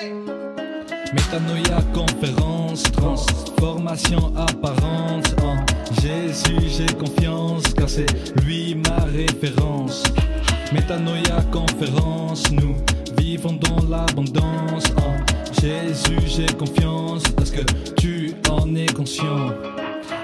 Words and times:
Métanoïa, 0.00 1.82
conférence, 1.92 2.84
transformation 2.84 4.34
apparente. 4.34 5.34
En 5.42 5.56
Jésus, 6.00 6.70
j'ai 6.70 6.86
confiance, 6.96 7.64
car 7.74 7.86
c'est 7.86 8.06
lui 8.42 8.76
ma 8.76 9.04
référence. 9.04 10.02
Métanoïa, 10.72 11.42
conférence, 11.52 12.50
nous 12.50 12.76
vivons 13.18 13.52
dans 13.52 13.82
l'abondance. 13.90 14.84
En 14.96 15.60
Jésus, 15.60 16.20
j'ai 16.26 16.46
confiance, 16.46 17.24
parce 17.36 17.50
que 17.50 17.60
tu 18.00 18.32
en 18.48 18.74
es 18.74 18.86
conscient. 18.86 19.50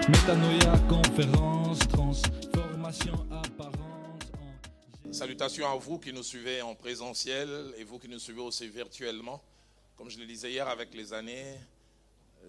Métanoïa, 0.08 0.72
conférence, 0.88 1.80
transformation 1.80 3.26
apparente. 3.30 4.32
En 5.06 5.12
Salutations 5.12 5.70
à 5.70 5.76
vous 5.76 5.98
qui 5.98 6.14
nous 6.14 6.22
suivez 6.22 6.62
en 6.62 6.74
présentiel 6.74 7.48
et 7.78 7.84
vous 7.84 7.98
qui 7.98 8.08
nous 8.08 8.18
suivez 8.18 8.40
aussi 8.40 8.68
virtuellement. 8.68 9.42
Comme 9.96 10.10
je 10.10 10.18
le 10.18 10.26
disais 10.26 10.50
hier, 10.50 10.68
avec 10.68 10.92
les 10.92 11.14
années, 11.14 11.58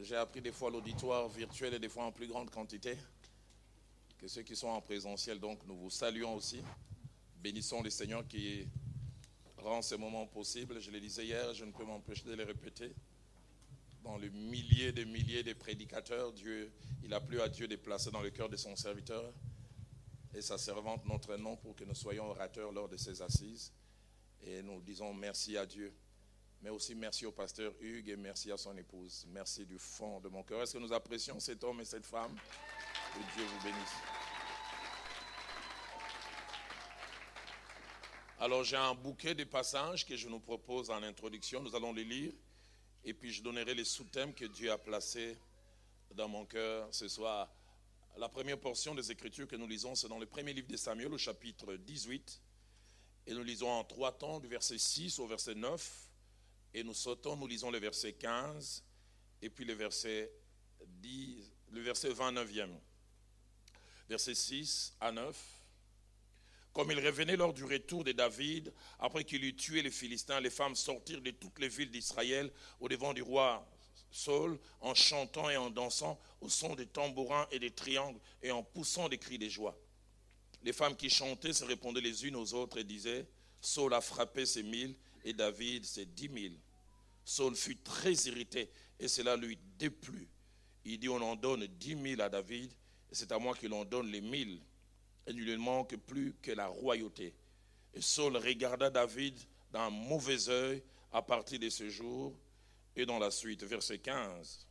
j'ai 0.02 0.18
appris 0.18 0.42
des 0.42 0.52
fois 0.52 0.70
l'auditoire 0.70 1.30
virtuel 1.30 1.74
et 1.74 1.80
des 1.80 1.88
fois 1.88 2.04
en 2.04 2.12
plus 2.12 2.28
grande 2.28 2.50
quantité 2.50 2.98
que 4.20 4.28
ceux 4.28 4.42
qui 4.42 4.54
sont 4.56 4.68
en 4.68 4.82
présentiel. 4.82 5.40
Donc 5.40 5.60
nous 5.66 5.78
vous 5.78 5.90
saluons 5.90 6.36
aussi. 6.36 6.62
Bénissons 7.42 7.82
le 7.82 7.90
Seigneur 7.90 8.28
qui 8.28 8.68
rend 9.60 9.82
ces 9.82 9.98
moments 9.98 10.26
possibles. 10.26 10.82
Je 10.82 10.92
le 10.92 11.00
disais 11.00 11.26
hier, 11.26 11.54
je 11.54 11.64
ne 11.64 11.72
peux 11.72 11.86
m'empêcher 11.86 12.26
de 12.26 12.34
les 12.34 12.44
répéter. 12.44 12.92
Dans 14.04 14.18
le 14.18 14.28
millier 14.28 14.92
de 14.92 15.06
milliers 15.06 15.44
de 15.44 15.54
prédicateurs, 15.54 16.34
Dieu, 16.34 16.70
il 17.04 17.14
a 17.14 17.22
plu 17.22 17.40
à 17.40 17.48
Dieu 17.48 17.68
de 17.70 17.78
placer 17.78 18.12
dans 18.12 18.22
le 18.22 18.30
cœur 18.30 18.50
de 18.50 18.58
son 18.58 18.76
serviteur 18.76 19.34
et 20.34 20.42
sa 20.42 20.58
servante 20.58 21.06
notre 21.06 21.38
nom 21.38 21.56
pour 21.56 21.76
que 21.78 21.86
nous 21.86 21.96
soyons 21.96 22.26
orateurs 22.30 22.74
lors 22.74 22.90
de 22.90 22.98
ces 22.98 23.22
assises. 23.22 23.72
Et 24.44 24.62
nous 24.62 24.82
disons 24.82 25.14
merci 25.14 25.58
à 25.58 25.66
Dieu. 25.66 25.94
Mais 26.62 26.70
aussi 26.70 26.96
merci 26.96 27.26
au 27.26 27.32
pasteur 27.32 27.74
Hugues 27.80 28.10
et 28.10 28.16
merci 28.16 28.52
à 28.52 28.58
son 28.58 28.76
épouse. 28.78 29.26
Merci 29.30 29.66
du 29.66 29.78
fond 29.78 30.20
de 30.20 30.28
mon 30.28 30.44
cœur. 30.44 30.62
Est-ce 30.62 30.74
que 30.74 30.80
nous 30.80 30.92
apprécions 30.92 31.40
cet 31.40 31.64
homme 31.64 31.82
et 31.82 31.86
cette 31.86 32.06
femme? 32.06 32.36
Que 33.14 33.20
Dieu 33.36 33.46
vous 33.46 33.64
bénisse. 33.64 33.94
Alors 38.40 38.64
j'ai 38.64 38.76
un 38.76 38.94
bouquet 38.94 39.36
de 39.36 39.44
passages 39.44 40.06
que 40.06 40.16
je 40.16 40.28
nous 40.28 40.40
propose 40.40 40.90
en 40.90 41.02
introduction. 41.04 41.62
Nous 41.62 41.76
allons 41.76 41.94
les 41.94 42.04
lire. 42.04 42.34
Et 43.04 43.14
puis 43.14 43.32
je 43.32 43.42
donnerai 43.42 43.74
les 43.74 43.86
sous-thèmes 43.86 44.34
que 44.34 44.46
Dieu 44.46 44.72
a 44.72 44.78
placés 44.78 45.38
dans 46.16 46.28
mon 46.28 46.46
cœur 46.46 46.88
ce 46.92 47.08
soir. 47.08 47.50
La 48.18 48.30
première 48.30 48.60
portion 48.60 48.96
des 48.96 49.12
Écritures 49.12 49.48
que 49.48 49.56
nous 49.56 49.68
lisons, 49.68 49.94
c'est 49.94 50.08
dans 50.08 50.18
le 50.18 50.26
premier 50.26 50.52
livre 50.52 50.68
de 50.68 50.78
Samuel, 50.78 51.14
au 51.14 51.18
chapitre 51.20 51.76
18. 51.76 52.42
Et 53.28 53.34
nous 53.34 53.44
lisons 53.44 53.70
en 53.70 53.84
trois 53.84 54.12
temps, 54.12 54.40
du 54.40 54.48
verset 54.48 54.78
6 54.78 55.20
au 55.20 55.28
verset 55.28 55.54
9. 55.54 56.07
Et 56.74 56.84
nous 56.84 56.94
sautons, 56.94 57.36
nous 57.36 57.48
lisons 57.48 57.72
le 57.72 57.80
verset 57.80 58.14
15 58.14 58.84
et 59.42 59.50
puis 59.50 59.66
le 59.66 59.74
verset 59.74 60.32
10, 60.86 61.52
le 61.72 61.82
verset 61.82 62.10
29e. 62.10 62.70
Verset 64.10 64.36
6 64.36 64.96
à 65.00 65.12
9. 65.12 65.36
Comme 66.74 66.92
il 66.92 67.06
revenait 67.06 67.36
lors 67.36 67.54
du 67.54 67.64
retour 67.64 68.04
de 68.04 68.12
David, 68.12 68.72
après 69.00 69.24
qu'il 69.24 69.44
eut 69.44 69.56
tué 69.56 69.82
les 69.82 69.90
Philistins, 69.90 70.40
les 70.40 70.52
femmes 70.52 70.76
sortirent 70.76 71.22
de 71.22 71.32
toutes 71.32 71.60
les 71.60 71.70
villes 71.70 71.90
d'Israël 71.90 72.52
au 72.80 72.88
devant 72.88 73.14
du 73.14 73.24
roi 73.24 73.68
Saul 74.12 74.60
en 74.82 74.94
chantant 74.96 75.50
et 75.50 75.58
en 75.58 75.70
dansant 75.70 76.20
au 76.42 76.50
son 76.50 76.76
des 76.76 76.86
tambourins 76.86 77.48
et 77.52 77.60
des 77.60 77.72
triangles 77.72 78.20
et 78.42 78.52
en 78.52 78.64
poussant 78.64 79.10
des 79.10 79.18
cris 79.18 79.38
de 79.38 79.50
joie. 79.50 79.78
Les 80.64 80.74
femmes 80.74 80.96
qui 80.96 81.10
chantaient 81.10 81.54
se 81.54 81.66
répondaient 81.66 82.02
les 82.02 82.26
unes 82.26 82.36
aux 82.36 82.54
autres 82.54 82.78
et 82.78 82.84
disaient, 82.84 83.28
Saul 83.62 83.94
a 83.94 84.02
frappé 84.02 84.46
ses 84.46 84.64
mille 84.64 84.96
et 85.24 85.34
David 85.34 85.86
ses 85.86 86.06
dix 86.06 86.30
mille. 86.30 86.60
Saul 87.24 87.56
fut 87.56 87.78
très 87.78 88.14
irrité 88.14 88.70
et 89.00 89.08
cela 89.08 89.36
lui 89.36 89.58
déplut. 89.78 90.30
Il 90.86 91.00
dit, 91.00 91.10
on 91.10 91.22
en 91.22 91.36
donne 91.36 91.68
dix 91.68 91.96
mille 91.96 92.22
à 92.22 92.30
David 92.30 92.72
et 93.12 93.16
c'est 93.16 93.32
à 93.32 93.40
moi 93.40 93.56
qu'il 93.56 93.74
en 93.74 93.86
donne 93.86 94.08
les 94.08 94.22
mille. 94.22 94.62
Et 95.26 95.32
il 95.32 95.36
ne 95.38 95.44
lui 95.44 95.58
manque 95.58 95.96
plus 95.98 96.34
que 96.42 96.52
la 96.52 96.68
royauté. 96.68 97.34
Et 97.94 98.02
Saul 98.02 98.38
regarda 98.38 98.90
David 98.90 99.38
d'un 99.72 99.90
mauvais 99.90 100.48
œil 100.50 100.84
à 101.12 101.22
partir 101.22 101.60
de 101.60 101.70
ce 101.70 101.90
jour 101.90 102.34
et 102.96 103.06
dans 103.06 103.20
la 103.20 103.32
suite, 103.32 103.64
verset 103.64 104.00
15. 104.00 104.66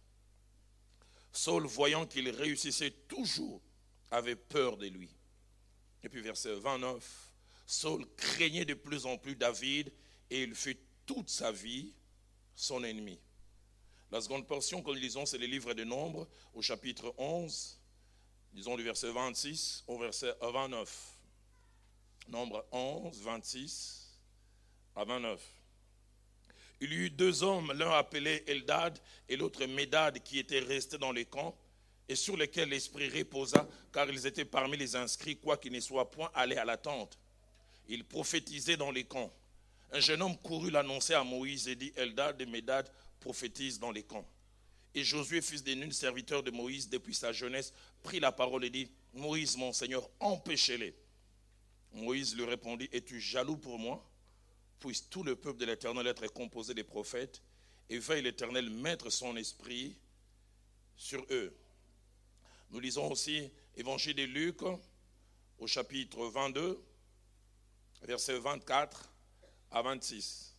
Saul, 1.33 1.67
voyant 1.67 2.07
qu'il 2.07 2.31
réussissait 2.31 2.93
toujours, 3.07 3.61
avait 4.11 4.37
peur 4.37 4.77
de 4.77 4.87
lui. 4.87 5.11
Et 6.03 6.09
puis 6.09 6.23
verset 6.23 6.55
29, 6.55 7.33
Saul 7.67 8.07
craignait 8.17 8.65
de 8.65 8.75
plus 8.75 9.07
en 9.07 9.19
plus 9.19 9.37
David 9.37 9.93
et 10.31 10.43
il 10.43 10.55
fut 10.55 10.79
toute 11.05 11.29
sa 11.29 11.53
vie 11.53 11.93
son 12.55 12.83
ennemi. 12.85 13.19
La 14.11 14.21
seconde 14.21 14.47
portion 14.47 14.83
que 14.83 14.91
nous 14.91 14.95
lisons, 14.95 15.27
c'est 15.27 15.39
le 15.39 15.47
livre 15.47 15.75
des 15.75 15.85
Nombres 15.85 16.29
au 16.55 16.63
chapitre 16.63 17.15
11, 17.19 17.79
disons 18.53 18.77
du 18.77 18.83
verset 18.83 19.11
26 19.11 19.85
au 19.87 19.99
verset 19.99 20.35
29. 20.41 21.13
Nombre 22.29 22.65
11, 22.73 23.21
26 23.21 24.19
à 24.95 25.05
29. 25.05 25.41
Il 26.81 26.93
y 26.93 26.97
eut 26.97 27.11
deux 27.11 27.43
hommes, 27.43 27.73
l'un 27.73 27.91
appelé 27.93 28.45
Eldad 28.47 28.99
et 29.29 29.37
l'autre 29.37 29.65
Médad, 29.67 30.23
qui 30.23 30.39
étaient 30.39 30.61
restés 30.61 30.99
dans 30.99 31.13
les 31.13 31.25
camps 31.25 31.57
et 32.09 32.15
sur 32.15 32.37
lesquels 32.37 32.69
l'Esprit 32.69 33.09
reposa, 33.09 33.67
car 33.93 34.09
ils 34.09 34.27
étaient 34.27 34.45
parmi 34.45 34.77
les 34.77 34.95
inscrits, 34.95 35.37
quoiqu'ils 35.37 35.73
ne 35.73 35.81
soient 35.81 36.11
point 36.11 36.31
allés 36.35 36.57
à 36.57 36.65
la 36.65 36.77
tente. 36.77 37.19
Ils 37.89 38.05
prophétisaient 38.05 38.77
dans 38.77 38.91
les 38.91 39.05
camps. 39.05 39.33
Un 39.93 40.01
jeune 40.01 40.23
homme 40.23 40.37
courut 40.39 40.71
l'annoncer 40.71 41.15
à 41.15 41.25
Moïse 41.25 41.69
et 41.69 41.77
dit 41.77 41.93
Eldad 41.97 42.41
et 42.41 42.47
Médad 42.47 42.91
prophétisent 43.21 43.79
dans 43.79 43.93
les 43.93 44.03
camps. 44.03 44.29
Et 44.95 45.05
Josué, 45.05 45.43
fils 45.43 45.63
de 45.63 45.75
Nun, 45.75 45.91
serviteur 45.91 46.43
de 46.43 46.51
Moïse 46.51 46.89
depuis 46.89 47.15
sa 47.15 47.33
jeunesse, 47.33 47.73
prit 48.03 48.19
la 48.19 48.33
parole 48.33 48.65
et 48.65 48.71
dit 48.71 48.91
Moïse, 49.13 49.57
mon 49.57 49.73
Seigneur, 49.73 50.09
empêchez-les. 50.21 50.95
Moïse 51.93 52.37
lui 52.37 52.45
répondit 52.45 52.89
Es-tu 52.93 53.21
jaloux 53.21 53.57
pour 53.57 53.79
moi? 53.79 54.11
Puisse 54.79 55.09
tout 55.09 55.23
le 55.23 55.37
peuple 55.37 55.59
de 55.59 55.67
l'Éternel 55.67 56.07
être 56.07 56.27
composé 56.29 56.75
des 56.75 56.85
prophètes, 56.85 57.43
et 57.89 57.99
veille 57.99 58.23
l'Éternel 58.23 58.69
mettre 58.69 59.11
son 59.11 59.37
esprit 59.37 59.97
sur 60.97 61.25
eux. 61.31 61.57
Nous 62.71 62.81
lisons 62.81 63.11
aussi 63.11 63.51
Évangile 63.77 64.17
de 64.17 64.25
Luc 64.25 64.63
au 65.59 65.67
chapitre 65.67 66.27
22, 66.27 66.83
versets 68.03 68.39
24 68.39 69.16
à 69.71 69.83
26. 69.83 70.55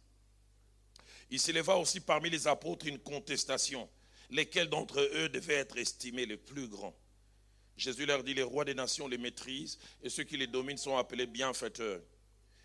Il 1.30 1.40
s'éleva 1.40 1.76
aussi 1.78 2.00
parmi 2.00 2.30
les 2.30 2.48
apôtres 2.48 2.88
une 2.88 3.00
contestation, 3.00 3.90
lesquels 4.30 4.70
d'entre 4.70 5.00
eux 5.00 5.30
devaient 5.30 5.56
être 5.56 5.78
estimés 5.78 6.26
les 6.26 6.38
plus 6.38 6.68
grands. 6.68 6.96
Jésus 7.76 8.06
leur 8.06 8.24
dit, 8.24 8.34
les 8.34 8.44
rois 8.44 8.66
des 8.66 8.74
nations 8.74 9.08
les 9.08 9.18
maîtrisent, 9.18 9.78
et 10.02 10.10
ceux 10.10 10.24
qui 10.24 10.38
les 10.38 10.48
dominent 10.48 10.78
sont 10.78 10.98
appelés 10.98 11.28
bienfaiteurs. 11.28 12.02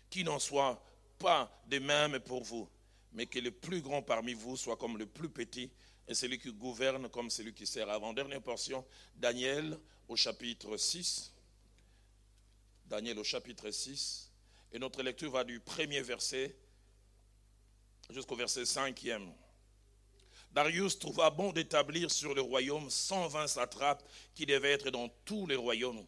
Qui 0.09 0.23
n'en 0.23 0.39
soit 0.39 0.83
pas 1.19 1.51
de 1.67 1.79
même 1.79 2.19
pour 2.19 2.43
vous, 2.43 2.69
mais 3.11 3.27
que 3.27 3.39
le 3.39 3.51
plus 3.51 3.81
grand 3.81 4.01
parmi 4.01 4.33
vous 4.33 4.57
soit 4.57 4.77
comme 4.77 4.97
le 4.97 5.05
plus 5.05 5.29
petit, 5.29 5.69
et 6.07 6.13
celui 6.13 6.39
qui 6.39 6.51
gouverne 6.51 7.09
comme 7.09 7.29
celui 7.29 7.53
qui 7.53 7.65
sert. 7.65 7.89
Avant 7.89 8.13
dernière 8.13 8.41
portion, 8.41 8.85
Daniel 9.15 9.77
au 10.07 10.15
chapitre 10.15 10.77
6. 10.77 11.31
Daniel 12.85 13.19
au 13.19 13.23
chapitre 13.23 13.71
6. 13.71 14.32
Et 14.73 14.79
notre 14.79 15.03
lecture 15.03 15.31
va 15.31 15.43
du 15.43 15.59
premier 15.59 16.01
verset 16.01 16.55
jusqu'au 18.09 18.35
verset 18.35 18.63
5e. 18.63 19.31
Darius 20.51 20.99
trouva 20.99 21.29
bon 21.29 21.51
d'établir 21.51 22.11
sur 22.11 22.33
le 22.33 22.41
royaume 22.41 22.89
120 22.89 23.47
satrapes 23.47 24.03
qui 24.33 24.45
devaient 24.45 24.73
être 24.73 24.89
dans 24.89 25.09
tous 25.25 25.47
les 25.47 25.55
royaumes. 25.55 26.05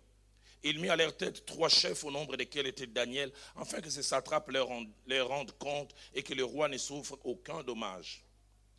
Il 0.64 0.80
mit 0.80 0.90
à 0.90 0.96
leur 0.96 1.16
tête 1.16 1.46
trois 1.46 1.70
chefs 1.70 2.04
au 2.04 2.12
nombre 2.12 2.38
desquels 2.38 2.66
était 2.66 2.88
Daniel, 2.88 3.32
afin 3.56 3.82
que 3.82 3.90
ces 3.90 4.02
satrapes 4.02 4.50
leur 4.50 4.68
rendent, 4.68 5.52
compte 5.60 5.94
et 6.14 6.24
que 6.24 6.34
le 6.34 6.44
roi 6.44 6.68
ne 6.68 6.78
souffre 6.78 7.20
aucun 7.24 7.64
dommage. 7.64 8.24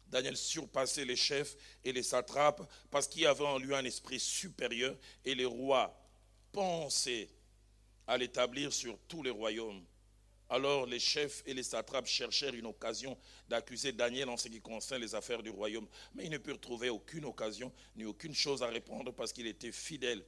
Daniel 0.08 0.36
surpassait 0.36 1.04
les 1.04 1.16
chefs 1.16 1.56
et 1.84 1.92
les 1.92 2.03
satrapes 2.03 2.68
parce 2.91 3.06
qu'il 3.06 3.27
avait 3.27 3.44
en 3.44 3.59
lui 3.59 3.74
un 3.74 3.84
esprit 3.84 4.18
supérieur 4.18 4.97
et 5.24 5.36
le 5.36 5.47
roi 5.47 5.97
pensait 6.50 7.28
à 8.06 8.16
l'établir 8.16 8.72
sur 8.72 8.98
tous 9.08 9.22
les 9.22 9.30
royaumes. 9.30 9.84
Alors 10.48 10.86
les 10.86 11.00
chefs 11.00 11.42
et 11.47 11.54
les 11.54 11.64
satrapes 11.64 12.06
cherchèrent 12.06 12.54
une 12.54 12.66
occasion 12.66 13.18
d'accuser 13.48 13.92
Daniel 13.92 14.28
en 14.28 14.36
ce 14.36 14.48
qui 14.48 14.60
concerne 14.60 15.03
les 15.03 15.14
affaires 15.14 15.42
du 15.42 15.50
royaume, 15.50 15.88
mais 16.14 16.24
ils 16.24 16.30
ne 16.30 16.38
purent 16.38 16.60
trouver 16.60 16.88
aucune 16.88 17.24
occasion 17.24 17.72
ni 17.97 18.04
aucune 18.04 18.34
chose 18.34 18.62
à 18.62 18.68
répondre 18.68 19.12
parce 19.12 19.32
qu'il 19.32 19.47
était 19.48 19.72
fidèle 19.72 20.24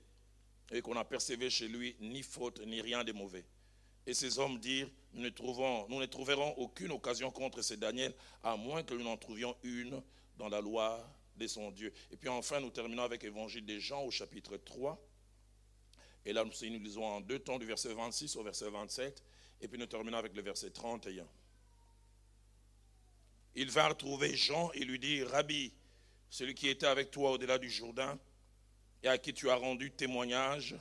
et 0.73 0.83
qu'on 0.83 0.95
n'apercevait 0.95 1.51
chez 1.51 1.69
lui 1.69 1.97
ni 2.01 2.23
faute 2.23 2.61
ni 2.67 2.81
rien 2.81 3.05
de 3.05 3.13
mauvais. 3.13 3.45
Et 4.07 4.15
ces 4.15 4.39
hommes 4.39 4.59
dirent, 4.59 4.91
nous 5.13 5.23
ne, 5.23 5.29
trouverons 6.07 6.55
aucune 6.57 6.93
occasion 6.93 7.31
contre 7.31 7.63
ce 7.63 7.75
Daniel, 7.75 8.15
à 8.43 8.57
moins 8.57 8.83
que 8.83 8.95
nous 8.95 9.05
n'en 9.05 9.17
trouvions 9.17 9.55
une 9.63 10.03
dans 10.37 10.49
la 10.49 10.61
loi 10.61 11.07
de 11.37 11.47
son 11.47 11.71
Dieu. 11.71 11.93
Et 12.11 12.17
puis 12.17 12.29
enfin, 12.29 12.61
nous 12.61 12.71
terminons 12.71 13.03
avec 13.03 13.23
l'Évangile 13.23 13.67
des 13.67 13.81
Jean 13.81 14.03
au 14.03 14.11
chapitre 14.11 14.57
3. 14.57 14.99
Et 16.29 16.35
là, 16.35 16.45
nous, 16.45 16.79
lisons 16.79 17.07
en 17.07 17.23
deux 17.23 17.39
temps 17.39 17.59
du 17.59 17.65
verset 17.65 17.95
26 17.95 18.37
au 18.37 18.43
verset 18.43 18.69
27. 18.69 19.25
Et 19.63 19.67
puis 19.67 19.79
nous 19.79 19.87
terminons 19.87 20.19
avec 20.19 20.35
le 20.35 20.43
verset 20.43 20.69
31. 20.69 21.27
ils 23.55 23.71
vinrent 23.71 23.97
trouver 23.97 24.37
Jean 24.37 24.71
et 24.73 24.85
lui 24.85 24.99
dirent, 24.99 25.31
Rabbi, 25.31 25.73
celui 26.29 26.55
qui 26.55 26.69
était 26.69 26.87
avec 26.87 27.11
toi 27.11 27.31
au-delà 27.31 27.57
du 27.57 27.71
Jourdain 27.71 28.19
et 29.03 29.09
à 29.09 29.17
qui 29.17 29.33
tu 29.33 29.49
as 29.49 29.55
rendu 29.55 29.91
témoignage, 29.91 30.77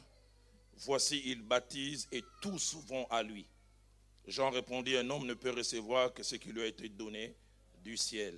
voici, 0.79 1.21
il 1.25 1.41
baptise 1.44 2.09
et 2.11 2.25
tous 2.41 2.75
vont 2.85 3.07
à 3.09 3.23
lui. 3.23 3.47
Jean 4.27 4.50
répondit, 4.50 4.97
un 4.97 5.09
homme 5.09 5.25
ne 5.25 5.33
peut 5.33 5.51
recevoir 5.51 6.13
que 6.13 6.23
ce 6.23 6.35
qui 6.35 6.50
lui 6.50 6.63
a 6.63 6.65
été 6.65 6.89
donné 6.89 7.33
du 7.85 7.95
ciel. 7.95 8.38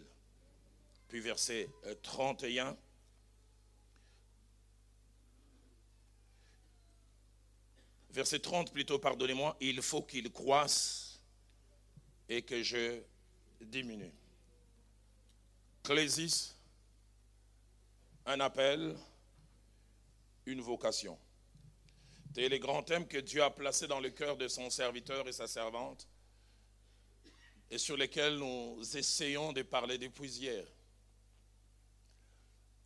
Puis 1.08 1.22
verset 1.22 1.70
31. 2.04 2.78
Verset 8.12 8.40
30 8.40 8.72
plutôt, 8.72 9.00
pardonnez-moi, 9.00 9.56
il 9.60 9.82
faut 9.82 10.02
qu'il 10.02 10.32
croisse 10.32 11.20
et 12.28 12.42
que 12.42 12.62
je 12.64 13.02
diminue. 13.62 14.14
Clésis, 15.84 16.56
un 18.26 18.40
appel, 18.40 18.96
une 20.46 20.62
vocation. 20.62 21.18
C'est 22.34 22.48
les 22.48 22.60
grands 22.60 22.84
thèmes 22.84 23.08
que 23.08 23.18
Dieu 23.18 23.44
a 23.44 23.50
placés 23.50 23.88
dans 23.88 24.00
le 24.00 24.12
cœur 24.12 24.38
de 24.38 24.48
son 24.48 24.70
serviteur 24.70 25.28
et 25.28 25.34
sa 25.34 25.48
servante 25.48 26.08
et 27.72 27.78
sur 27.78 27.98
lesquels 27.98 28.38
nous 28.38 28.80
essayons 28.96 29.54
de 29.54 29.62
parler 29.62 29.98
depuis 29.98 30.30
hier. 30.30 30.66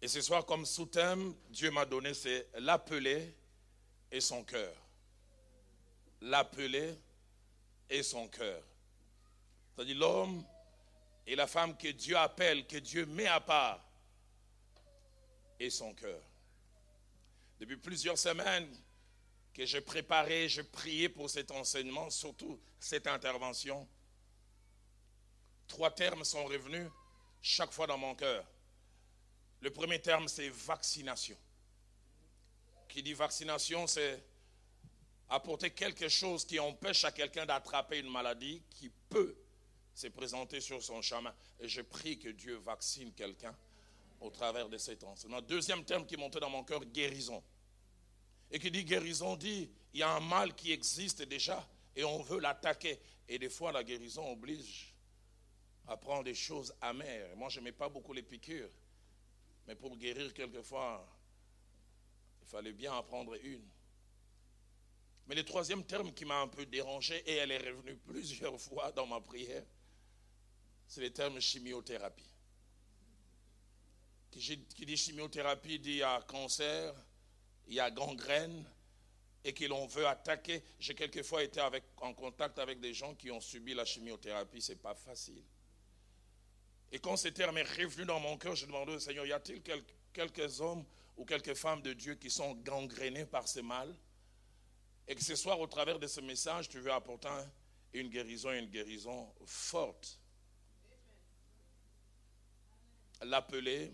Et 0.01 0.07
ce 0.07 0.21
soir, 0.21 0.45
comme 0.45 0.65
sous-thème, 0.65 1.33
Dieu 1.49 1.71
m'a 1.71 1.85
donné, 1.85 2.13
c'est 2.13 2.49
l'appeler 2.59 3.33
et 4.11 4.19
son 4.19 4.43
cœur. 4.43 4.82
L'appeler 6.23 6.97
et 7.89 8.01
son 8.01 8.27
cœur. 8.27 8.63
C'est-à-dire 9.75 9.97
l'homme 9.97 10.45
et 11.25 11.35
la 11.35 11.47
femme 11.47 11.77
que 11.77 11.89
Dieu 11.89 12.17
appelle, 12.17 12.65
que 12.65 12.77
Dieu 12.77 13.05
met 13.05 13.27
à 13.27 13.39
part, 13.39 13.83
et 15.59 15.69
son 15.69 15.93
cœur. 15.93 16.21
Depuis 17.59 17.77
plusieurs 17.77 18.17
semaines 18.17 18.69
que 19.53 19.65
j'ai 19.65 19.81
préparé, 19.81 20.49
j'ai 20.49 20.63
prié 20.63 21.09
pour 21.09 21.29
cet 21.29 21.51
enseignement, 21.51 22.09
surtout 22.09 22.59
cette 22.79 23.07
intervention, 23.07 23.87
trois 25.67 25.91
termes 25.91 26.23
sont 26.23 26.45
revenus 26.45 26.89
chaque 27.41 27.71
fois 27.71 27.87
dans 27.87 27.97
mon 27.97 28.15
cœur. 28.15 28.45
Le 29.61 29.69
premier 29.71 30.01
terme, 30.01 30.27
c'est 30.27 30.49
vaccination. 30.49 31.37
Qui 32.89 33.01
dit 33.01 33.13
vaccination, 33.13 33.87
c'est 33.87 34.23
apporter 35.33 35.71
quelque 35.71 36.09
chose 36.09 36.45
qui 36.45 36.59
empêche 36.59 37.03
à 37.05 37.11
quelqu'un 37.11 37.45
d'attraper 37.47 37.99
une 37.99 38.09
maladie 38.09 38.61
qui 38.69 38.89
peut 39.09 39.35
se 39.91 40.07
présenter 40.07 40.61
sur 40.61 40.81
son 40.81 41.01
chemin. 41.01 41.33
Et 41.59 41.67
je 41.67 41.81
prie 41.81 42.19
que 42.19 42.29
Dieu 42.29 42.57
vaccine 42.57 43.11
quelqu'un 43.13 43.55
au 44.21 44.29
travers 44.29 44.69
de 44.69 44.77
cet 44.77 45.03
enseignement. 45.03 45.41
Deuxième 45.41 45.83
terme 45.85 46.05
qui 46.05 46.17
montait 46.17 46.39
dans 46.39 46.51
mon 46.51 46.63
cœur, 46.63 46.85
guérison. 46.85 47.43
Et 48.51 48.59
qui 48.59 48.69
dit 48.69 48.85
guérison, 48.85 49.35
dit 49.35 49.71
il 49.93 50.01
y 50.01 50.03
a 50.03 50.11
un 50.11 50.19
mal 50.19 50.53
qui 50.53 50.71
existe 50.71 51.23
déjà 51.23 51.67
et 51.95 52.03
on 52.03 52.21
veut 52.21 52.39
l'attaquer. 52.39 52.99
Et 53.27 53.39
des 53.39 53.49
fois, 53.49 53.71
la 53.71 53.83
guérison 53.83 54.31
oblige 54.31 54.93
à 55.87 55.97
prendre 55.97 56.23
des 56.23 56.35
choses 56.35 56.75
amères. 56.79 57.35
Moi, 57.35 57.49
je 57.49 57.59
n'aimais 57.59 57.71
pas 57.71 57.89
beaucoup 57.89 58.13
les 58.13 58.21
piqûres. 58.21 58.69
Mais 59.65 59.73
pour 59.73 59.97
guérir 59.97 60.31
quelquefois, 60.31 61.07
il 62.43 62.47
fallait 62.47 62.73
bien 62.73 62.93
en 62.93 63.01
prendre 63.01 63.33
une. 63.43 63.67
Mais 65.27 65.35
le 65.35 65.43
troisième 65.43 65.85
terme 65.85 66.13
qui 66.13 66.25
m'a 66.25 66.41
un 66.41 66.47
peu 66.47 66.65
dérangé, 66.65 67.17
et 67.25 67.35
elle 67.35 67.51
est 67.51 67.69
revenue 67.69 67.95
plusieurs 67.95 68.59
fois 68.59 68.91
dans 68.91 69.07
ma 69.07 69.21
prière, 69.21 69.63
c'est 70.87 71.01
le 71.01 71.11
terme 71.11 71.39
chimiothérapie. 71.39 72.29
Qui, 74.31 74.85
dit 74.85 74.97
chimiothérapie 74.97 75.79
dit 75.79 75.91
il 75.91 75.95
y 75.97 76.03
a 76.03 76.21
cancer, 76.23 76.93
il 77.67 77.75
y 77.75 77.79
a 77.79 77.89
gangrène, 77.89 78.65
et 79.43 79.53
que 79.53 79.65
l'on 79.65 79.85
veut 79.87 80.07
attaquer. 80.07 80.63
J'ai 80.79 80.95
quelquefois 80.95 81.43
été 81.43 81.61
en 81.97 82.13
contact 82.13 82.59
avec 82.59 82.79
des 82.79 82.93
gens 82.93 83.13
qui 83.15 83.29
ont 83.31 83.41
subi 83.41 83.73
la 83.73 83.85
chimiothérapie, 83.85 84.61
ce 84.61 84.71
n'est 84.71 84.77
pas 84.77 84.95
facile. 84.95 85.43
Et 86.91 86.99
quand 86.99 87.17
ce 87.17 87.29
terme 87.29 87.57
est 87.57 87.63
revenu 87.63 88.05
dans 88.05 88.19
mon 88.19 88.37
cœur, 88.37 88.55
je 88.55 88.65
demandais 88.65 88.93
au 88.93 88.99
Seigneur, 88.99 89.25
y 89.25 89.33
a-t-il 89.33 89.61
quelques 90.13 90.61
hommes 90.61 90.85
ou 91.17 91.25
quelques 91.25 91.55
femmes 91.55 91.81
de 91.81 91.93
Dieu 91.93 92.15
qui 92.15 92.29
sont 92.29 92.53
gangrénés 92.53 93.25
par 93.25 93.47
ce 93.47 93.61
mal? 93.61 93.93
Et 95.07 95.15
que 95.15 95.23
ce 95.23 95.35
soir, 95.35 95.59
au 95.59 95.67
travers 95.67 95.99
de 95.99 96.07
ce 96.07 96.21
message, 96.21 96.69
tu 96.69 96.79
veux 96.79 96.91
apporter 96.91 97.29
une 97.93 98.09
guérison, 98.09 98.51
une 98.51 98.69
guérison 98.69 99.33
forte. 99.45 100.19
L'appeler 103.21 103.93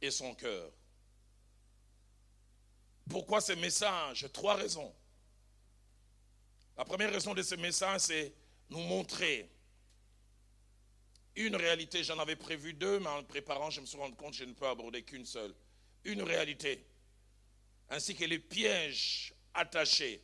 et 0.00 0.10
son 0.10 0.34
cœur. 0.34 0.70
Pourquoi 3.08 3.40
ce 3.40 3.52
message? 3.52 4.26
Trois 4.32 4.54
raisons. 4.54 4.94
La 6.76 6.84
première 6.84 7.10
raison 7.10 7.34
de 7.34 7.42
ce 7.42 7.54
message, 7.54 8.02
c'est 8.02 8.34
nous 8.70 8.80
montrer 8.80 9.50
une 11.38 11.54
réalité, 11.54 12.02
j'en 12.02 12.18
avais 12.18 12.36
prévu 12.36 12.74
deux, 12.74 12.98
mais 12.98 13.08
en 13.08 13.18
le 13.18 13.24
préparant, 13.26 13.70
je 13.70 13.80
me 13.80 13.86
suis 13.86 13.96
rendu 13.96 14.16
compte 14.16 14.32
que 14.32 14.38
je 14.38 14.44
ne 14.44 14.52
peux 14.52 14.66
aborder 14.66 15.02
qu'une 15.02 15.24
seule. 15.24 15.54
Une 16.04 16.22
réalité, 16.22 16.84
ainsi 17.90 18.16
que 18.16 18.24
les 18.24 18.40
pièges 18.40 19.32
attachés 19.58 20.22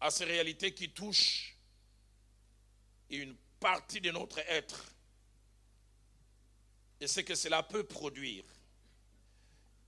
à 0.00 0.10
ces 0.10 0.24
réalités 0.24 0.74
qui 0.74 0.90
touchent 0.90 1.56
une 3.08 3.34
partie 3.58 4.00
de 4.00 4.10
notre 4.10 4.38
être 4.40 4.84
et 7.00 7.06
ce 7.06 7.20
que 7.20 7.34
cela 7.34 7.62
peut 7.62 7.84
produire. 7.84 8.44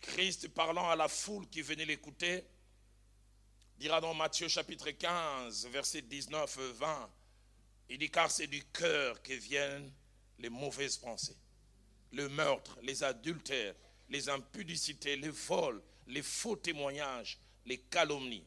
Christ 0.01 0.49
parlant 0.49 0.89
à 0.89 0.97
la 0.97 1.09
foule 1.09 1.49
qui 1.49 1.61
venait 1.61 1.85
l'écouter, 1.85 2.45
dira 3.77 4.01
dans 4.01 4.15
Matthieu 4.15 4.49
chapitre 4.49 4.91
15, 4.91 5.67
verset 5.67 6.03
19, 6.03 6.59
20, 6.59 7.11
il 7.91 7.99
dit 7.99 8.11
car 8.11 8.31
c'est 8.31 8.47
du 8.47 8.65
cœur 8.65 9.23
que 9.23 9.33
viennent 9.33 9.93
les 10.39 10.49
mauvaises 10.49 10.97
pensées, 10.97 11.37
le 12.13 12.29
meurtre, 12.29 12.79
les 12.83 13.03
adultères, 13.03 13.75
les 14.09 14.29
impudicités, 14.29 15.17
les 15.17 15.29
vols, 15.29 15.83
les 16.07 16.23
faux 16.23 16.57
témoignages, 16.57 17.39
les 17.67 17.79
calomnies. 17.79 18.47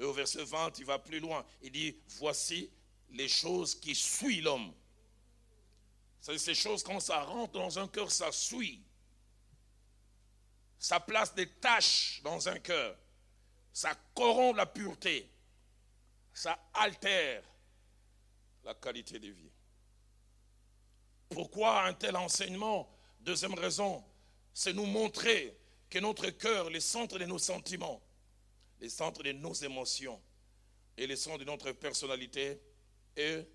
Et 0.00 0.04
au 0.04 0.12
verset 0.12 0.44
20, 0.44 0.78
il 0.78 0.84
va 0.84 0.98
plus 0.98 1.18
loin. 1.18 1.44
Il 1.62 1.72
dit, 1.72 1.96
voici 2.18 2.70
les 3.10 3.28
choses 3.28 3.74
qui 3.74 3.94
suivent 3.94 4.44
l'homme. 4.44 4.72
Ces 6.20 6.54
choses, 6.54 6.82
quand 6.82 7.00
ça 7.00 7.22
rentre 7.22 7.54
dans 7.54 7.78
un 7.78 7.88
cœur, 7.88 8.10
ça 8.10 8.30
suit 8.30 8.82
ça 10.78 11.00
place 11.00 11.34
des 11.34 11.48
taches 11.48 12.20
dans 12.22 12.48
un 12.48 12.58
cœur, 12.60 12.96
ça 13.72 13.94
corrompt 14.14 14.56
la 14.56 14.66
pureté, 14.66 15.28
ça 16.32 16.70
altère 16.72 17.42
la 18.64 18.74
qualité 18.74 19.18
de 19.18 19.28
vie. 19.28 19.47
Pourquoi 21.28 21.84
un 21.84 21.92
tel 21.92 22.16
enseignement? 22.16 22.88
Deuxième 23.20 23.54
raison, 23.54 24.04
c'est 24.54 24.72
nous 24.72 24.86
montrer 24.86 25.56
que 25.90 25.98
notre 25.98 26.30
cœur, 26.30 26.70
les 26.70 26.80
centres 26.80 27.18
de 27.18 27.24
nos 27.24 27.38
sentiments, 27.38 28.02
les 28.80 28.88
centres 28.88 29.22
de 29.22 29.32
nos 29.32 29.54
émotions 29.54 30.20
et 30.96 31.06
les 31.06 31.16
centres 31.16 31.38
de 31.38 31.44
notre 31.44 31.72
personnalité 31.72 32.60
est 33.16 33.46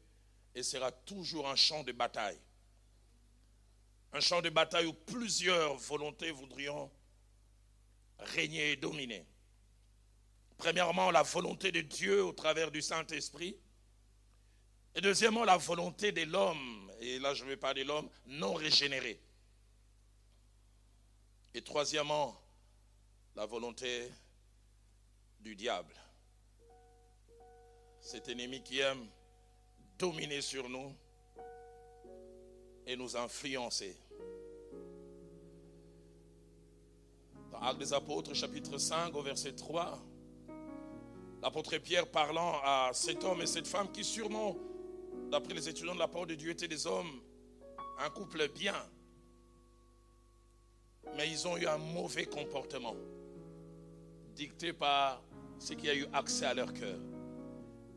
et 0.56 0.64
sera 0.64 0.92
toujours 0.92 1.50
un 1.50 1.56
champ 1.56 1.84
de 1.84 1.92
bataille. 1.92 2.40
Un 4.12 4.20
champ 4.20 4.42
de 4.42 4.50
bataille 4.50 4.86
où 4.86 4.94
plusieurs 4.94 5.76
volontés 5.78 6.32
voudrions 6.32 6.92
régner 8.20 8.72
et 8.72 8.76
dominer. 8.76 9.26
Premièrement, 10.58 11.12
la 11.12 11.24
volonté 11.24 11.72
de 11.72 11.82
Dieu 11.82 12.24
au 12.24 12.32
travers 12.32 12.72
du 12.72 12.82
Saint-Esprit. 12.82 13.58
Et 14.96 15.02
deuxièmement, 15.02 15.44
la 15.44 15.58
volonté 15.58 16.12
de 16.12 16.24
l'homme, 16.24 16.92
et 17.00 17.20
là 17.20 17.34
je 17.34 17.44
vais 17.46 17.58
pas 17.58 17.74
de 17.74 17.82
l'homme, 17.82 18.10
non 18.28 18.54
régénéré. 18.54 19.20
Et 21.54 21.62
troisièmement, 21.62 22.40
la 23.36 23.46
volonté 23.46 24.12
du 25.40 25.56
diable. 25.56 25.94
Cet 28.00 28.28
ennemi 28.30 28.62
qui 28.62 28.80
aime 28.80 29.08
dominer 29.98 30.42
sur 30.42 30.70
nous 30.70 30.96
et 32.86 32.96
nous 32.96 33.16
influencer. 33.16 33.98
Dans 37.52 37.62
Actes 37.62 37.80
des 37.80 37.94
Apôtres, 37.94 38.34
chapitre 38.34 38.78
5, 38.78 39.16
au 39.16 39.22
verset 39.22 39.54
3, 39.54 40.04
l'apôtre 41.42 41.78
Pierre 41.78 42.08
parlant 42.08 42.60
à 42.64 42.92
cet 42.94 43.24
homme 43.24 43.42
et 43.42 43.48
cette 43.48 43.68
femme 43.68 43.92
qui 43.92 44.04
sûrement, 44.04 44.58
d'après 45.34 45.56
les 45.56 45.68
étudiants 45.68 45.96
de 45.96 46.00
la 46.00 46.08
parole 46.08 46.28
de 46.28 46.36
Dieu, 46.36 46.52
étaient 46.52 46.68
des 46.68 46.86
hommes, 46.86 47.20
un 47.98 48.10
couple 48.12 48.48
bien, 48.50 48.76
mais 51.16 51.28
ils 51.28 51.48
ont 51.48 51.58
eu 51.58 51.66
un 51.66 51.80
mauvais 51.80 52.26
comportement, 52.26 52.96
dicté 54.36 54.74
par 54.74 55.24
c'est 55.58 55.76
qu'il 55.76 55.86
y 55.86 55.90
a 55.90 55.96
eu 55.96 56.06
accès 56.14 56.46
à 56.46 56.54
leur 56.54 56.72
cœur. 56.72 57.00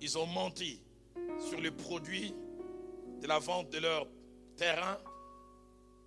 Ils 0.00 0.16
ont 0.16 0.24
menti 0.24 0.80
sur 1.46 1.60
le 1.60 1.70
produit 1.72 2.34
de 3.20 3.26
la 3.26 3.38
vente 3.38 3.68
de 3.68 3.80
leur 3.80 4.06
terrain 4.56 4.96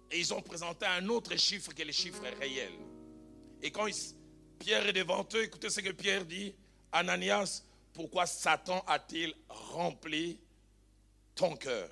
et 0.09 0.17
ils 0.17 0.33
ont 0.33 0.41
présenté 0.41 0.88
un 0.88 1.07
autre 1.09 1.38
chiffre 1.38 1.75
que 1.75 1.83
les 1.83 1.93
chiffres 1.93 2.24
réels. 2.39 2.79
Et 3.62 3.69
quand 3.69 3.86
Pierre 4.57 4.88
est 4.88 4.93
devant 4.93 5.27
eux, 5.36 5.43
écoutez 5.43 5.69
ce 5.69 5.81
que 5.81 5.91
Pierre 5.91 6.25
dit, 6.25 6.55
Ananias, 6.91 7.62
pourquoi 7.93 8.25
Satan 8.25 8.83
a-t-il 8.88 9.36
rempli 9.48 10.39
ton 11.39 11.55
cœur 11.55 11.89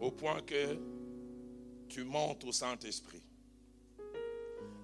au 0.00 0.10
point 0.10 0.40
que 0.40 0.78
tu 1.86 2.02
montes 2.02 2.44
au 2.44 2.52
Saint-Esprit 2.52 3.22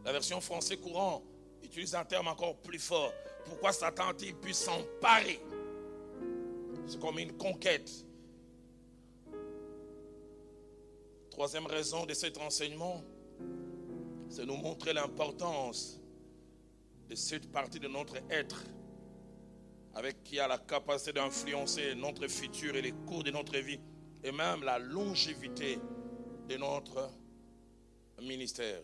La 0.05 0.13
version 0.13 0.39
française 0.43 0.79
courant 0.79 1.23
utilise 1.63 1.95
un 1.95 2.05
terme 2.05 2.29
encore 2.29 2.59
plus 2.59 2.79
fort. 2.79 3.11
Pourquoi 3.47 3.73
Satan 3.73 4.09
a-t-il 4.09 4.35
pu 4.35 4.53
s'emparer 4.53 5.41
C'est 6.87 7.01
comme 7.01 7.19
une 7.19 7.33
conquête. 7.39 7.91
Troisième 11.31 11.67
raison 11.67 12.05
de 12.05 12.13
cet 12.13 12.37
enseignement, 12.37 13.03
c'est 14.29 14.45
nous 14.45 14.57
montrer 14.59 14.93
l'importance 14.93 15.99
de 17.09 17.15
cette 17.15 17.51
partie 17.51 17.81
de 17.81 17.89
notre 17.89 18.17
être 18.29 18.63
avec 19.95 20.23
qui 20.25 20.39
a 20.39 20.49
la 20.49 20.59
capacité 20.59 21.13
d'influencer 21.13 21.95
notre 21.95 22.27
futur 22.29 22.75
et 22.77 22.83
les 22.83 22.93
cours 23.07 23.23
de 23.23 23.31
notre 23.31 23.59
vie 23.59 23.81
et 24.25 24.33
même 24.33 24.63
la 24.63 24.79
longévité 24.79 25.79
de 26.49 26.57
notre 26.57 27.11
ministère. 28.21 28.83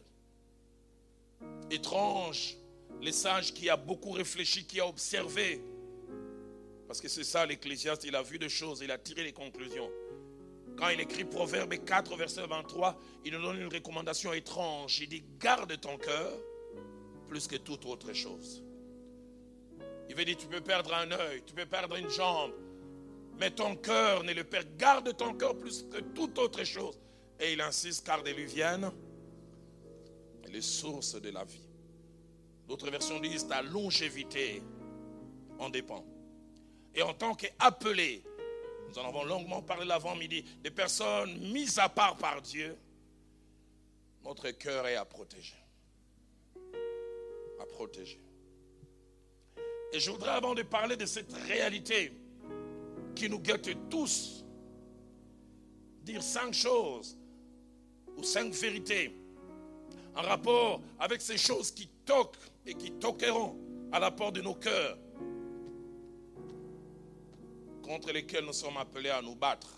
Étrange, 1.70 2.56
les 3.00 3.12
sages 3.12 3.52
qui 3.54 3.70
a 3.70 3.76
beaucoup 3.76 4.10
réfléchi, 4.10 4.64
qui 4.66 4.80
a 4.80 4.86
observé, 4.86 5.62
parce 6.86 7.00
que 7.00 7.08
c'est 7.08 7.24
ça 7.24 7.46
l'Ecclésiaste, 7.46 8.04
il 8.04 8.16
a 8.16 8.22
vu 8.22 8.38
des 8.38 8.48
choses, 8.48 8.80
il 8.82 8.90
a 8.90 8.98
tiré 8.98 9.22
les 9.22 9.32
conclusions. 9.32 9.90
Quand 10.76 10.88
il 10.88 11.00
écrit 11.00 11.24
Proverbe 11.24 11.74
4, 11.84 12.16
verset 12.16 12.46
23, 12.46 12.98
il 13.24 13.32
nous 13.32 13.42
donne 13.42 13.60
une 13.60 13.72
recommandation 13.72 14.32
étrange. 14.32 15.00
Il 15.00 15.08
dit, 15.08 15.24
garde 15.38 15.78
ton 15.80 15.98
cœur 15.98 16.38
plus 17.26 17.46
que 17.46 17.56
toute 17.56 17.84
autre 17.84 18.12
chose. 18.12 18.62
Il 20.08 20.14
veut 20.14 20.24
dire, 20.24 20.36
tu 20.36 20.46
peux 20.46 20.60
perdre 20.60 20.94
un 20.94 21.10
œil, 21.12 21.42
tu 21.46 21.54
peux 21.54 21.66
perdre 21.66 21.96
une 21.96 22.08
jambe, 22.08 22.52
mais 23.38 23.50
ton 23.50 23.76
cœur 23.76 24.24
n'est 24.24 24.34
le 24.34 24.44
Père. 24.44 24.64
Garde 24.76 25.16
ton 25.16 25.34
cœur 25.34 25.56
plus 25.56 25.84
que 25.90 25.98
toute 25.98 26.38
autre 26.38 26.64
chose. 26.64 26.98
Et 27.38 27.52
il 27.52 27.60
insiste, 27.60 28.04
car 28.04 28.22
de 28.22 28.30
lui 28.30 28.46
viennent 28.46 28.90
les 30.48 30.62
sources 30.62 31.20
de 31.20 31.30
la 31.30 31.44
vie. 31.44 31.68
D'autres 32.66 32.90
versions 32.90 33.20
disent, 33.20 33.46
ta 33.46 33.62
longévité 33.62 34.62
en 35.58 35.70
dépend. 35.70 36.04
Et 36.94 37.02
en 37.02 37.14
tant 37.14 37.34
qu'appelé, 37.34 38.24
nous 38.88 38.98
en 38.98 39.08
avons 39.08 39.24
longuement 39.24 39.62
parlé 39.62 39.84
l'avant-midi, 39.86 40.44
des 40.62 40.70
personnes 40.70 41.38
mises 41.52 41.78
à 41.78 41.88
part 41.88 42.16
par 42.16 42.42
Dieu, 42.42 42.76
notre 44.24 44.50
cœur 44.50 44.86
est 44.86 44.96
à 44.96 45.04
protéger. 45.04 45.56
À 47.60 47.66
protéger. 47.66 48.20
Et 49.92 50.00
je 50.00 50.10
voudrais, 50.10 50.30
avant 50.30 50.54
de 50.54 50.62
parler 50.62 50.96
de 50.96 51.06
cette 51.06 51.32
réalité 51.32 52.12
qui 53.14 53.28
nous 53.28 53.40
guette 53.40 53.88
tous, 53.88 54.44
dire 56.02 56.22
cinq 56.22 56.52
choses 56.52 57.16
ou 58.16 58.22
cinq 58.22 58.52
vérités 58.52 59.14
en 60.14 60.22
rapport 60.22 60.80
avec 60.98 61.20
ces 61.20 61.38
choses 61.38 61.70
qui 61.70 61.88
toquent 62.04 62.36
et 62.66 62.74
qui 62.74 62.92
toqueront 62.92 63.56
à 63.92 63.98
la 63.98 64.10
porte 64.10 64.34
de 64.34 64.42
nos 64.42 64.54
cœurs, 64.54 64.98
contre 67.82 68.12
lesquelles 68.12 68.44
nous 68.44 68.52
sommes 68.52 68.76
appelés 68.76 69.10
à 69.10 69.22
nous 69.22 69.34
battre. 69.34 69.72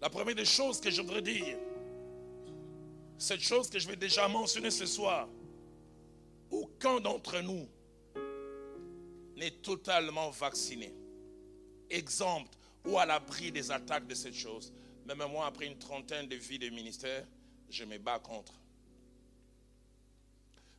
La 0.00 0.08
première 0.08 0.34
des 0.34 0.44
choses 0.44 0.80
que 0.80 0.90
je 0.90 1.02
voudrais 1.02 1.22
dire, 1.22 1.56
cette 3.18 3.40
chose 3.40 3.68
que 3.68 3.78
je 3.78 3.88
vais 3.88 3.96
déjà 3.96 4.28
mentionner 4.28 4.70
ce 4.70 4.86
soir, 4.86 5.28
aucun 6.50 7.00
d'entre 7.00 7.40
nous 7.40 7.66
n'est 9.36 9.50
totalement 9.50 10.30
vacciné, 10.30 10.94
exempt 11.90 12.58
ou 12.84 12.98
à 12.98 13.06
l'abri 13.06 13.50
des 13.50 13.70
attaques 13.70 14.06
de 14.06 14.14
cette 14.14 14.34
chose. 14.34 14.72
Même 15.06 15.24
moi, 15.30 15.46
après 15.46 15.66
une 15.66 15.78
trentaine 15.78 16.28
de 16.28 16.36
vies 16.36 16.58
de 16.58 16.68
ministère, 16.70 17.26
je 17.68 17.84
me 17.84 17.98
bats 17.98 18.18
contre. 18.18 18.52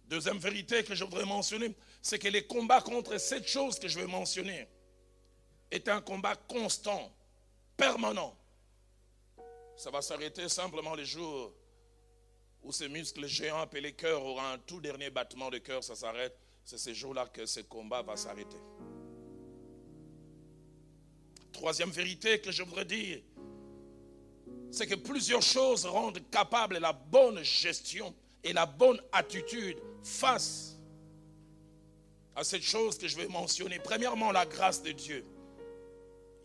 Deuxième 0.07 0.37
vérité 0.37 0.83
que 0.83 0.93
je 0.93 1.03
voudrais 1.03 1.25
mentionner, 1.25 1.75
c'est 2.01 2.19
que 2.19 2.27
les 2.27 2.45
combats 2.45 2.81
contre 2.81 3.17
cette 3.17 3.47
chose 3.47 3.79
que 3.79 3.87
je 3.87 3.99
vais 3.99 4.07
mentionner 4.07 4.67
est 5.71 5.87
un 5.87 5.99
combat 5.99 6.35
constant, 6.35 7.11
permanent. 7.75 8.37
Ça 9.75 9.89
va 9.89 10.01
s'arrêter 10.01 10.47
simplement 10.47 10.93
les 10.93 11.05
jours 11.05 11.53
où 12.61 12.71
ces 12.71 12.87
muscles 12.87 13.27
géants 13.27 13.59
appelés 13.59 13.93
cœur 13.93 14.23
auront 14.23 14.41
un 14.41 14.57
tout 14.59 14.79
dernier 14.79 15.09
battement 15.09 15.49
de 15.49 15.57
cœur, 15.57 15.83
ça 15.83 15.95
s'arrête 15.95 16.44
c'est 16.65 16.79
ce 16.79 16.93
jour-là 16.93 17.27
que 17.27 17.45
ce 17.45 17.59
combat 17.59 18.01
va 18.01 18.17
s'arrêter. 18.17 18.57
Troisième 21.51 21.91
vérité 21.91 22.41
que 22.41 22.51
je 22.51 22.63
voudrais 22.63 22.85
dire, 22.85 23.21
c'est 24.71 24.87
que 24.87 24.95
plusieurs 24.95 25.43
choses 25.43 25.85
rendent 25.85 26.19
capable 26.31 26.79
la 26.79 26.91
bonne 26.91 27.41
gestion 27.43 28.13
et 28.43 28.51
la 28.51 28.65
bonne 28.65 28.99
attitude 29.11 29.77
face 30.03 30.77
à 32.35 32.43
cette 32.43 32.63
chose 32.63 32.97
que 32.97 33.07
je 33.07 33.15
vais 33.15 33.27
mentionner. 33.27 33.79
Premièrement, 33.79 34.31
la 34.31 34.45
grâce 34.45 34.81
de 34.81 34.91
Dieu. 34.91 35.23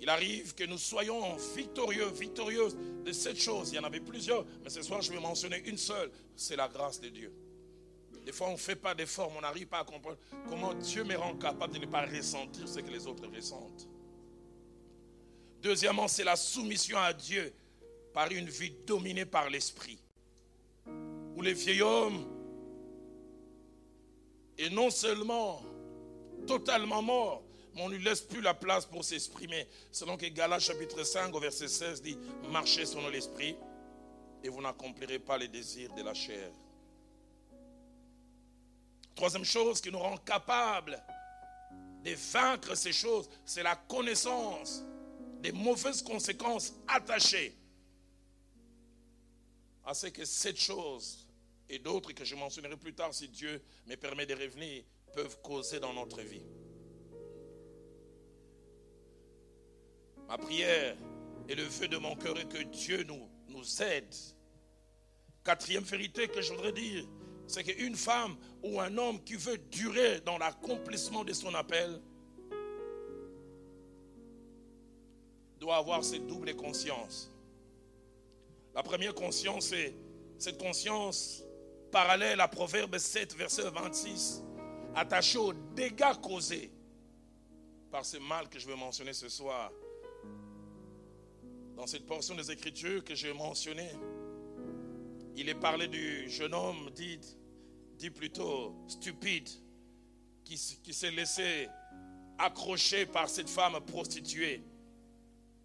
Il 0.00 0.08
arrive 0.08 0.54
que 0.54 0.64
nous 0.64 0.78
soyons 0.78 1.36
victorieux, 1.56 2.08
victorieuses 2.10 2.76
de 3.04 3.12
cette 3.12 3.38
chose. 3.40 3.70
Il 3.70 3.76
y 3.76 3.78
en 3.78 3.84
avait 3.84 4.00
plusieurs, 4.00 4.44
mais 4.62 4.70
ce 4.70 4.82
soir 4.82 5.02
je 5.02 5.12
vais 5.12 5.20
mentionner 5.20 5.62
une 5.66 5.76
seule, 5.76 6.10
c'est 6.36 6.56
la 6.56 6.68
grâce 6.68 7.00
de 7.00 7.08
Dieu. 7.08 7.32
Des 8.24 8.32
fois, 8.32 8.48
on 8.48 8.52
ne 8.52 8.56
fait 8.56 8.76
pas 8.76 8.94
d'efforts, 8.94 9.32
on 9.36 9.40
n'arrive 9.40 9.66
pas 9.66 9.80
à 9.80 9.84
comprendre 9.84 10.18
comment 10.48 10.74
Dieu 10.74 11.04
me 11.04 11.16
rend 11.16 11.34
capable 11.36 11.74
de 11.74 11.78
ne 11.78 11.86
pas 11.86 12.06
ressentir 12.06 12.68
ce 12.68 12.80
que 12.80 12.90
les 12.90 13.06
autres 13.06 13.26
ressentent. 13.34 13.88
Deuxièmement, 15.62 16.08
c'est 16.08 16.24
la 16.24 16.36
soumission 16.36 16.98
à 16.98 17.12
Dieu 17.12 17.52
par 18.12 18.30
une 18.30 18.48
vie 18.48 18.72
dominée 18.86 19.24
par 19.24 19.48
l'esprit. 19.50 19.98
Où 21.36 21.42
les 21.42 21.54
vieil 21.54 21.82
homme 21.82 22.26
est 24.58 24.70
non 24.70 24.90
seulement 24.90 25.62
totalement 26.46 27.02
mort, 27.02 27.42
mais 27.74 27.82
on 27.82 27.88
ne 27.88 27.96
lui 27.96 28.04
laisse 28.04 28.20
plus 28.20 28.40
la 28.40 28.54
place 28.54 28.84
pour 28.84 29.04
s'exprimer. 29.04 29.66
Selon 29.92 30.16
que 30.16 30.26
Galates 30.26 30.60
chapitre 30.62 31.02
5 31.04 31.34
au 31.34 31.40
verset 31.40 31.68
16 31.68 32.02
dit, 32.02 32.18
marchez 32.50 32.86
selon 32.86 33.08
l'esprit 33.08 33.56
et 34.42 34.48
vous 34.48 34.60
n'accomplirez 34.60 35.18
pas 35.18 35.38
les 35.38 35.48
désirs 35.48 35.92
de 35.94 36.02
la 36.02 36.14
chair. 36.14 36.50
Troisième 39.14 39.44
chose 39.44 39.80
qui 39.80 39.90
nous 39.90 39.98
rend 39.98 40.16
capables 40.18 41.02
de 42.04 42.14
vaincre 42.32 42.74
ces 42.74 42.92
choses, 42.92 43.28
c'est 43.44 43.62
la 43.62 43.76
connaissance 43.76 44.82
des 45.40 45.52
mauvaises 45.52 46.02
conséquences 46.02 46.74
attachées 46.88 47.56
à 49.84 49.94
ce 49.94 50.06
que 50.06 50.24
cette 50.24 50.60
chose 50.60 51.26
et 51.68 51.78
d'autres 51.78 52.12
que 52.12 52.24
je 52.24 52.34
mentionnerai 52.34 52.76
plus 52.76 52.94
tard 52.94 53.14
si 53.14 53.28
Dieu 53.28 53.62
me 53.86 53.96
permet 53.96 54.26
de 54.26 54.34
revenir 54.34 54.84
peuvent 55.14 55.40
causer 55.42 55.80
dans 55.80 55.92
notre 55.92 56.20
vie. 56.20 56.44
Ma 60.28 60.38
prière 60.38 60.96
et 61.48 61.54
le 61.54 61.64
vœu 61.64 61.88
de 61.88 61.96
mon 61.96 62.14
cœur 62.14 62.38
est 62.38 62.48
que 62.48 62.62
Dieu 62.62 63.02
nous, 63.04 63.28
nous 63.48 63.82
aide. 63.82 64.14
Quatrième 65.42 65.82
vérité 65.82 66.28
que 66.28 66.40
je 66.40 66.52
voudrais 66.52 66.72
dire, 66.72 67.04
c'est 67.50 67.64
qu'une 67.64 67.96
femme 67.96 68.36
ou 68.62 68.80
un 68.80 68.96
homme 68.96 69.22
qui 69.24 69.34
veut 69.34 69.58
durer 69.58 70.20
dans 70.20 70.38
l'accomplissement 70.38 71.24
de 71.24 71.32
son 71.32 71.54
appel 71.54 72.00
doit 75.58 75.76
avoir 75.76 76.04
cette 76.04 76.26
double 76.26 76.54
conscience. 76.54 77.30
La 78.74 78.82
première 78.82 79.14
conscience, 79.14 79.66
c'est 79.66 79.94
cette 80.38 80.58
conscience 80.58 81.42
parallèle 81.90 82.40
à 82.40 82.48
Proverbe 82.48 82.96
7, 82.96 83.34
verset 83.36 83.68
26, 83.68 84.42
attachée 84.94 85.38
aux 85.38 85.52
dégâts 85.52 86.14
causés 86.22 86.70
par 87.90 88.04
ce 88.04 88.16
mal 88.18 88.48
que 88.48 88.58
je 88.58 88.66
vais 88.66 88.76
mentionner 88.76 89.12
ce 89.12 89.28
soir. 89.28 89.72
Dans 91.76 91.86
cette 91.86 92.06
portion 92.06 92.36
des 92.36 92.50
Écritures 92.50 93.02
que 93.02 93.14
j'ai 93.14 93.32
mentionnée, 93.32 93.90
il 95.36 95.48
est 95.48 95.54
parlé 95.54 95.88
du 95.88 96.28
jeune 96.30 96.54
homme 96.54 96.90
dit 96.94 97.18
dit 98.00 98.10
plutôt 98.10 98.74
stupide, 98.88 99.48
qui, 100.42 100.56
s'est 100.56 101.10
laissé 101.10 101.68
accrocher 102.38 103.04
par 103.04 103.28
cette 103.28 103.48
femme 103.48 103.78
prostituée. 103.86 104.62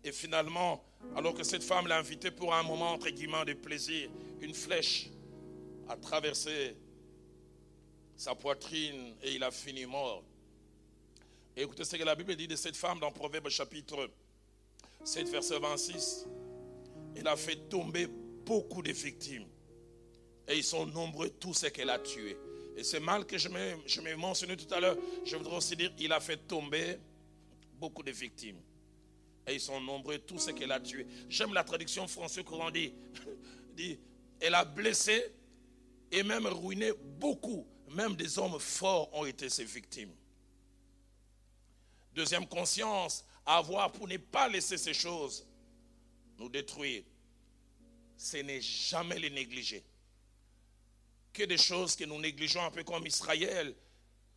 Et 0.03 0.11
finalement, 0.11 0.83
alors 1.15 1.33
que 1.33 1.43
cette 1.43 1.63
femme 1.63 1.87
l'a 1.87 1.97
invité 1.97 2.29
pour 2.29 2.53
un 2.53 2.61
moment, 2.61 2.91
entre 2.91 3.09
guillemets, 3.09 3.45
de 3.45 3.53
plaisir, 3.53 4.09
une 4.41 4.53
flèche 4.53 5.09
a 5.87 5.95
traversé 5.95 6.75
sa 8.17 8.35
poitrine 8.35 9.15
et 9.23 9.33
il 9.33 9.43
a 9.43 9.49
fini 9.49 9.85
mort. 9.85 10.23
Écoutez 11.55 11.85
ce 11.85 11.95
que 11.95 12.03
la 12.03 12.15
Bible 12.15 12.35
dit 12.35 12.47
de 12.47 12.55
cette 12.57 12.75
femme 12.75 12.99
dans 12.99 13.11
Proverbe 13.11 13.49
chapitre 13.49 14.09
7, 15.05 15.29
verset 15.29 15.57
26. 15.57 16.27
Elle 17.15 17.27
a 17.27 17.37
fait 17.37 17.69
tomber 17.69 18.07
beaucoup 18.45 18.81
de 18.81 18.91
victimes. 18.91 19.47
Et 20.47 20.57
ils 20.57 20.63
sont 20.63 20.85
nombreux 20.85 21.29
tous 21.29 21.53
ceux 21.53 21.69
qu'elle 21.69 21.89
a 21.89 21.99
tués. 21.99 22.37
Et 22.77 22.83
c'est 22.83 22.99
mal 22.99 23.25
que 23.25 23.37
je 23.37 23.49
m'ai 23.49 24.15
mentionné 24.15 24.57
tout 24.57 24.71
à 24.73 24.79
l'heure. 24.79 24.97
Je 25.25 25.35
voudrais 25.37 25.57
aussi 25.57 25.75
dire, 25.75 25.91
il 25.97 26.11
a 26.11 26.19
fait 26.19 26.37
tomber 26.37 26.97
beaucoup 27.79 28.03
de 28.03 28.11
victimes. 28.11 28.59
Et 29.47 29.55
ils 29.55 29.61
sont 29.61 29.79
nombreux 29.79 30.19
tous 30.19 30.39
ceux 30.39 30.53
qu'elle 30.53 30.71
a 30.71 30.79
tués. 30.79 31.07
J'aime 31.29 31.53
la 31.53 31.63
traduction 31.63 32.07
française 32.07 32.43
courant 32.43 32.71
dit, 32.71 32.93
dit, 33.75 33.99
elle 34.39 34.55
a 34.55 34.65
blessé 34.65 35.31
et 36.11 36.23
même 36.23 36.45
ruiné 36.47 36.91
beaucoup. 37.19 37.65
Même 37.91 38.15
des 38.15 38.37
hommes 38.39 38.59
forts 38.59 39.13
ont 39.13 39.25
été 39.25 39.49
ses 39.49 39.63
victimes. 39.63 40.11
Deuxième 42.13 42.47
conscience 42.47 43.25
avoir 43.45 43.91
pour 43.91 44.07
ne 44.07 44.17
pas 44.17 44.47
laisser 44.47 44.77
ces 44.77 44.93
choses 44.93 45.45
nous 46.37 46.49
détruire, 46.49 47.03
ce 48.17 48.37
n'est 48.37 48.61
jamais 48.61 49.19
les 49.19 49.29
négliger. 49.29 49.83
Que 51.35 51.43
des 51.43 51.57
choses 51.57 51.97
que 51.97 52.05
nous 52.05 52.17
négligeons 52.17 52.63
un 52.63 52.71
peu 52.71 52.85
comme 52.85 53.05
Israël, 53.05 53.75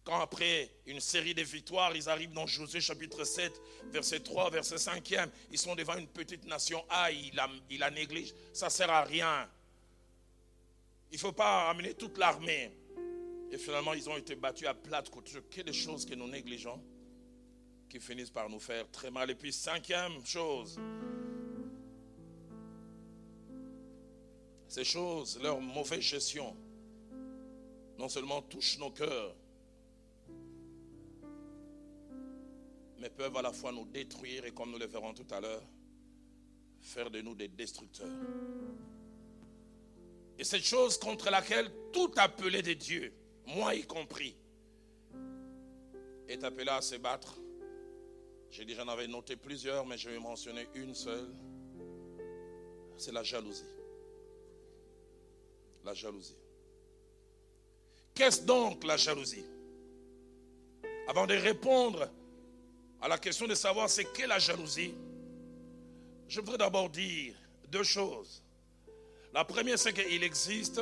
quand 0.03 0.19
après 0.19 0.69
une 0.85 0.99
série 0.99 1.33
de 1.33 1.43
victoires, 1.43 1.95
ils 1.95 2.09
arrivent 2.09 2.33
dans 2.33 2.47
Josué 2.47 2.81
chapitre 2.81 3.23
7, 3.23 3.53
verset 3.93 4.19
3, 4.19 4.51
verset 4.51 4.79
5 4.79 5.15
ils 5.53 5.59
sont 5.59 5.77
devant 5.77 5.97
une 5.97 6.09
petite 6.09 6.45
nation, 6.47 6.85
ah, 6.91 7.13
il 7.13 7.37
la, 7.37 7.49
il 7.71 7.87
néglige, 7.95 8.35
ça 8.53 8.67
ne 8.67 8.71
sert 8.71 8.91
à 8.91 9.05
rien. 9.05 9.49
Il 11.13 11.15
ne 11.15 11.21
faut 11.21 11.33
pas 11.33 11.71
amener 11.71 11.95
toute 11.95 12.19
l'armée. 12.19 12.73
Et 13.53 13.59
finalement, 13.59 13.95
ils 13.95 14.11
ont 14.11 14.17
été 14.17 14.35
battus 14.35 14.67
à 14.67 14.75
plate 14.75 15.09
couture. 15.09 15.43
Que 15.49 15.61
des 15.61 15.73
choses 15.73 16.05
que 16.05 16.17
nous 16.17 16.27
négligeons 16.27 16.83
qui 17.89 18.01
finissent 18.01 18.31
par 18.31 18.51
nous 18.51 18.61
faire 18.61 18.91
très 18.91 19.13
mal. 19.13 19.31
Et 19.31 19.37
puis, 19.37 19.53
cinquième 19.53 20.27
chose, 20.27 20.81
ces 24.67 24.85
choses, 24.85 25.39
leur 25.41 25.61
mauvaise 25.61 26.01
gestion, 26.01 26.57
non 27.99 28.09
seulement 28.09 28.43
touchent 28.43 28.79
nos 28.79 28.91
cœurs, 28.91 29.35
mais 32.99 33.11
peuvent 33.11 33.37
à 33.37 33.43
la 33.43 33.53
fois 33.53 33.73
nous 33.73 33.85
détruire 33.85 34.45
et, 34.45 34.53
comme 34.53 34.71
nous 34.71 34.79
le 34.79 34.87
verrons 34.87 35.15
tout 35.15 35.27
à 35.31 35.41
l'heure, 35.41 35.63
faire 36.81 37.11
de 37.11 37.21
nous 37.21 37.35
des 37.35 37.49
destructeurs. 37.49 38.07
Et 40.39 40.45
cette 40.45 40.65
chose 40.65 40.99
contre 40.99 41.31
laquelle 41.31 41.71
tout 41.93 42.13
appelé 42.17 42.63
de 42.63 42.73
Dieu, 42.73 43.13
moi 43.47 43.75
y 43.75 43.83
compris, 43.83 44.37
est 46.29 46.45
appelé 46.45 46.69
à 46.71 46.81
se 46.81 46.97
battre 46.97 47.39
j'ai 48.51 48.65
dit, 48.65 48.75
j'en 48.75 48.89
avais 48.89 49.07
noté 49.07 49.37
plusieurs, 49.37 49.85
mais 49.87 49.99
je 49.99 50.09
vais 50.09 50.19
mentionner 50.19 50.69
une 50.75 50.95
seule. 50.95 51.35
C'est 52.97 53.13
la 53.13 53.23
jalousie. 53.23 53.63
La 55.85 55.95
jalousie. 55.95 56.38
Qu'est-ce 58.19 58.43
donc 58.43 58.83
la 58.83 58.97
jalousie? 58.97 59.45
Avant 61.07 61.25
de 61.25 61.37
répondre 61.37 62.11
à 63.01 63.07
la 63.07 63.17
question 63.17 63.47
de 63.47 63.55
savoir 63.55 63.89
c'est 63.89 64.13
qu'est 64.13 64.27
la 64.27 64.41
jalousie, 64.41 64.93
je 66.27 66.41
voudrais 66.41 66.59
d'abord 66.59 66.91
dire 66.91 67.37
deux 67.69 67.85
choses. 67.85 68.43
La 69.33 69.45
première, 69.45 69.79
c'est 69.79 69.93
qu'il 69.93 70.25
existe, 70.25 70.81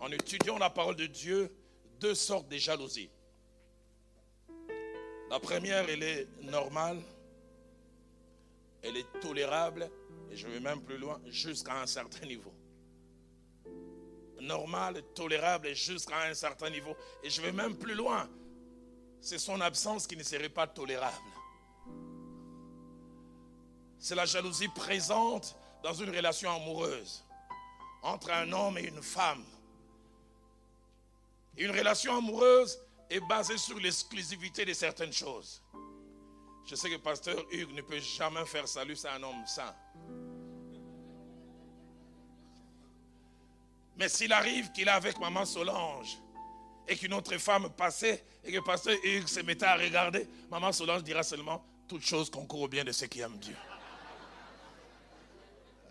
en 0.00 0.10
étudiant 0.10 0.56
la 0.56 0.70
parole 0.70 0.96
de 0.96 1.04
Dieu, 1.04 1.54
deux 2.00 2.14
sortes 2.14 2.48
de 2.48 2.56
jalousie. 2.56 3.10
La 5.28 5.38
première, 5.38 5.86
elle 5.90 6.02
est 6.02 6.26
normale, 6.40 7.02
elle 8.80 8.96
est 8.96 9.20
tolérable, 9.20 9.90
et 10.32 10.36
je 10.36 10.48
vais 10.48 10.60
même 10.60 10.80
plus 10.80 10.96
loin, 10.96 11.20
jusqu'à 11.26 11.82
un 11.82 11.86
certain 11.86 12.24
niveau. 12.24 12.54
Normal, 14.40 15.02
tolérable 15.14 15.74
jusqu'à 15.74 16.22
un 16.22 16.34
certain 16.34 16.70
niveau. 16.70 16.96
Et 17.22 17.30
je 17.30 17.40
vais 17.42 17.52
même 17.52 17.76
plus 17.76 17.94
loin. 17.94 18.28
C'est 19.20 19.38
son 19.38 19.60
absence 19.60 20.06
qui 20.06 20.16
ne 20.16 20.22
serait 20.22 20.48
pas 20.48 20.66
tolérable. 20.66 21.14
C'est 23.98 24.14
la 24.14 24.26
jalousie 24.26 24.68
présente 24.68 25.56
dans 25.82 25.92
une 25.92 26.10
relation 26.14 26.54
amoureuse 26.54 27.24
entre 28.02 28.30
un 28.30 28.50
homme 28.52 28.78
et 28.78 28.82
une 28.82 29.02
femme. 29.02 29.44
Une 31.56 31.72
relation 31.72 32.16
amoureuse 32.16 32.78
est 33.10 33.20
basée 33.20 33.58
sur 33.58 33.78
l'exclusivité 33.78 34.64
de 34.64 34.72
certaines 34.72 35.12
choses. 35.12 35.62
Je 36.66 36.74
sais 36.76 36.90
que 36.90 36.96
pasteur 36.96 37.36
Hugues 37.50 37.74
ne 37.74 37.82
peut 37.82 37.98
jamais 37.98 38.44
faire 38.44 38.68
salut, 38.68 38.94
c'est 38.94 39.08
un 39.08 39.22
homme 39.22 39.46
saint. 39.46 39.74
Mais 43.98 44.08
s'il 44.08 44.32
arrive 44.32 44.70
qu'il 44.70 44.86
est 44.86 44.92
avec 44.92 45.18
maman 45.18 45.44
Solange 45.44 46.18
et 46.86 46.96
qu'une 46.96 47.12
autre 47.14 47.36
femme 47.36 47.68
passait 47.70 48.24
et 48.44 48.52
que 48.52 48.60
pasteur 48.60 48.96
Hugues 49.02 49.26
se 49.26 49.40
mettait 49.40 49.66
à 49.66 49.76
regarder, 49.76 50.26
maman 50.50 50.72
Solange 50.72 51.02
dira 51.02 51.24
seulement 51.24 51.64
toute 51.88 52.06
chose 52.06 52.30
concourt 52.30 52.62
au 52.62 52.68
bien 52.68 52.84
de 52.84 52.92
ceux 52.92 53.08
qui 53.08 53.20
aiment 53.20 53.38
Dieu. 53.38 53.56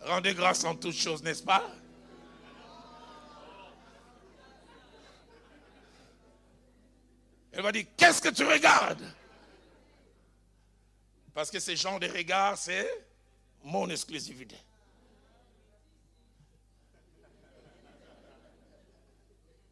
Rendez 0.03 0.33
grâce 0.33 0.63
en 0.63 0.73
toutes 0.73 0.95
choses, 0.95 1.21
n'est-ce 1.21 1.43
pas? 1.43 1.69
Elle 7.51 7.63
va 7.63 7.71
dire, 7.71 7.87
qu'est-ce 7.97 8.21
que 8.21 8.29
tu 8.29 8.45
regardes? 8.45 9.03
Parce 11.33 11.51
que 11.51 11.59
ce 11.59 11.75
genre 11.75 11.99
de 11.99 12.07
regard, 12.07 12.57
c'est 12.57 12.87
mon 13.63 13.89
exclusivité. 13.89 14.55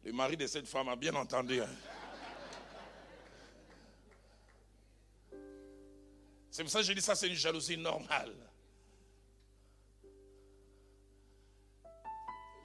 Le 0.06 0.12
mari 0.12 0.36
de 0.36 0.46
cette 0.46 0.68
femme 0.68 0.88
a 0.88 0.94
bien 0.94 1.12
entendu. 1.16 1.60
Hein. 1.60 1.68
C'est 6.48 6.62
pour 6.62 6.70
ça 6.70 6.78
que 6.78 6.84
je 6.84 6.92
dis 6.92 7.02
ça, 7.02 7.16
c'est 7.16 7.26
une 7.26 7.34
jalousie 7.34 7.76
normale. 7.76 8.32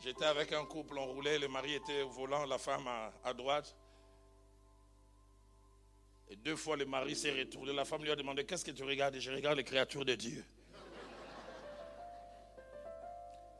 J'étais 0.03 0.25
avec 0.25 0.53
un 0.53 0.65
couple, 0.65 0.99
on 0.99 1.07
roulait, 1.07 1.39
le 1.39 1.47
mari 1.47 1.73
était 1.73 2.03
au 2.03 2.09
volant, 2.09 2.45
la 2.45 2.59
femme 2.59 2.87
à 3.23 3.33
droite. 3.33 3.75
Et 6.29 6.35
deux 6.35 6.55
fois, 6.55 6.77
le 6.77 6.85
mari 6.85 7.15
s'est 7.15 7.31
retourné. 7.31 7.73
La 7.73 7.85
femme 7.85 8.03
lui 8.03 8.11
a 8.11 8.15
demandé 8.15 8.45
Qu'est-ce 8.45 8.63
que 8.63 8.69
tu 8.69 8.83
regardes? 8.83 9.15
Et 9.15 9.19
je 9.19 9.31
regarde 9.31 9.57
les 9.57 9.63
créatures 9.63 10.05
de 10.05 10.13
Dieu. 10.13 10.45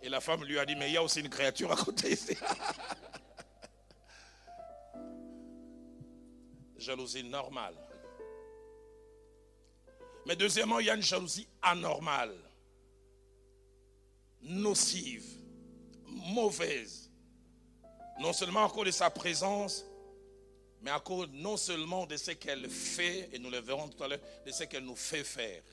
Et 0.03 0.09
la 0.09 0.21
femme 0.21 0.43
lui 0.43 0.59
a 0.59 0.67
dit 0.67 0.75
Mais 0.75 0.89
il 0.89 0.93
y 0.93 0.97
a 0.97 1.03
aussi 1.03 1.21
une 1.21 1.29
créature 1.29 1.71
à 1.71 1.75
côté 1.75 2.11
ici. 2.11 2.37
jalousie 6.81 7.23
normale. 7.23 7.75
Mais 10.25 10.35
deuxièmement, 10.35 10.79
il 10.79 10.87
y 10.87 10.89
a 10.89 10.95
une 10.95 11.01
jalousie 11.01 11.47
anormale, 11.61 12.35
nocive, 14.41 15.25
mauvaise. 16.05 17.09
Non 18.19 18.33
seulement 18.33 18.65
à 18.65 18.69
cause 18.69 18.85
de 18.85 18.91
sa 18.91 19.09
présence, 19.09 19.85
mais 20.81 20.91
à 20.91 20.99
cause 20.99 21.29
non 21.31 21.57
seulement 21.57 22.05
de 22.05 22.17
ce 22.17 22.31
qu'elle 22.31 22.69
fait, 22.69 23.29
et 23.33 23.39
nous 23.39 23.49
le 23.49 23.59
verrons 23.59 23.87
tout 23.87 24.03
à 24.03 24.07
l'heure, 24.07 24.19
de 24.45 24.51
ce 24.51 24.63
qu'elle 24.65 24.83
nous 24.83 24.95
fait 24.95 25.23
faire. 25.23 25.63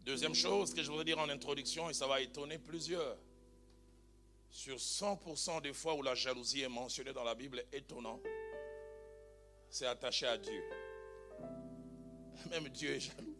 Deuxième 0.00 0.34
chose 0.34 0.72
que 0.72 0.82
je 0.82 0.88
voudrais 0.88 1.04
dire 1.04 1.18
en 1.18 1.28
introduction, 1.28 1.90
et 1.90 1.94
ça 1.94 2.06
va 2.06 2.20
étonner 2.20 2.58
plusieurs, 2.58 3.16
sur 4.50 4.76
100% 4.76 5.62
des 5.62 5.72
fois 5.72 5.94
où 5.94 6.02
la 6.02 6.14
jalousie 6.14 6.62
est 6.62 6.68
mentionnée 6.68 7.12
dans 7.12 7.24
la 7.24 7.34
Bible, 7.34 7.64
étonnant, 7.72 8.20
c'est 9.70 9.86
attaché 9.86 10.26
à 10.26 10.38
Dieu. 10.38 10.62
Même 12.50 12.68
Dieu 12.68 12.94
est 12.94 13.00
jaloux. 13.00 13.36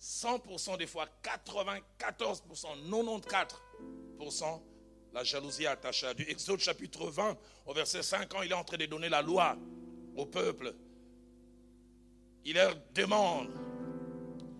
100% 0.00 0.78
des 0.78 0.86
fois, 0.86 1.06
94%, 1.22 1.82
94%, 4.18 4.62
la 5.12 5.24
jalousie 5.24 5.64
est 5.64 5.66
attachée 5.66 6.06
à 6.06 6.14
Dieu. 6.14 6.28
Exode 6.30 6.60
chapitre 6.60 7.06
20, 7.06 7.36
au 7.66 7.74
verset 7.74 8.02
5, 8.02 8.34
ans, 8.34 8.42
il 8.42 8.50
est 8.50 8.54
en 8.54 8.64
train 8.64 8.78
de 8.78 8.86
donner 8.86 9.08
la 9.08 9.22
loi 9.22 9.56
au 10.16 10.26
peuple, 10.26 10.74
il 12.44 12.54
leur 12.54 12.74
demande 12.94 13.50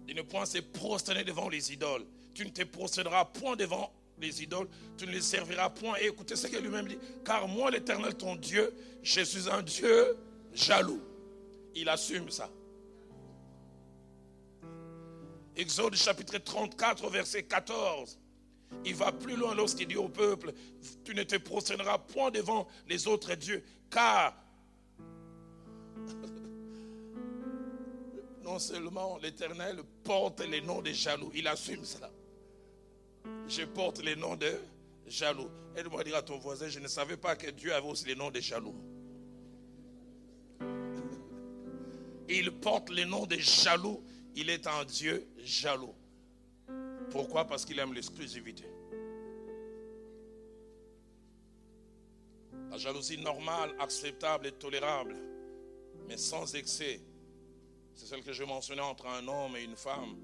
de 0.06 0.12
ne 0.12 0.22
point 0.22 0.44
se 0.44 0.58
prosterner 0.58 1.24
devant 1.24 1.48
les 1.48 1.72
idoles. 1.72 2.06
Tu 2.40 2.46
ne 2.46 2.52
te 2.52 2.62
prosterneras 2.62 3.26
point 3.26 3.54
devant 3.54 3.92
les 4.18 4.42
idoles, 4.42 4.66
tu 4.96 5.06
ne 5.06 5.12
les 5.12 5.20
serviras 5.20 5.68
point. 5.68 5.96
Et 6.00 6.06
écoutez 6.06 6.36
ce 6.36 6.46
qu'il 6.46 6.60
lui-même 6.60 6.88
dit, 6.88 6.96
car 7.22 7.46
moi 7.46 7.70
l'Éternel, 7.70 8.14
ton 8.14 8.34
Dieu, 8.34 8.72
je 9.02 9.20
suis 9.20 9.50
un 9.50 9.60
Dieu 9.60 10.16
jaloux. 10.54 11.02
Il 11.74 11.86
assume 11.90 12.30
ça. 12.30 12.48
Exode 15.54 15.96
chapitre 15.96 16.38
34, 16.38 17.10
verset 17.10 17.42
14. 17.42 18.18
Il 18.86 18.94
va 18.94 19.12
plus 19.12 19.36
loin 19.36 19.54
lorsqu'il 19.54 19.88
dit 19.88 19.96
au 19.96 20.08
peuple, 20.08 20.54
tu 21.04 21.14
ne 21.14 21.24
te 21.24 21.36
prosterneras 21.36 21.98
point 21.98 22.30
devant 22.30 22.66
les 22.88 23.06
autres 23.06 23.34
dieux, 23.34 23.62
car 23.90 24.34
non 28.42 28.58
seulement 28.58 29.18
l'Éternel 29.18 29.82
porte 30.02 30.40
les 30.40 30.62
noms 30.62 30.80
des 30.80 30.94
jaloux, 30.94 31.30
il 31.34 31.46
assume 31.46 31.84
cela. 31.84 32.10
Je 33.48 33.64
porte 33.64 34.02
les 34.02 34.16
noms 34.16 34.36
de 34.36 34.52
jaloux. 35.06 35.50
Aide-moi 35.76 36.00
à 36.00 36.04
dire 36.04 36.16
à 36.16 36.22
ton 36.22 36.38
voisin, 36.38 36.68
je 36.68 36.78
ne 36.78 36.88
savais 36.88 37.16
pas 37.16 37.36
que 37.36 37.50
Dieu 37.50 37.74
avait 37.74 37.86
aussi 37.86 38.06
les 38.06 38.14
noms 38.14 38.30
des 38.30 38.40
jaloux. 38.40 38.74
Il 42.28 42.52
porte 42.52 42.90
les 42.90 43.04
noms 43.04 43.26
des 43.26 43.40
jaloux. 43.40 44.02
Il 44.36 44.50
est 44.50 44.66
un 44.66 44.84
Dieu 44.84 45.26
jaloux. 45.38 45.94
Pourquoi? 47.10 47.44
Parce 47.44 47.64
qu'il 47.64 47.78
aime 47.80 47.92
l'exclusivité. 47.92 48.64
La 52.70 52.78
jalousie 52.78 53.18
normale, 53.18 53.74
acceptable 53.80 54.46
et 54.46 54.52
tolérable, 54.52 55.16
mais 56.06 56.16
sans 56.16 56.54
excès, 56.54 57.00
c'est 57.96 58.06
celle 58.06 58.22
que 58.22 58.32
je 58.32 58.44
mentionnais 58.44 58.80
entre 58.80 59.08
un 59.08 59.26
homme 59.26 59.56
et 59.56 59.64
une 59.64 59.74
femme, 59.74 60.16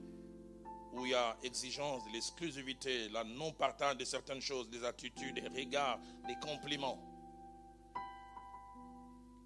où 0.97 1.07
il 1.07 1.13
y 1.13 1.15
a 1.15 1.37
exigence 1.43 2.03
l'exclusivité, 2.13 3.09
la 3.11 3.25
non-partage 3.25 3.97
de 3.97 4.05
certaines 4.05 4.41
choses, 4.41 4.69
des 4.71 4.85
attitudes, 4.85 5.35
des 5.35 5.49
regards, 5.49 5.99
des 6.27 6.37
compliments. 6.37 6.99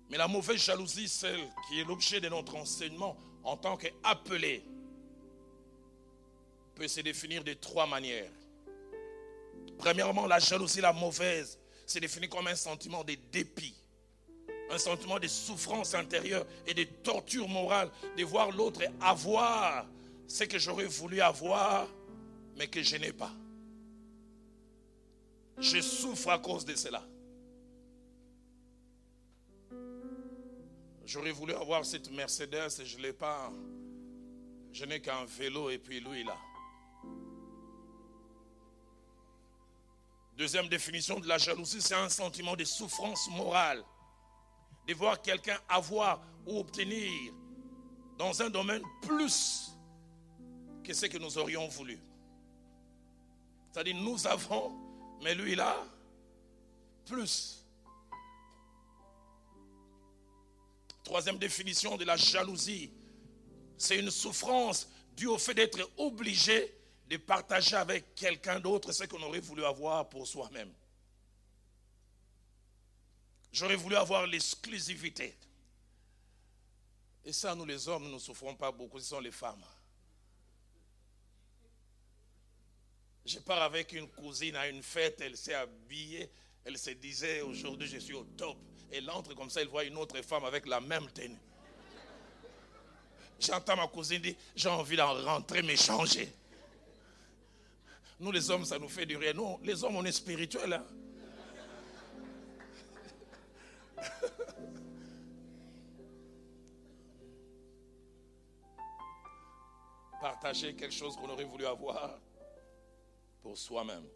Mais 0.08 0.16
la 0.16 0.28
mauvaise 0.28 0.62
jalousie, 0.62 1.08
celle 1.08 1.40
qui 1.68 1.80
est 1.80 1.84
l'objet 1.84 2.20
de 2.20 2.28
notre 2.28 2.56
enseignement 2.56 3.16
en 3.44 3.56
tant 3.56 3.76
qu'appelé, 3.76 4.64
peut 6.74 6.88
se 6.88 7.00
définir 7.00 7.44
de 7.44 7.52
trois 7.54 7.86
manières. 7.86 8.30
Premièrement, 9.78 10.26
la 10.26 10.38
jalousie, 10.38 10.80
la 10.80 10.92
mauvaise, 10.92 11.58
c'est 11.86 12.00
défini 12.00 12.28
comme 12.28 12.46
un 12.46 12.54
sentiment 12.54 13.02
de 13.04 13.16
dépit, 13.32 13.74
un 14.70 14.78
sentiment 14.78 15.18
de 15.18 15.26
souffrance 15.26 15.94
intérieure 15.94 16.46
et 16.66 16.74
de 16.74 16.84
torture 16.84 17.48
morale, 17.48 17.90
de 18.16 18.24
voir 18.24 18.50
l'autre 18.50 18.82
avoir 19.00 19.86
ce 20.30 20.44
que 20.44 20.60
j'aurais 20.60 20.86
voulu 20.86 21.20
avoir, 21.20 21.88
mais 22.56 22.68
que 22.68 22.80
je 22.84 22.96
n'ai 22.96 23.12
pas. 23.12 23.32
Je 25.58 25.80
souffre 25.80 26.28
à 26.30 26.38
cause 26.38 26.64
de 26.64 26.76
cela. 26.76 27.04
J'aurais 31.04 31.32
voulu 31.32 31.52
avoir 31.52 31.84
cette 31.84 32.12
Mercedes 32.12 32.80
et 32.80 32.86
je 32.86 32.96
ne 32.98 33.02
l'ai 33.02 33.12
pas. 33.12 33.52
Je 34.72 34.84
n'ai 34.84 35.00
qu'un 35.02 35.24
vélo 35.24 35.68
et 35.68 35.78
puis 35.78 35.98
lui 35.98 36.22
là. 36.22 36.36
Deuxième 40.36 40.68
définition 40.68 41.18
de 41.18 41.26
la 41.26 41.38
jalousie, 41.38 41.82
c'est 41.82 41.96
un 41.96 42.08
sentiment 42.08 42.54
de 42.54 42.64
souffrance 42.64 43.28
morale. 43.30 43.82
De 44.86 44.94
voir 44.94 45.20
quelqu'un 45.20 45.58
avoir 45.68 46.22
ou 46.46 46.60
obtenir 46.60 47.34
dans 48.16 48.40
un 48.40 48.48
domaine 48.48 48.82
plus 49.02 49.70
que 50.90 50.96
ce 50.96 51.07
que 51.07 51.18
nous 51.18 51.38
aurions 51.38 51.68
voulu. 51.68 52.00
C'est-à-dire, 53.70 53.94
nous 53.94 54.26
avons, 54.26 54.72
mais 55.22 55.37
lui 55.37 55.55
là, 55.55 55.76
plus. 57.07 57.64
Troisième 61.05 61.38
définition 61.38 61.96
de 61.96 62.05
la 62.05 62.16
jalousie, 62.16 62.90
c'est 63.79 64.00
une 64.00 64.11
souffrance 64.11 64.88
due 65.16 65.29
au 65.29 65.38
fait 65.38 65.55
d'être 65.55 65.88
obligé 65.96 66.74
de 67.09 67.16
partager 67.18 67.76
avec 67.76 68.16
quelqu'un 68.16 68.59
d'autre 68.59 68.90
ce 68.90 69.05
qu'on 69.05 69.22
aurait 69.22 69.38
voulu 69.38 69.64
avoir 69.64 70.09
pour 70.09 70.26
soi-même. 70.26 70.72
J'aurais 73.53 73.76
voulu 73.76 73.94
avoir 73.94 74.26
l'exclusivité. 74.26 75.37
Et 77.24 77.33
ça, 77.33 77.55
nous 77.55 77.64
les 77.64 77.88
hommes, 77.88 78.05
nous 78.05 78.14
ne 78.14 78.18
souffrons 78.18 78.57
pas 78.57 78.72
beaucoup, 78.72 78.98
ce 78.98 79.07
sont 79.07 79.20
les 79.20 79.31
femmes. 79.31 79.64
Je 83.24 83.38
pars 83.38 83.62
avec 83.62 83.92
une 83.92 84.09
cousine 84.09 84.56
à 84.56 84.66
une 84.68 84.83
fête, 84.83 85.20
elle 85.20 85.37
s'est 85.37 85.54
habillée, 85.54 86.28
elle 86.64 86.76
se 86.78 86.90
disait 86.90 87.42
aujourd'hui 87.42 87.88
je 87.88 87.98
suis 87.98 88.14
au 88.14 88.24
top. 88.24 88.56
Elle 88.92 89.09
entre 89.11 89.35
comme 89.35 89.50
ça, 89.50 89.61
elle 89.61 89.68
voit 89.68 89.85
une 89.85 89.96
autre 89.96 90.20
femme 90.22 90.44
avec 90.44 90.66
la 90.66 90.80
même 90.80 91.09
tenue. 91.12 91.38
J'entends 93.38 93.76
ma 93.76 93.87
cousine 93.87 94.20
dire, 94.20 94.35
j'ai 94.54 94.68
envie 94.68 94.96
d'en 94.96 95.14
rentrer, 95.24 95.62
mais 95.62 95.76
changer. 95.76 96.33
Nous, 98.18 98.33
les 98.33 98.50
hommes, 98.50 98.66
ça 98.66 98.78
nous 98.78 98.88
fait 98.88 99.06
du 99.06 99.16
rien. 99.16 99.33
Non, 99.33 99.59
les 99.62 99.83
hommes, 99.83 99.96
on 99.96 100.04
est 100.04 100.12
spirituels. 100.12 100.74
Hein. 100.74 100.85
Partager 110.20 110.74
quelque 110.74 110.92
chose 110.92 111.16
qu'on 111.16 111.30
aurait 111.30 111.44
voulu 111.44 111.64
avoir 111.64 112.18
pour 113.42 113.57
soi-même. 113.57 114.07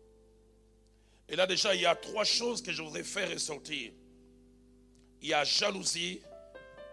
Et 1.29 1.37
là 1.37 1.47
déjà, 1.47 1.75
il 1.75 1.81
y 1.83 1.87
a 1.87 1.95
trois 1.95 2.25
choses 2.25 2.63
que 2.63 2.73
je 2.73 2.83
voudrais 2.83 3.05
faire 3.05 3.31
ressortir. 3.31 3.93
Il 5.21 5.29
y 5.29 5.35
a 5.35 5.45
jalousie. 5.45 6.21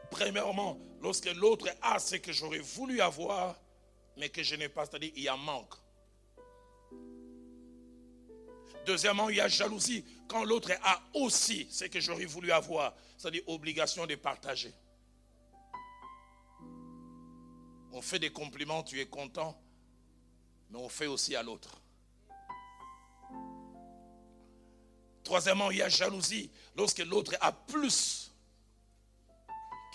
Premièrement, 0.09 0.77
lorsque 1.01 1.33
l'autre 1.35 1.69
a 1.81 1.99
ce 1.99 2.15
que 2.15 2.31
j'aurais 2.31 2.59
voulu 2.59 3.01
avoir, 3.01 3.59
mais 4.17 4.29
que 4.29 4.43
je 4.43 4.55
n'ai 4.55 4.69
pas, 4.69 4.85
c'est-à-dire 4.85 5.11
il 5.15 5.23
y 5.23 5.27
a 5.27 5.37
manque. 5.37 5.73
Deuxièmement, 8.85 9.29
il 9.29 9.37
y 9.37 9.41
a 9.41 9.47
jalousie 9.47 10.03
quand 10.27 10.43
l'autre 10.43 10.71
a 10.83 11.01
aussi 11.13 11.67
ce 11.69 11.85
que 11.85 11.99
j'aurais 11.99 12.25
voulu 12.25 12.51
avoir, 12.51 12.95
c'est-à-dire 13.17 13.43
obligation 13.47 14.05
de 14.05 14.15
partager. 14.15 14.73
On 17.91 18.01
fait 18.01 18.19
des 18.19 18.31
compliments, 18.31 18.83
tu 18.83 18.99
es 18.99 19.05
content, 19.05 19.61
mais 20.69 20.79
on 20.79 20.89
fait 20.89 21.07
aussi 21.07 21.35
à 21.35 21.43
l'autre. 21.43 21.81
Troisièmement, 25.23 25.71
il 25.71 25.77
y 25.77 25.81
a 25.81 25.89
jalousie 25.89 26.49
lorsque 26.75 26.99
l'autre 26.99 27.35
a 27.39 27.51
plus 27.51 28.31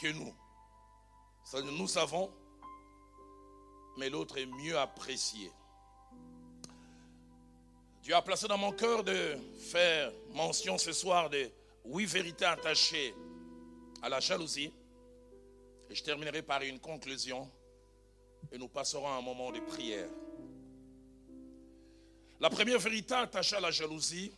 que 0.00 0.12
nous. 0.12 0.34
Nous 1.72 1.88
savons, 1.88 2.32
mais 3.96 4.10
l'autre 4.10 4.38
est 4.38 4.46
mieux 4.46 4.78
apprécié. 4.78 5.50
Dieu 8.02 8.14
a 8.14 8.22
placé 8.22 8.46
dans 8.46 8.58
mon 8.58 8.72
cœur 8.72 9.02
de 9.02 9.36
faire 9.58 10.12
mention 10.32 10.78
ce 10.78 10.92
soir 10.92 11.28
de 11.28 11.50
huit 11.86 12.06
vérités 12.06 12.44
attachées 12.44 13.14
à 14.02 14.08
la 14.08 14.20
jalousie. 14.20 14.72
Et 15.90 15.94
je 15.94 16.02
terminerai 16.02 16.42
par 16.42 16.62
une 16.62 16.78
conclusion 16.78 17.50
et 18.52 18.58
nous 18.58 18.68
passerons 18.68 19.08
à 19.08 19.16
un 19.16 19.22
moment 19.22 19.50
de 19.50 19.60
prière. 19.60 20.08
La 22.38 22.50
première 22.50 22.78
vérité 22.78 23.14
attachée 23.14 23.56
à 23.56 23.60
la 23.60 23.70
jalousie, 23.70 24.30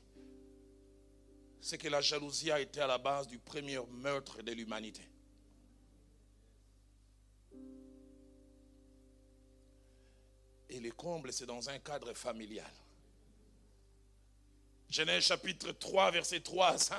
c'est 1.60 1.78
que 1.78 1.88
la 1.88 2.00
jalousie 2.00 2.50
a 2.50 2.60
été 2.60 2.80
à 2.80 2.86
la 2.86 2.98
base 2.98 3.26
du 3.26 3.38
premier 3.38 3.78
meurtre 3.90 4.42
de 4.42 4.52
l'humanité. 4.52 5.02
Et 10.70 10.80
le 10.80 10.90
comble, 10.90 11.32
c'est 11.32 11.46
dans 11.46 11.68
un 11.70 11.78
cadre 11.78 12.12
familial. 12.14 12.70
Genèse 14.90 15.24
chapitre 15.24 15.72
3, 15.72 16.10
verset 16.12 16.40
3 16.40 16.66
à 16.68 16.78
5. 16.78 16.96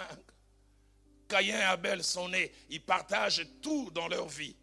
Caïn 1.28 1.58
et 1.58 1.64
Abel 1.64 2.04
sont 2.04 2.30
nés. 2.30 2.52
Ils 2.70 2.84
partagent 2.84 3.46
tout 3.62 3.92
dans 3.92 4.08
leur 4.08 4.28
vie. 4.28 4.56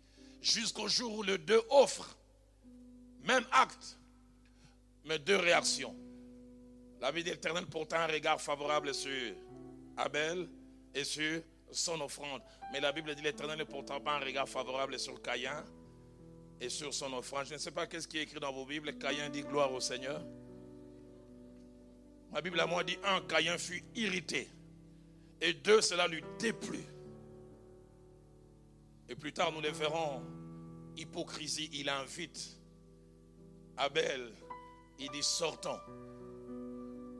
Jusqu'au 0.42 0.88
jour 0.88 1.18
où 1.18 1.22
les 1.22 1.38
deux 1.38 1.62
offrent 1.70 2.16
même 3.22 3.46
acte, 3.50 3.98
mais 5.04 5.18
deux 5.18 5.36
réactions. 5.36 5.96
La 7.00 7.10
vie 7.10 7.24
d'Éternel 7.24 7.66
portant 7.66 7.96
un 7.96 8.06
regard 8.06 8.40
favorable 8.40 8.94
sur 8.94 9.34
Abel 9.96 10.48
et 10.94 11.04
sur 11.04 11.42
son 11.70 12.00
offrande. 12.00 12.42
Mais 12.72 12.80
la 12.80 12.92
Bible 12.92 13.14
dit 13.14 13.22
l'Éternel 13.22 13.58
ne 13.58 13.64
portant 13.64 14.00
pas 14.00 14.16
un 14.16 14.20
regard 14.20 14.48
favorable 14.48 14.98
sur 14.98 15.20
Caïn 15.20 15.64
et 16.60 16.68
sur 16.68 16.92
son 16.92 17.12
offrande. 17.12 17.46
Je 17.46 17.54
ne 17.54 17.58
sais 17.58 17.70
pas 17.70 17.86
qu'est-ce 17.86 18.08
qui 18.08 18.18
est 18.18 18.22
écrit 18.22 18.40
dans 18.40 18.52
vos 18.52 18.66
Bibles. 18.66 18.96
Caïn 18.98 19.28
dit 19.30 19.42
gloire 19.42 19.72
au 19.72 19.80
Seigneur. 19.80 20.22
Ma 22.32 22.40
Bible 22.40 22.60
à 22.60 22.66
moi 22.66 22.84
dit 22.84 22.98
un, 23.04 23.20
Caïn 23.22 23.56
fut 23.58 23.84
irrité. 23.94 24.48
Et 25.40 25.52
deux, 25.52 25.80
cela 25.80 26.08
lui 26.08 26.22
déplut. 26.38 26.84
Et 29.08 29.14
plus 29.14 29.32
tard, 29.32 29.52
nous 29.52 29.60
les 29.60 29.70
verrons. 29.70 30.22
Hypocrisie, 30.96 31.68
il 31.74 31.88
invite 31.88 32.58
Abel. 33.76 34.32
Il 34.98 35.10
dit 35.10 35.22
sortons. 35.22 35.78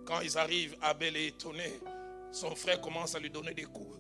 Quand 0.07 0.21
ils 0.21 0.39
arrivent, 0.39 0.77
Abel 0.81 1.17
est 1.17 1.27
étonné. 1.27 1.79
Son 2.37 2.55
frère 2.55 2.83
commence 2.83 3.15
à 3.15 3.19
lui 3.19 3.31
donner 3.31 3.55
des 3.55 3.65
coups. 3.65 3.99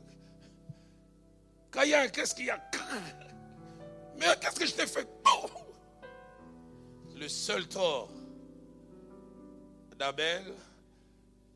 Caïn, 1.73 2.07
qu'est-ce 2.09 2.35
qu'il 2.35 2.45
y 2.45 2.51
a? 2.51 2.63
Mais 4.19 4.27
qu'est-ce 4.39 4.61
que 4.61 4.67
je 4.67 4.75
t'ai 4.75 4.87
fait? 4.87 5.09
Le 7.15 7.29
seul 7.29 7.67
tort 7.67 8.13
d'Abel, 9.97 10.53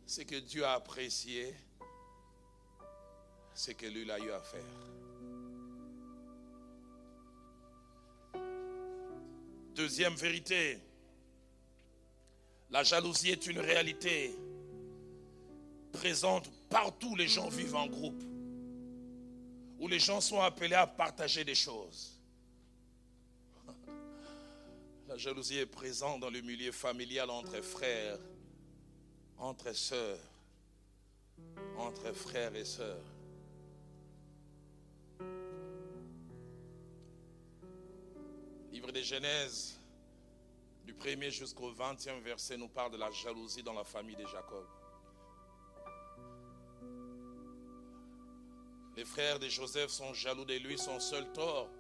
c'est 0.06 0.24
que 0.24 0.36
Dieu 0.36 0.64
a 0.64 0.72
apprécié 0.72 1.54
ce 3.52 3.72
que 3.72 3.84
lui 3.84 4.10
a 4.10 4.18
eu 4.18 4.30
à 4.30 4.40
faire. 4.40 4.64
Deuxième 9.74 10.14
vérité, 10.14 10.80
la 12.70 12.82
jalousie 12.84 13.32
est 13.32 13.46
une 13.46 13.60
réalité 13.60 14.34
présente 15.92 16.50
partout 16.70 17.08
où 17.08 17.16
les 17.16 17.28
gens 17.28 17.48
vivent 17.48 17.74
en 17.74 17.88
groupe, 17.88 18.22
où 19.78 19.88
les 19.88 19.98
gens 19.98 20.20
sont 20.20 20.40
appelés 20.40 20.76
à 20.76 20.86
partager 20.86 21.44
des 21.44 21.56
choses. 21.56 22.16
La 25.08 25.16
jalousie 25.18 25.58
est 25.58 25.66
présente 25.66 26.20
dans 26.20 26.30
le 26.30 26.40
milieu 26.40 26.70
familial 26.70 27.28
entre 27.28 27.60
frères, 27.60 28.18
entre 29.36 29.72
sœurs, 29.74 30.20
entre 31.76 32.12
frères 32.12 32.54
et 32.54 32.64
sœurs. 32.64 33.04
Livre 38.70 38.92
des 38.92 39.02
Genèse, 39.02 39.76
du 40.84 40.94
premier 40.94 41.32
jusqu'au 41.32 41.72
20e 41.72 42.20
verset, 42.20 42.56
nous 42.56 42.68
parle 42.68 42.92
de 42.92 42.96
la 42.96 43.10
jalousie 43.10 43.64
dans 43.64 43.74
la 43.74 43.84
famille 43.84 44.16
de 44.16 44.26
Jacob. 44.26 44.66
Les 49.00 49.06
frères 49.06 49.38
de 49.38 49.48
Joseph 49.48 49.88
sont 49.88 50.12
jaloux 50.12 50.44
de 50.44 50.52
lui, 50.58 50.76
son 50.76 51.00
seul 51.00 51.32
tort, 51.32 51.70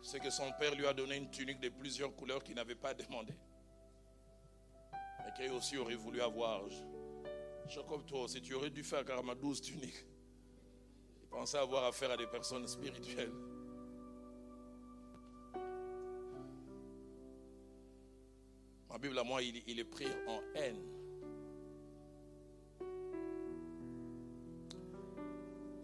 c'est 0.00 0.18
que 0.18 0.30
son 0.30 0.50
père 0.58 0.74
lui 0.74 0.86
a 0.86 0.94
donné 0.94 1.16
une 1.16 1.30
tunique 1.30 1.60
de 1.60 1.68
plusieurs 1.68 2.16
couleurs 2.16 2.42
qu'il 2.42 2.54
n'avait 2.54 2.74
pas 2.74 2.94
demandé. 2.94 3.34
Mais 5.18 5.34
qu'il 5.36 5.52
aussi 5.52 5.76
aurait 5.76 5.96
voulu 5.96 6.22
avoir. 6.22 6.62
Jacob, 7.68 8.06
toi 8.06 8.22
aussi, 8.22 8.40
tu 8.40 8.54
aurais 8.54 8.70
dû 8.70 8.82
faire 8.82 9.04
carrément 9.04 9.34
12 9.34 9.60
tuniques. 9.60 10.06
Il 11.24 11.28
pensait 11.28 11.58
avoir 11.58 11.84
affaire 11.84 12.10
à 12.10 12.16
des 12.16 12.26
personnes 12.26 12.66
spirituelles. 12.66 13.34
Ma 18.88 18.96
Bible 18.96 19.18
à 19.18 19.24
moi, 19.24 19.42
il, 19.42 19.78
est 19.78 19.84
pris 19.84 20.08
en 20.26 20.40
haine. 20.54 20.97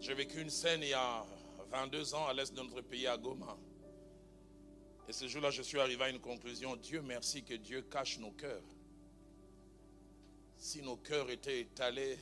J'ai 0.05 0.13
vécu 0.13 0.39
une 0.39 0.51
scène 0.51 0.83
il 0.83 0.89
y 0.89 0.93
a 0.93 1.25
22 1.71 2.13
ans 2.13 2.27
à 2.27 2.33
l'est 2.33 2.53
de 2.53 2.61
notre 2.61 2.79
pays, 2.81 3.07
à 3.07 3.17
Goma. 3.17 3.57
Et 5.09 5.11
ce 5.11 5.27
jour-là, 5.27 5.49
je 5.49 5.63
suis 5.63 5.79
arrivé 5.79 6.03
à 6.03 6.09
une 6.09 6.19
conclusion. 6.19 6.75
Dieu 6.75 7.01
merci 7.01 7.43
que 7.43 7.55
Dieu 7.55 7.81
cache 7.81 8.19
nos 8.19 8.29
cœurs. 8.29 8.61
Si 10.59 10.83
nos 10.83 10.97
cœurs 10.97 11.31
étaient 11.31 11.61
étalés, 11.61 12.19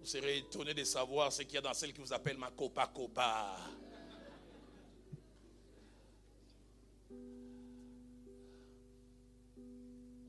vous 0.00 0.04
serez 0.04 0.36
étonné 0.36 0.74
de 0.74 0.84
savoir 0.84 1.32
ce 1.32 1.40
qu'il 1.44 1.54
y 1.54 1.56
a 1.56 1.62
dans 1.62 1.72
celle 1.72 1.94
qui 1.94 2.02
vous 2.02 2.12
appelle 2.12 2.36
ma 2.36 2.50
copa 2.50 2.86
copa. 2.88 3.56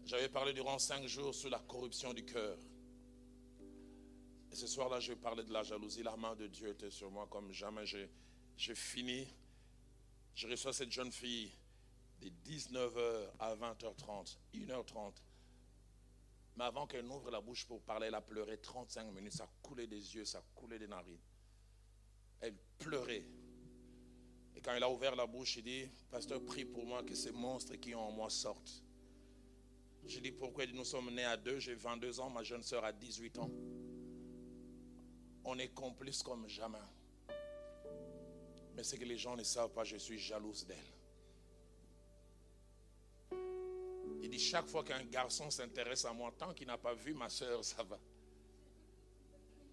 J'avais 0.05 0.29
parlé 0.29 0.53
durant 0.53 0.79
cinq 0.79 1.05
jours 1.07 1.35
sur 1.35 1.49
la 1.49 1.59
corruption 1.59 2.13
du 2.13 2.23
cœur. 2.23 2.57
Et 4.51 4.55
ce 4.55 4.67
soir-là, 4.67 4.99
je 4.99 5.13
parlais 5.13 5.43
de 5.43 5.53
la 5.53 5.63
jalousie. 5.63 6.03
La 6.03 6.17
main 6.17 6.35
de 6.35 6.47
Dieu 6.47 6.69
était 6.69 6.89
sur 6.89 7.11
moi 7.11 7.27
comme 7.29 7.51
jamais. 7.51 7.85
J'ai 7.85 8.75
fini. 8.75 9.27
Je 10.33 10.47
reçois 10.47 10.73
cette 10.73 10.91
jeune 10.91 11.11
fille 11.11 11.51
de 12.21 12.29
19h 12.29 13.29
à 13.39 13.55
20h30, 13.55 14.37
1h30. 14.53 15.13
Mais 16.57 16.65
avant 16.65 16.87
qu'elle 16.87 17.05
n'ouvre 17.05 17.31
la 17.31 17.41
bouche 17.41 17.65
pour 17.65 17.81
parler, 17.81 18.07
elle 18.07 18.15
a 18.15 18.21
pleuré 18.21 18.57
35 18.57 19.11
minutes. 19.11 19.33
Ça 19.33 19.47
coulait 19.61 19.87
des 19.87 20.15
yeux, 20.15 20.25
ça 20.25 20.43
coulait 20.55 20.79
des 20.79 20.87
narines. 20.87 21.19
Elle 22.41 22.55
pleurait. 22.77 23.25
Et 24.55 24.61
quand 24.61 24.73
elle 24.73 24.83
a 24.83 24.89
ouvert 24.89 25.15
la 25.15 25.25
bouche, 25.25 25.57
il 25.57 25.63
dit, 25.63 25.89
Pasteur, 26.09 26.43
prie 26.43 26.65
pour 26.65 26.85
moi 26.85 27.03
que 27.03 27.15
ces 27.15 27.31
monstres 27.31 27.75
qui 27.75 27.95
ont 27.95 28.01
en 28.01 28.11
moi 28.11 28.29
sortent. 28.29 28.83
J'ai 30.05 30.21
dit 30.21 30.31
pourquoi 30.31 30.65
nous 30.65 30.85
sommes 30.85 31.13
nés 31.13 31.23
à 31.23 31.37
deux, 31.37 31.59
j'ai 31.59 31.75
22 31.75 32.19
ans, 32.19 32.29
ma 32.29 32.43
jeune 32.43 32.63
soeur 32.63 32.83
a 32.83 32.91
18 32.91 33.37
ans. 33.39 33.51
On 35.43 35.57
est 35.57 35.69
complices 35.69 36.21
comme 36.21 36.47
jamais. 36.47 36.77
Mais 38.75 38.83
c'est 38.83 38.97
que 38.97 39.05
les 39.05 39.17
gens 39.17 39.35
ne 39.35 39.43
savent 39.43 39.71
pas, 39.71 39.83
je 39.83 39.97
suis 39.97 40.19
jalouse 40.19 40.65
d'elle. 40.65 40.77
Il 44.21 44.29
dit 44.29 44.39
chaque 44.39 44.67
fois 44.67 44.83
qu'un 44.83 45.03
garçon 45.05 45.49
s'intéresse 45.49 46.05
à 46.05 46.13
moi, 46.13 46.33
tant 46.37 46.53
qu'il 46.53 46.67
n'a 46.67 46.77
pas 46.77 46.93
vu 46.93 47.13
ma 47.13 47.29
soeur, 47.29 47.63
ça 47.63 47.83
va. 47.83 47.99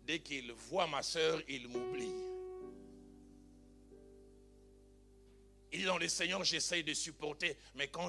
Dès 0.05 0.20
qu'il 0.20 0.52
voit 0.52 0.87
ma 0.87 1.02
soeur, 1.02 1.42
il 1.48 1.68
m'oublie. 1.68 2.12
Il 5.72 5.81
dit 5.81 5.85
dans 5.85 5.98
le 5.98 6.09
Seigneur, 6.09 6.42
j'essaye 6.44 6.85
de 6.85 6.94
supporter. 6.94 7.57
Mais 7.74 7.88
quand 7.88 8.09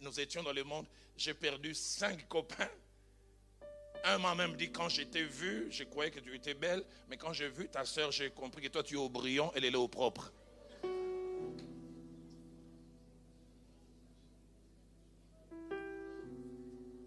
nous 0.00 0.20
étions 0.20 0.42
dans 0.42 0.52
le 0.52 0.62
monde, 0.62 0.86
j'ai 1.16 1.34
perdu 1.34 1.74
cinq 1.74 2.28
copains. 2.28 2.68
Un 4.04 4.18
m'a 4.18 4.34
même 4.34 4.56
dit, 4.56 4.70
quand 4.70 4.88
j'étais 4.88 5.24
vu, 5.24 5.68
je 5.70 5.84
croyais 5.84 6.10
que 6.10 6.20
tu 6.20 6.34
étais 6.34 6.54
belle, 6.54 6.84
mais 7.08 7.16
quand 7.16 7.32
j'ai 7.32 7.48
vu 7.48 7.68
ta 7.68 7.84
soeur, 7.84 8.10
j'ai 8.10 8.30
compris 8.30 8.62
que 8.62 8.68
toi 8.68 8.82
tu 8.82 8.94
es 8.94 8.98
au 8.98 9.08
brillant, 9.08 9.52
elle 9.54 9.64
est 9.64 9.70
là 9.70 9.78
au 9.78 9.88
propre. 9.88 10.32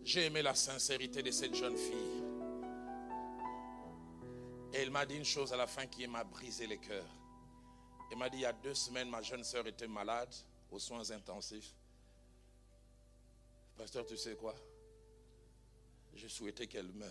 J'ai 0.04 0.26
aimé 0.26 0.42
la 0.42 0.54
sincérité 0.54 1.24
de 1.24 1.32
cette 1.32 1.56
jeune 1.56 1.78
fille. 1.78 2.24
Et 4.74 4.78
elle 4.78 4.92
m'a 4.92 5.06
dit 5.06 5.16
une 5.16 5.26
chose 5.26 5.54
à 5.54 5.58
la 5.58 5.68
fin 5.68 5.86
qui 5.86 6.06
m'a 6.08 6.24
brisé 6.24 6.68
les 6.68 6.78
cœurs. 6.78 7.10
Elle 8.12 8.18
m'a 8.18 8.30
dit, 8.30 8.40
il 8.40 8.42
y 8.42 8.46
a 8.46 8.54
deux 8.54 8.74
semaines, 8.74 9.10
ma 9.10 9.22
jeune 9.22 9.44
soeur 9.44 9.66
était 9.68 9.88
malade 9.88 10.34
aux 10.70 10.80
soins 10.80 11.10
intensifs. 11.12 11.74
Pasteur, 13.78 14.06
tu 14.06 14.18
sais 14.18 14.36
quoi? 14.36 14.54
Je 16.16 16.28
souhaitais 16.28 16.68
qu'elle 16.68 16.92
meure. 16.92 17.10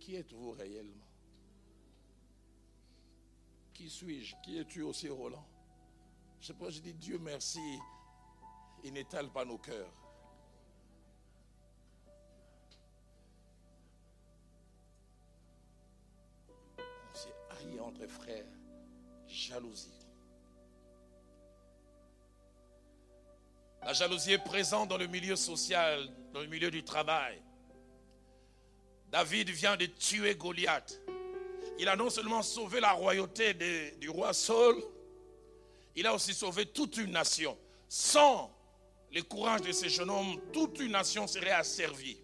Qui 0.00 0.16
êtes-vous 0.16 0.52
réellement? 0.52 1.06
Qui 3.72 3.90
suis-je? 3.90 4.36
Qui 4.42 4.58
es-tu 4.58 4.82
aussi, 4.82 5.08
Roland? 5.08 5.46
Sais 6.44 6.52
pas, 6.52 6.68
je 6.68 6.80
dis 6.80 6.92
Dieu 6.92 7.18
merci, 7.18 7.78
il 8.84 8.92
n'étale 8.92 9.32
pas 9.32 9.46
nos 9.46 9.56
cœurs. 9.56 9.94
On 16.78 17.14
s'est 17.14 17.34
haï 17.50 17.80
entre 17.80 18.06
frères, 18.06 18.44
jalousie. 19.26 20.03
La 23.84 23.92
jalousie 23.92 24.32
est 24.32 24.38
présente 24.38 24.88
dans 24.88 24.96
le 24.96 25.06
milieu 25.06 25.36
social, 25.36 26.08
dans 26.32 26.40
le 26.40 26.46
milieu 26.46 26.70
du 26.70 26.82
travail. 26.82 27.40
David 29.10 29.50
vient 29.50 29.76
de 29.76 29.86
tuer 29.86 30.34
Goliath. 30.34 31.00
Il 31.78 31.88
a 31.88 31.96
non 31.96 32.08
seulement 32.08 32.42
sauvé 32.42 32.80
la 32.80 32.92
royauté 32.92 33.52
du 34.00 34.08
roi 34.08 34.32
Saul, 34.32 34.82
il 35.96 36.06
a 36.06 36.14
aussi 36.14 36.32
sauvé 36.34 36.66
toute 36.66 36.96
une 36.96 37.12
nation. 37.12 37.56
Sans 37.88 38.50
le 39.12 39.22
courage 39.22 39.62
de 39.62 39.72
ce 39.72 39.88
jeune 39.88 40.10
homme, 40.10 40.40
toute 40.52 40.80
une 40.80 40.92
nation 40.92 41.26
serait 41.26 41.50
asservie. 41.50 42.18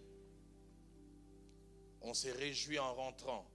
On 2.00 2.14
s'est 2.14 2.32
réjoui 2.32 2.78
en 2.78 2.94
rentrant. 2.94 3.46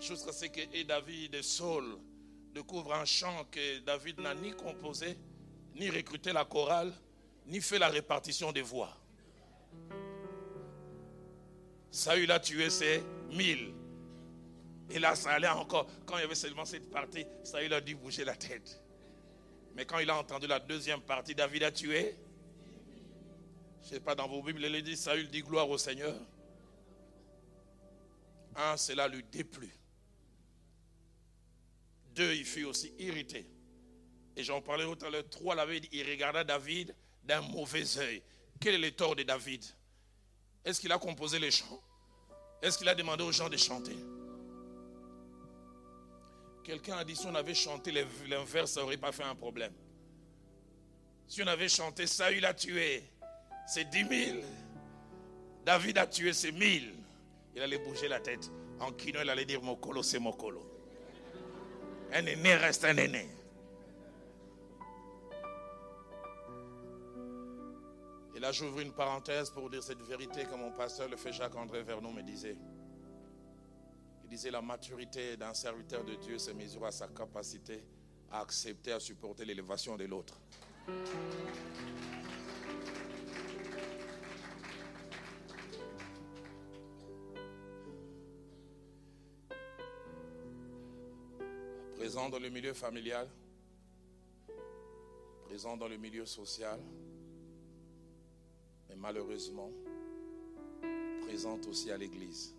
Jusqu'à 0.00 0.32
ce 0.32 0.46
que 0.46 0.82
David 0.82 1.34
et 1.34 1.42
Saul 1.42 1.98
découvrent 2.54 2.94
un 2.94 3.04
chant 3.04 3.44
que 3.50 3.78
David 3.80 4.18
n'a 4.20 4.34
ni 4.34 4.52
composé, 4.52 5.16
ni 5.74 5.90
recruter 5.90 6.32
la 6.32 6.44
chorale, 6.44 6.92
ni 7.46 7.60
fait 7.60 7.78
la 7.78 7.88
répartition 7.88 8.52
des 8.52 8.62
voix. 8.62 8.96
Saül 11.90 12.30
a 12.30 12.38
tué 12.38 12.70
ses 12.70 13.02
mille. 13.32 13.72
Et 14.90 14.98
là, 14.98 15.14
ça 15.14 15.30
allait 15.30 15.48
encore. 15.48 15.88
Quand 16.06 16.16
il 16.18 16.22
y 16.22 16.24
avait 16.24 16.34
seulement 16.34 16.64
cette 16.64 16.90
partie, 16.90 17.24
Saül 17.44 17.72
a 17.72 17.80
dû 17.80 17.94
bouger 17.94 18.24
la 18.24 18.36
tête. 18.36 18.80
Mais 19.74 19.84
quand 19.84 19.98
il 19.98 20.10
a 20.10 20.16
entendu 20.16 20.46
la 20.46 20.58
deuxième 20.58 21.00
partie, 21.00 21.34
David 21.34 21.62
a 21.62 21.72
tué. 21.72 22.16
Je 23.82 23.86
ne 23.86 23.90
sais 23.94 24.00
pas, 24.00 24.14
dans 24.14 24.28
vos 24.28 24.42
Bibles, 24.42 24.64
il 24.64 24.82
dit 24.82 24.96
Saül 24.96 25.28
dit 25.28 25.42
gloire 25.42 25.68
au 25.68 25.78
Seigneur. 25.78 26.14
Un, 28.56 28.76
cela 28.76 29.08
lui 29.08 29.24
déplut. 29.30 29.74
Deux, 32.14 32.34
il 32.34 32.44
fut 32.44 32.64
aussi 32.64 32.92
irrité. 32.98 33.46
Et 34.40 34.42
j'en 34.42 34.62
parlais 34.62 34.84
tout 34.84 35.04
à 35.04 35.10
l'heure. 35.10 35.28
Trois, 35.28 35.54
il 35.92 36.10
regarda 36.10 36.42
David 36.42 36.94
d'un 37.24 37.42
mauvais 37.42 37.98
œil. 37.98 38.22
Quel 38.58 38.76
est 38.76 38.78
le 38.78 38.90
tort 38.90 39.14
de 39.14 39.22
David? 39.22 39.62
Est-ce 40.64 40.80
qu'il 40.80 40.90
a 40.92 40.98
composé 40.98 41.38
les 41.38 41.50
chants? 41.50 41.82
Est-ce 42.62 42.78
qu'il 42.78 42.88
a 42.88 42.94
demandé 42.94 43.22
aux 43.22 43.32
gens 43.32 43.50
de 43.50 43.58
chanter? 43.58 43.96
Quelqu'un 46.64 46.96
a 46.96 47.04
dit 47.04 47.14
si 47.16 47.26
on 47.26 47.34
avait 47.34 47.52
chanté 47.52 47.92
les, 47.92 48.06
vers, 48.46 48.66
ça 48.66 48.80
n'aurait 48.80 48.96
pas 48.96 49.12
fait 49.12 49.24
un 49.24 49.34
problème. 49.34 49.74
Si 51.28 51.42
on 51.42 51.46
avait 51.46 51.68
chanté 51.68 52.06
Saül 52.06 52.46
a 52.46 52.54
tué, 52.54 53.04
c'est 53.66 53.90
dix 53.90 54.04
mille. 54.04 54.42
David 55.66 55.98
a 55.98 56.06
tué, 56.06 56.32
c'est 56.32 56.52
mille. 56.52 56.94
Il 57.54 57.60
allait 57.60 57.78
bouger 57.78 58.08
la 58.08 58.20
tête. 58.20 58.50
En 58.78 58.90
kino, 58.92 59.20
il 59.22 59.28
allait 59.28 59.44
dire 59.44 59.60
Mokolo, 59.60 60.02
c'est 60.02 60.18
Mokolo. 60.18 60.66
Un 62.14 62.24
aîné 62.24 62.54
reste 62.54 62.86
un 62.86 62.96
aîné. 62.96 63.28
Et 68.40 68.42
là, 68.42 68.52
j'ouvre 68.52 68.80
une 68.80 68.94
parenthèse 68.94 69.50
pour 69.50 69.68
dire 69.68 69.82
cette 69.82 70.00
vérité 70.00 70.46
que 70.46 70.54
mon 70.54 70.72
pasteur, 70.72 71.10
le 71.10 71.18
fait 71.18 71.30
Jacques-André 71.30 71.82
Vernon, 71.82 72.10
me 72.10 72.22
disait. 72.22 72.56
Il 74.24 74.30
disait 74.30 74.50
la 74.50 74.62
maturité 74.62 75.36
d'un 75.36 75.52
serviteur 75.52 76.02
de 76.04 76.14
Dieu 76.14 76.38
se 76.38 76.50
mesure 76.52 76.86
à 76.86 76.90
sa 76.90 77.08
capacité 77.08 77.84
à 78.30 78.40
accepter, 78.40 78.92
à 78.92 78.98
supporter 78.98 79.44
l'élévation 79.44 79.94
de 79.94 80.06
l'autre. 80.06 80.40
Présent 91.94 92.30
dans 92.30 92.38
le 92.38 92.48
milieu 92.48 92.72
familial, 92.72 93.28
présent 95.44 95.76
dans 95.76 95.88
le 95.88 95.98
milieu 95.98 96.24
social, 96.24 96.80
mais 98.90 98.96
malheureusement, 98.96 99.70
présente 101.22 101.66
aussi 101.66 101.90
à 101.90 101.96
l'église. 101.96 102.54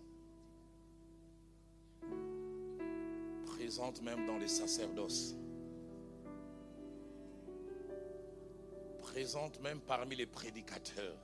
Présente 3.46 4.02
même 4.02 4.26
dans 4.26 4.38
les 4.38 4.48
sacerdoces. 4.48 5.36
présente 9.12 9.60
même 9.60 9.80
parmi 9.80 10.16
les 10.16 10.24
prédicateurs. 10.24 11.18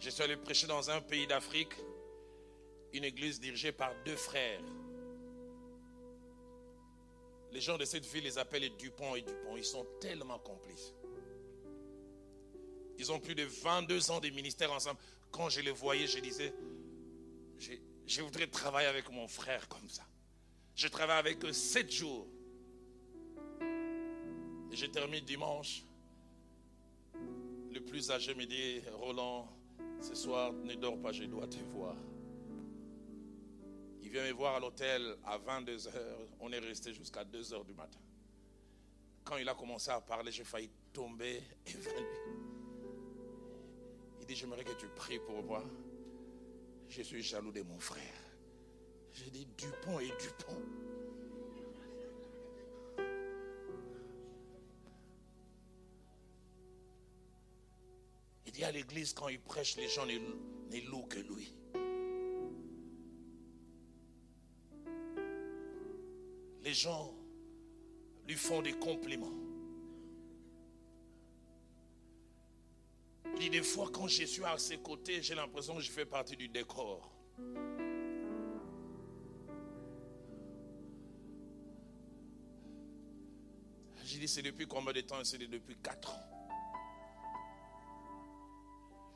Je 0.00 0.10
suis 0.10 0.22
allé 0.24 0.36
prêcher 0.36 0.66
dans 0.66 0.90
un 0.90 1.00
pays 1.00 1.26
d'Afrique, 1.28 1.72
une 2.92 3.04
église 3.04 3.38
dirigée 3.38 3.70
par 3.70 3.92
deux 4.04 4.16
frères. 4.16 4.60
Les 7.52 7.60
gens 7.60 7.78
de 7.78 7.84
cette 7.84 8.04
ville 8.06 8.24
les 8.24 8.36
appellent 8.36 8.68
Dupont 8.76 9.14
et 9.14 9.22
Dupont. 9.22 9.56
Ils 9.56 9.64
sont 9.64 9.86
tellement 10.00 10.40
complices. 10.40 10.92
Ils 12.98 13.10
ont 13.12 13.18
plus 13.18 13.34
de 13.34 13.44
22 13.44 14.10
ans 14.10 14.20
de 14.20 14.28
ministère 14.30 14.72
ensemble. 14.72 14.98
Quand 15.30 15.48
je 15.48 15.60
les 15.60 15.72
voyais, 15.72 16.06
je 16.06 16.18
disais, 16.20 16.54
je, 18.06 18.22
voudrais 18.22 18.46
travailler 18.46 18.88
avec 18.88 19.10
mon 19.10 19.26
frère 19.26 19.68
comme 19.68 19.88
ça. 19.88 20.04
Je 20.76 20.88
travaille 20.88 21.18
avec 21.18 21.44
eux 21.44 21.52
sept 21.52 21.90
jours. 21.90 22.26
Et 24.70 24.76
je 24.76 24.86
termine 24.86 25.24
dimanche. 25.24 25.82
Le 27.72 27.80
plus 27.80 28.10
âgé 28.10 28.34
me 28.34 28.44
dit, 28.44 28.80
Roland, 28.92 29.48
ce 30.00 30.14
soir, 30.14 30.52
ne 30.52 30.74
dors 30.74 30.98
pas, 31.00 31.12
je 31.12 31.24
dois 31.24 31.46
te 31.46 31.58
voir. 31.72 31.96
Il 34.02 34.10
vient 34.10 34.24
me 34.24 34.32
voir 34.32 34.56
à 34.56 34.60
l'hôtel 34.60 35.16
à 35.24 35.38
22h. 35.38 35.90
On 36.40 36.52
est 36.52 36.58
resté 36.58 36.92
jusqu'à 36.92 37.24
2h 37.24 37.64
du 37.64 37.72
matin. 37.72 37.98
Quand 39.24 39.38
il 39.38 39.48
a 39.48 39.54
commencé 39.54 39.90
à 39.90 40.00
parler, 40.00 40.30
j'ai 40.30 40.44
failli 40.44 40.70
tomber 40.92 41.42
évanoui. 41.66 42.43
Il 44.24 44.28
dit, 44.28 44.36
j'aimerais 44.36 44.64
que 44.64 44.72
tu 44.72 44.86
pries 44.88 45.18
pour 45.18 45.42
moi. 45.42 45.62
Je 46.88 47.02
suis 47.02 47.22
jaloux 47.22 47.52
de 47.52 47.60
mon 47.60 47.78
frère. 47.78 48.02
J'ai 49.12 49.28
dit, 49.28 49.46
Dupont 49.58 50.00
et 50.00 50.06
Dupont. 50.06 50.62
Il 58.46 58.52
dit 58.52 58.64
à 58.64 58.72
l'église, 58.72 59.12
quand 59.12 59.28
il 59.28 59.40
prêche, 59.40 59.76
les 59.76 59.88
gens 59.88 60.06
ne 60.06 60.88
louent 60.88 61.06
que 61.06 61.18
lui. 61.18 61.54
Les 66.62 66.72
gens 66.72 67.14
lui 68.26 68.36
font 68.36 68.62
des 68.62 68.72
compliments. 68.72 69.53
Dit 73.38 73.50
des 73.50 73.62
fois, 73.62 73.88
quand 73.92 74.08
je 74.08 74.24
suis 74.24 74.44
à 74.44 74.56
ses 74.58 74.78
côtés, 74.78 75.22
j'ai 75.22 75.34
l'impression 75.34 75.74
que 75.74 75.80
je 75.80 75.90
fais 75.90 76.06
partie 76.06 76.36
du 76.36 76.48
décor. 76.48 77.10
J'ai 84.04 84.18
dit, 84.18 84.28
c'est 84.28 84.42
depuis 84.42 84.66
combien 84.66 84.92
de 84.92 85.00
temps? 85.00 85.16
C'est 85.24 85.38
depuis 85.38 85.76
4 85.76 86.10
ans. 86.12 86.22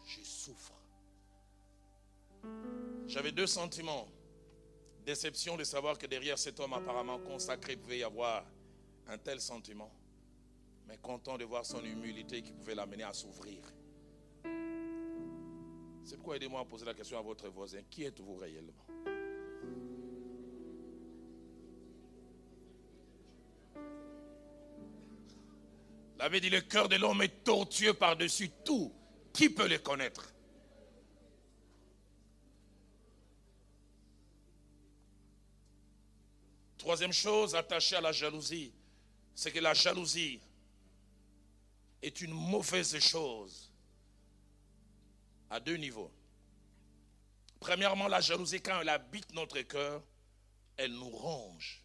Je 0.07 0.23
souffre. 0.23 0.73
J'avais 3.07 3.33
deux 3.33 3.47
sentiments. 3.47 4.09
Déception 5.05 5.57
de 5.57 5.65
savoir 5.65 5.99
que 5.99 6.07
derrière 6.07 6.39
cet 6.39 6.59
homme 6.61 6.73
apparemment 6.73 7.19
consacré 7.19 7.77
pouvait 7.77 7.99
y 7.99 8.03
avoir 8.03 8.45
un 9.07 9.19
tel 9.19 9.41
sentiment. 9.41 9.91
Mais 10.87 10.99
content 10.99 11.37
de 11.37 11.45
voir 11.45 11.65
son 11.65 11.85
humilité 11.85 12.43
qui 12.43 12.53
pouvait 12.53 12.75
l'amener 12.75 13.05
à 13.05 13.13
s'ouvrir. 13.13 13.63
C'est 16.09 16.17
pourquoi 16.17 16.37
aidez-moi 16.37 16.63
à 16.63 16.65
poser 16.65 16.87
la 16.87 16.95
question 16.95 17.19
à 17.19 17.21
votre 17.21 17.51
voisin. 17.51 17.83
Qui 17.91 18.05
êtes-vous 18.05 18.37
réellement? 18.37 18.73
L'avait 26.17 26.41
dit, 26.41 26.49
le 26.49 26.63
cœur 26.63 26.89
de 26.89 26.97
l'homme 26.97 27.21
est 27.21 27.45
tortueux 27.45 27.93
par-dessus 27.93 28.49
tout. 28.65 28.91
Qui 29.35 29.51
peut 29.51 29.69
le 29.69 29.77
connaître? 29.77 30.33
Troisième 36.79 37.13
chose 37.13 37.55
attachée 37.55 37.97
à 37.97 38.01
la 38.01 38.13
jalousie, 38.13 38.73
c'est 39.35 39.53
que 39.53 39.61
la 39.61 39.75
jalousie 39.75 40.41
est 42.01 42.23
une 42.23 42.33
mauvaise 42.33 42.99
chose 42.99 43.68
à 45.51 45.61
deux 45.61 45.77
niveaux. 45.77 46.11
Premièrement, 47.61 48.09
la 48.09 48.21
jalousie, 48.21 48.61
quand 48.61 48.81
elle 48.81 48.89
habite 48.89 49.33
notre 49.35 49.61
cœur, 49.63 50.03
elle 50.77 50.93
nous 50.93 51.11
ronge. 51.11 51.85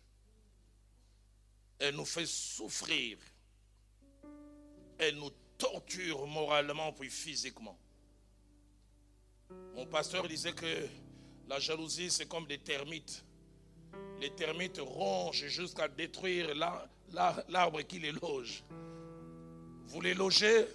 Elle 1.79 1.95
nous 1.95 2.05
fait 2.05 2.27
souffrir. 2.27 3.17
Elle 4.97 5.15
nous 5.17 5.31
torture 5.57 6.27
moralement 6.27 6.93
puis 6.93 7.09
physiquement. 7.09 7.77
Mon 9.75 9.85
pasteur 9.85 10.27
disait 10.27 10.53
que 10.53 10.87
la 11.47 11.59
jalousie, 11.59 12.11
c'est 12.11 12.27
comme 12.27 12.45
des 12.45 12.59
termites. 12.59 13.23
Les 14.19 14.29
termites 14.31 14.79
rongent 14.79 15.47
jusqu'à 15.47 15.87
détruire 15.87 16.53
l'arbre 17.49 17.81
qui 17.81 17.99
les 17.99 18.11
loge. 18.11 18.63
Vous 19.87 20.01
les 20.01 20.13
logez, 20.13 20.65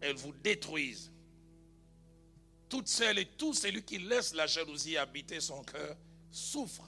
elles 0.00 0.16
vous 0.16 0.32
détruisent. 0.42 1.10
Toutes 2.76 2.88
celles 2.88 3.18
et 3.20 3.24
tous 3.24 3.54
celui 3.54 3.82
qui 3.82 3.96
laisse 3.96 4.34
la 4.34 4.46
jalousie 4.46 4.98
habiter 4.98 5.40
son 5.40 5.62
cœur 5.62 5.96
souffre. 6.30 6.84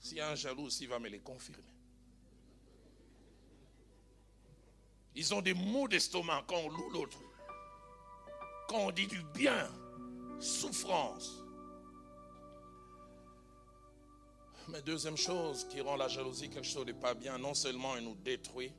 S'il 0.00 0.16
y 0.16 0.20
a 0.20 0.30
un 0.30 0.34
jaloux, 0.34 0.68
il 0.80 0.88
va 0.88 0.98
me 0.98 1.08
les 1.08 1.20
confirmer. 1.20 1.62
Ils 5.14 5.32
ont 5.32 5.42
des 5.42 5.54
maux 5.54 5.86
d'estomac 5.86 6.42
quand 6.48 6.56
on 6.56 6.68
loue 6.70 6.90
l'autre. 6.90 7.18
Quand 8.68 8.78
on 8.78 8.90
dit 8.90 9.06
du 9.06 9.22
bien, 9.32 9.70
souffrance. 10.40 11.40
Mais 14.70 14.82
deuxième 14.82 15.16
chose 15.16 15.68
qui 15.68 15.80
rend 15.80 15.94
la 15.94 16.08
jalousie 16.08 16.50
quelque 16.50 16.66
chose 16.66 16.84
de 16.84 16.90
pas 16.94 17.14
bien, 17.14 17.38
non 17.38 17.54
seulement 17.54 17.96
elle 17.96 18.02
nous 18.02 18.16
détruit, 18.16 18.72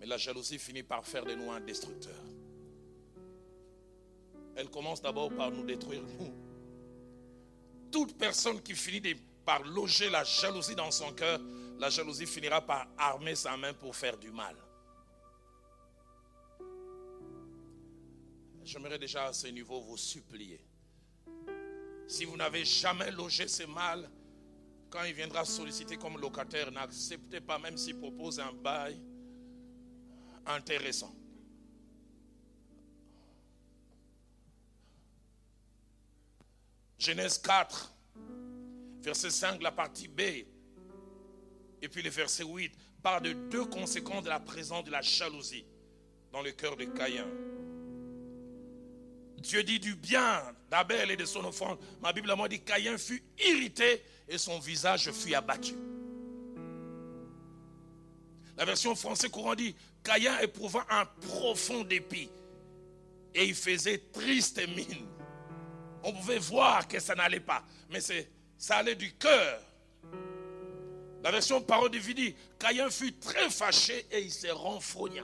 mais 0.00 0.06
la 0.06 0.16
jalousie 0.16 0.58
finit 0.58 0.82
par 0.82 1.06
faire 1.06 1.24
de 1.24 1.36
nous 1.36 1.52
un 1.52 1.60
destructeur. 1.60 2.20
Elle 4.58 4.70
commence 4.70 5.00
d'abord 5.00 5.32
par 5.32 5.52
nous 5.52 5.62
détruire 5.64 6.02
nous. 6.18 6.34
Toute 7.92 8.18
personne 8.18 8.60
qui 8.60 8.74
finit 8.74 9.14
par 9.44 9.62
loger 9.62 10.10
la 10.10 10.24
jalousie 10.24 10.74
dans 10.74 10.90
son 10.90 11.12
cœur, 11.12 11.40
la 11.78 11.88
jalousie 11.90 12.26
finira 12.26 12.60
par 12.60 12.88
armer 12.98 13.36
sa 13.36 13.56
main 13.56 13.72
pour 13.72 13.94
faire 13.94 14.16
du 14.18 14.32
mal. 14.32 14.56
J'aimerais 18.64 18.98
déjà 18.98 19.26
à 19.26 19.32
ce 19.32 19.46
niveau 19.46 19.80
vous 19.80 19.96
supplier. 19.96 20.60
Si 22.08 22.24
vous 22.24 22.36
n'avez 22.36 22.64
jamais 22.64 23.12
logé 23.12 23.46
ce 23.46 23.62
mal, 23.62 24.10
quand 24.90 25.04
il 25.04 25.14
viendra 25.14 25.44
solliciter 25.44 25.96
comme 25.96 26.18
locataire, 26.18 26.72
n'acceptez 26.72 27.40
pas 27.40 27.60
même 27.60 27.76
s'il 27.76 27.96
propose 27.96 28.40
un 28.40 28.52
bail 28.52 29.00
intéressant. 30.44 31.14
Genèse 36.98 37.38
4, 37.38 37.94
Verset 39.02 39.30
5, 39.30 39.62
la 39.62 39.72
partie 39.72 40.08
B. 40.08 40.20
Et 41.80 41.88
puis 41.88 42.02
le 42.02 42.10
verset 42.10 42.44
8 42.44 42.72
parle 43.02 43.22
de 43.22 43.32
deux 43.32 43.64
conséquences 43.64 44.24
de 44.24 44.28
la 44.28 44.40
présence 44.40 44.84
de 44.84 44.90
la 44.90 45.00
jalousie 45.00 45.64
dans 46.32 46.42
le 46.42 46.50
cœur 46.50 46.76
de 46.76 46.84
Caïn. 46.84 47.26
Dieu 49.38 49.62
dit 49.62 49.78
du 49.78 49.94
bien 49.94 50.42
d'Abel 50.68 51.12
et 51.12 51.16
de 51.16 51.24
son 51.24 51.44
offrande. 51.44 51.78
Ma 52.02 52.12
Bible 52.12 52.34
m'a 52.36 52.48
dit 52.48 52.60
Caïn 52.60 52.98
fut 52.98 53.22
irrité 53.38 54.02
et 54.28 54.36
son 54.36 54.58
visage 54.58 55.10
fut 55.12 55.34
abattu. 55.34 55.74
La 58.56 58.64
version 58.64 58.96
française 58.96 59.30
courant 59.30 59.54
dit 59.54 59.76
Caïn 60.02 60.36
éprouva 60.40 60.84
un 60.90 61.06
profond 61.06 61.84
dépit 61.84 62.28
et 63.32 63.44
il 63.44 63.54
faisait 63.54 63.98
triste 64.12 64.60
mine. 64.74 65.06
On 66.08 66.12
pouvait 66.14 66.38
voir 66.38 66.88
que 66.88 66.98
ça 66.98 67.14
n'allait 67.14 67.38
pas, 67.38 67.62
mais 67.90 68.00
ça 68.00 68.76
allait 68.76 68.94
du 68.94 69.12
cœur. 69.12 69.60
La 71.22 71.30
version 71.30 71.60
parole 71.60 71.90
de 71.90 71.98
dit 71.98 72.34
Caïn 72.58 72.88
fut 72.88 73.12
très 73.18 73.50
fâché 73.50 74.06
et 74.10 74.22
il 74.22 74.32
se 74.32 74.46
renfrogna. 74.46 75.22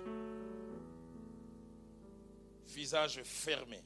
Visage 2.66 3.22
fermé 3.24 3.82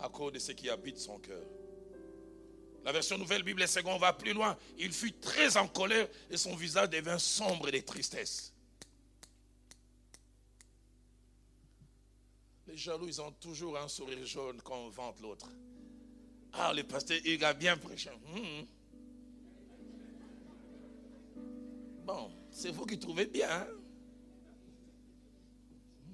à 0.00 0.08
cause 0.08 0.32
de 0.32 0.40
ce 0.40 0.50
qui 0.50 0.68
habite 0.68 0.98
son 0.98 1.20
cœur. 1.20 1.44
La 2.84 2.90
version 2.90 3.18
Nouvelle 3.18 3.44
Bible 3.44 3.68
seconde 3.68 4.00
va 4.00 4.12
plus 4.12 4.32
loin. 4.32 4.58
Il 4.78 4.92
fut 4.92 5.12
très 5.12 5.56
en 5.56 5.68
colère 5.68 6.08
et 6.28 6.36
son 6.36 6.56
visage 6.56 6.90
devint 6.90 7.18
sombre 7.20 7.70
de 7.70 7.78
tristesse. 7.78 8.52
Jaloux, 12.78 13.06
ils 13.06 13.20
ont 13.20 13.32
toujours 13.32 13.76
un 13.78 13.88
sourire 13.88 14.24
jaune 14.24 14.60
quand 14.62 14.76
on 14.76 14.88
vante 14.88 15.20
l'autre. 15.20 15.50
Ah, 16.52 16.72
le 16.72 16.82
pasteur 16.82 17.18
Hugues 17.24 17.44
a 17.44 17.52
bien 17.52 17.76
prêché. 17.76 18.10
Hmm. 18.26 18.64
Bon, 22.04 22.30
c'est 22.50 22.70
vous 22.70 22.86
qui 22.86 22.98
trouvez 22.98 23.26
bien. 23.26 23.50
Hein? 23.50 23.66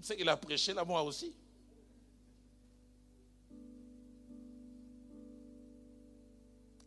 C'est 0.01 0.17
qu'il 0.17 0.29
a 0.29 0.37
prêché 0.37 0.75
là, 0.75 0.85
moi 0.85 1.03
aussi. 1.03 1.35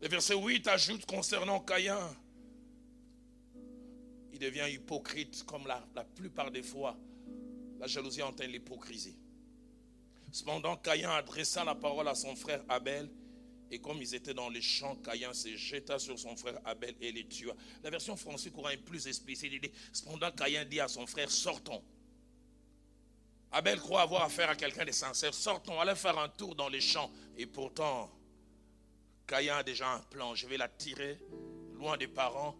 Le 0.02 0.08
verset 0.08 0.36
8 0.36 0.68
ajoute 0.68 1.06
concernant 1.06 1.60
Caïn, 1.60 1.98
il 4.32 4.40
devient 4.40 4.68
hypocrite 4.70 5.44
comme 5.46 5.66
la, 5.66 5.82
plupart 6.16 6.52
des 6.52 6.62
fois. 6.62 6.96
La 7.80 7.88
jalousie 7.88 8.22
entraîne 8.22 8.52
l'hypocrisie. 8.52 9.18
Cependant, 10.38 10.78
Caïn 10.78 11.10
adressa 11.10 11.64
la 11.64 11.74
parole 11.74 12.08
à 12.08 12.14
son 12.14 12.36
frère 12.36 12.64
Abel. 12.70 13.10
Et 13.72 13.80
comme 13.80 13.98
ils 14.00 14.14
étaient 14.14 14.36
dans 14.36 14.50
les 14.50 14.62
champs, 14.62 14.96
Caïn 14.98 15.34
se 15.34 15.56
jeta 15.56 15.98
sur 15.98 16.20
son 16.20 16.38
frère 16.38 16.60
Abel 16.64 16.96
et 17.02 17.12
les 17.12 17.28
tua. 17.28 17.56
La 17.84 17.90
version 17.90 18.16
française 18.16 18.52
courant 18.52 18.70
est 18.70 18.78
plus 18.78 19.08
explicite. 19.08 19.52
Il 19.52 19.60
dit, 19.60 19.72
cependant, 19.92 20.32
Caïn 20.32 20.64
dit 20.66 20.80
à 20.80 20.88
son 20.88 21.08
frère, 21.08 21.32
sortons. 21.32 21.84
Abel 23.52 23.80
croit 23.80 24.04
avoir 24.04 24.26
affaire 24.26 24.52
à 24.52 24.56
quelqu'un 24.56 24.86
de 24.86 24.92
sincère. 24.92 25.34
Sortons, 25.34 25.82
allez 25.82 25.96
faire 25.96 26.20
un 26.20 26.30
tour 26.30 26.54
dans 26.54 26.70
les 26.70 26.82
champs. 26.82 27.12
Et 27.36 27.48
pourtant, 27.48 28.08
Caïn 29.26 29.58
a 29.58 29.64
déjà 29.64 29.92
un 29.92 30.02
plan. 30.02 30.36
Je 30.36 30.46
vais 30.46 30.58
la 30.58 30.70
tirer 30.70 31.20
loin 31.74 31.98
des 31.98 32.08
parents 32.08 32.56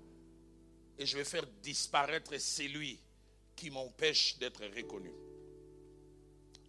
et 0.98 1.06
je 1.06 1.16
vais 1.16 1.26
faire 1.26 1.46
disparaître 1.62 2.36
celui 2.40 3.00
qui 3.56 3.70
m'empêche 3.70 4.40
d'être 4.40 4.66
reconnu. 4.76 5.12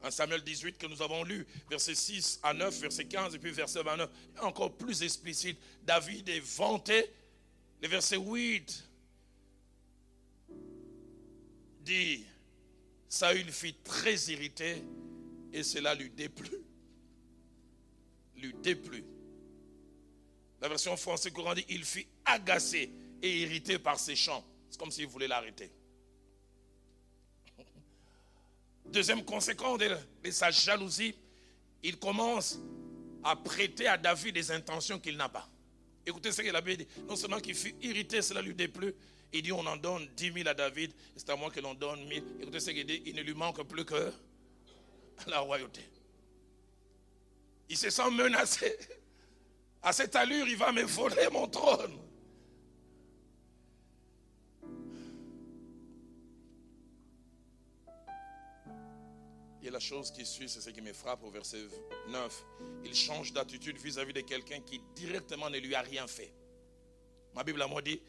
En 0.03 0.11
Samuel 0.11 0.43
18 0.43 0.79
que 0.79 0.87
nous 0.87 1.03
avons 1.03 1.25
lu, 1.25 1.47
verset 1.69 1.95
6 1.95 2.41
à 2.43 2.55
9, 2.55 2.81
verset 2.81 3.07
15 3.07 3.35
et 3.35 3.39
puis 3.39 3.51
verset 3.51 3.83
29, 3.83 4.09
encore 4.43 4.73
plus 4.77 5.03
explicite, 5.03 5.59
David 5.83 6.29
est 6.29 6.41
vanté. 6.41 7.11
Le 7.83 7.89
verset 7.89 8.17
8 8.17 8.85
dit, 11.81 12.25
Saül 13.09 13.51
fit 13.51 13.75
très 13.83 14.15
irrité 14.33 14.83
et 15.53 15.63
cela 15.63 15.95
lui 15.95 16.11
déplut. 16.11 16.63
Lui 18.37 18.55
déplut. 18.63 19.05
La 20.61 20.69
version 20.69 20.97
française 20.97 21.33
courant 21.33 21.55
dit 21.55 21.65
il 21.69 21.85
fut 21.85 22.07
agacé 22.25 22.91
et 23.23 23.43
irrité 23.43 23.79
par 23.79 23.99
ses 23.99 24.15
chants. 24.15 24.45
C'est 24.71 24.79
comme 24.79 24.91
s'il 24.91 25.07
voulait 25.07 25.29
l'arrêter. 25.29 25.71
Deuxième 28.91 29.25
conséquence 29.25 29.79
de, 29.79 30.31
sa 30.31 30.51
jalousie, 30.51 31.15
il 31.83 31.99
commence 31.99 32.59
à 33.23 33.37
prêter 33.37 33.87
à 33.87 33.99
David 33.99 34.35
des 34.35 34.51
intentions 34.51 34.99
qu'il 34.99 35.17
n'a 35.17 35.29
pas. 35.29 35.49
Écoutez 36.07 36.33
ce 36.33 36.41
qu'il 36.41 36.55
a 36.57 36.61
dit. 36.61 36.87
Non 37.07 37.17
seulement 37.17 37.39
qu'il 37.39 37.55
fut 37.55 37.75
irrité, 37.83 38.23
cela 38.23 38.41
lui 38.41 38.55
déplut. 38.55 38.95
Il 39.33 39.43
dit 39.43 39.53
on 39.53 39.67
en 39.67 39.77
donne 39.77 40.09
10 40.17 40.33
000 40.33 40.49
à 40.49 40.55
David, 40.55 40.93
c'est 41.15 41.29
à 41.29 41.37
moi 41.37 41.51
que 41.51 41.61
l'on 41.61 41.75
donne 41.75 42.07
1000. 42.07 42.25
Écoutez 42.41 42.61
ce 42.61 42.71
qu'il 42.71 42.87
dit, 42.87 43.03
il 43.05 43.15
ne 43.15 43.21
lui 43.23 43.35
manque 43.35 43.63
plus 43.65 43.85
que 43.85 44.11
la 45.27 45.41
royauté. 45.41 45.83
Il 47.69 47.77
se 47.77 47.91
sent 47.91 48.11
menacé. 48.11 48.75
À 49.83 49.93
cette 49.93 50.17
allure, 50.17 50.49
il 50.49 50.57
va 50.57 50.73
me 50.73 50.83
voler 50.83 51.29
mon 51.31 51.47
trône. 51.47 52.08
Et 59.69 59.71
la 59.71 59.81
chose 59.81 60.11
qui 60.11 60.25
suit, 60.25 60.49
c'est 60.49 60.63
ce 60.63 60.71
qui 60.71 60.81
me 60.81 60.95
frappe 60.95 61.23
au 61.25 61.31
verset 61.31 61.59
9. 62.09 62.45
Il 62.87 62.95
change 62.95 63.35
d'attitude 63.35 63.77
vis-à-vis 63.77 64.15
de 64.15 64.23
quelqu'un 64.23 64.61
qui 64.61 64.81
directement 64.95 65.51
ne 65.51 65.59
lui 65.59 65.75
a 65.75 65.83
rien 65.83 66.07
fait. 66.07 66.33
Ma 67.35 67.45
Bible 67.45 67.61
a 67.61 67.67
moi 67.67 67.83
dit, 67.83 68.01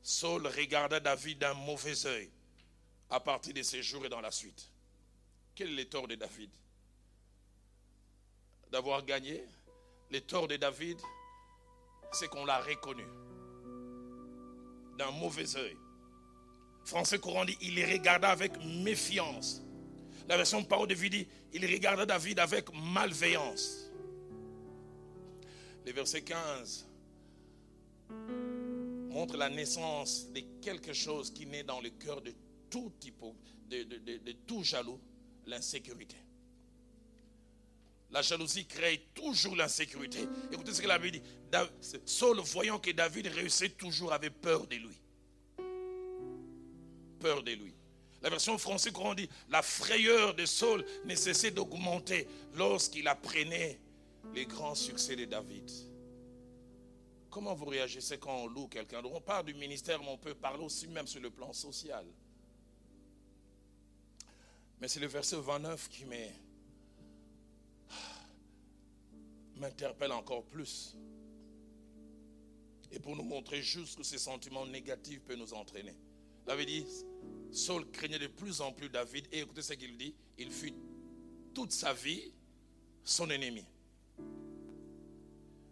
Saul 0.00 0.46
regarda 0.46 1.00
David 1.00 1.40
d'un 1.40 1.52
mauvais 1.52 2.06
œil 2.06 2.30
à 3.10 3.20
partir 3.20 3.52
de 3.52 3.60
ces 3.60 3.82
jours 3.82 4.06
et 4.06 4.08
dans 4.08 4.22
la 4.22 4.30
suite. 4.30 4.70
Quel 5.54 5.72
est 5.72 5.82
le 5.82 5.84
tort 5.84 6.08
de 6.08 6.14
David 6.14 6.48
D'avoir 8.70 9.04
gagné? 9.04 9.44
Le 10.10 10.22
tort 10.22 10.48
de 10.48 10.56
David, 10.56 10.98
c'est 12.12 12.28
qu'on 12.28 12.46
l'a 12.46 12.62
reconnu 12.62 13.04
d'un 14.96 15.10
mauvais 15.10 15.54
œil. 15.56 15.76
Français 16.86 17.18
courant 17.18 17.44
dit, 17.44 17.58
il 17.60 17.74
les 17.74 17.92
regarda 17.92 18.30
avec 18.30 18.56
méfiance. 18.64 19.60
La 20.28 20.36
version 20.36 20.64
parole 20.64 20.88
de 20.88 20.94
vie 20.94 21.10
dit, 21.10 21.28
il 21.52 21.64
regarda 21.66 22.06
David 22.06 22.38
avec 22.38 22.72
malveillance. 22.72 23.90
Le 25.84 25.92
verset 25.92 26.22
15 26.22 26.86
montre 29.10 29.36
la 29.36 29.50
naissance 29.50 30.30
de 30.32 30.40
quelque 30.62 30.92
chose 30.92 31.30
qui 31.30 31.46
naît 31.46 31.62
dans 31.62 31.80
le 31.80 31.90
cœur 31.90 32.22
de 32.22 32.32
tout, 32.70 32.92
de, 33.68 33.82
de 33.82 34.32
tout 34.46 34.64
jaloux, 34.64 34.98
l'insécurité. 35.46 36.16
La 38.10 38.22
jalousie 38.22 38.66
crée 38.66 39.08
toujours 39.12 39.56
l'insécurité. 39.56 40.20
Écoutez 40.52 40.72
ce 40.72 40.80
que 40.80 40.86
la 40.86 40.98
Bible 40.98 41.18
dit. 41.18 41.22
Saul, 42.06 42.38
voyant 42.40 42.78
que 42.78 42.92
David 42.92 43.26
réussissait 43.26 43.70
toujours, 43.70 44.12
avait 44.12 44.30
peur 44.30 44.66
de 44.66 44.76
lui. 44.76 45.00
Peur 47.18 47.42
de 47.42 47.52
lui. 47.52 47.74
La 48.24 48.30
version 48.30 48.56
française 48.56 48.90
courant 48.90 49.14
dit, 49.14 49.28
la 49.50 49.60
frayeur 49.60 50.34
de 50.34 50.46
Saul 50.46 50.82
ne 51.04 51.14
cessait 51.14 51.50
d'augmenter 51.50 52.26
lorsqu'il 52.54 53.06
apprenait 53.06 53.78
les 54.34 54.46
grands 54.46 54.74
succès 54.74 55.14
de 55.14 55.26
David. 55.26 55.70
Comment 57.28 57.52
vous 57.52 57.66
réagissez 57.66 58.16
quand 58.16 58.34
on 58.34 58.46
loue 58.46 58.66
quelqu'un 58.66 59.02
On 59.04 59.20
parle 59.20 59.44
du 59.44 59.52
ministère, 59.52 60.00
mais 60.00 60.08
on 60.08 60.16
peut 60.16 60.34
parler 60.34 60.64
aussi 60.64 60.88
même 60.88 61.06
sur 61.06 61.20
le 61.20 61.28
plan 61.28 61.52
social. 61.52 62.06
Mais 64.80 64.88
c'est 64.88 65.00
le 65.00 65.06
verset 65.06 65.36
29 65.36 65.90
qui 65.90 66.06
m'interpelle 69.56 70.12
encore 70.12 70.44
plus. 70.44 70.96
Et 72.90 73.00
pour 73.00 73.16
nous 73.16 73.24
montrer 73.24 73.60
juste 73.60 73.98
que 73.98 74.02
ces 74.02 74.16
sentiments 74.16 74.64
négatifs 74.64 75.20
peuvent 75.20 75.36
nous 75.36 75.52
entraîner. 75.52 75.94
David 76.46 76.68
dit, 76.68 76.86
Saul 77.54 77.88
craignait 77.90 78.18
de 78.18 78.26
plus 78.26 78.60
en 78.60 78.72
plus 78.72 78.88
David. 78.88 79.26
Et 79.32 79.40
écoutez 79.40 79.62
ce 79.62 79.74
qu'il 79.74 79.96
dit, 79.96 80.14
il 80.38 80.50
fut 80.50 80.74
toute 81.54 81.72
sa 81.72 81.92
vie 81.92 82.32
son 83.04 83.28
ennemi. 83.30 83.64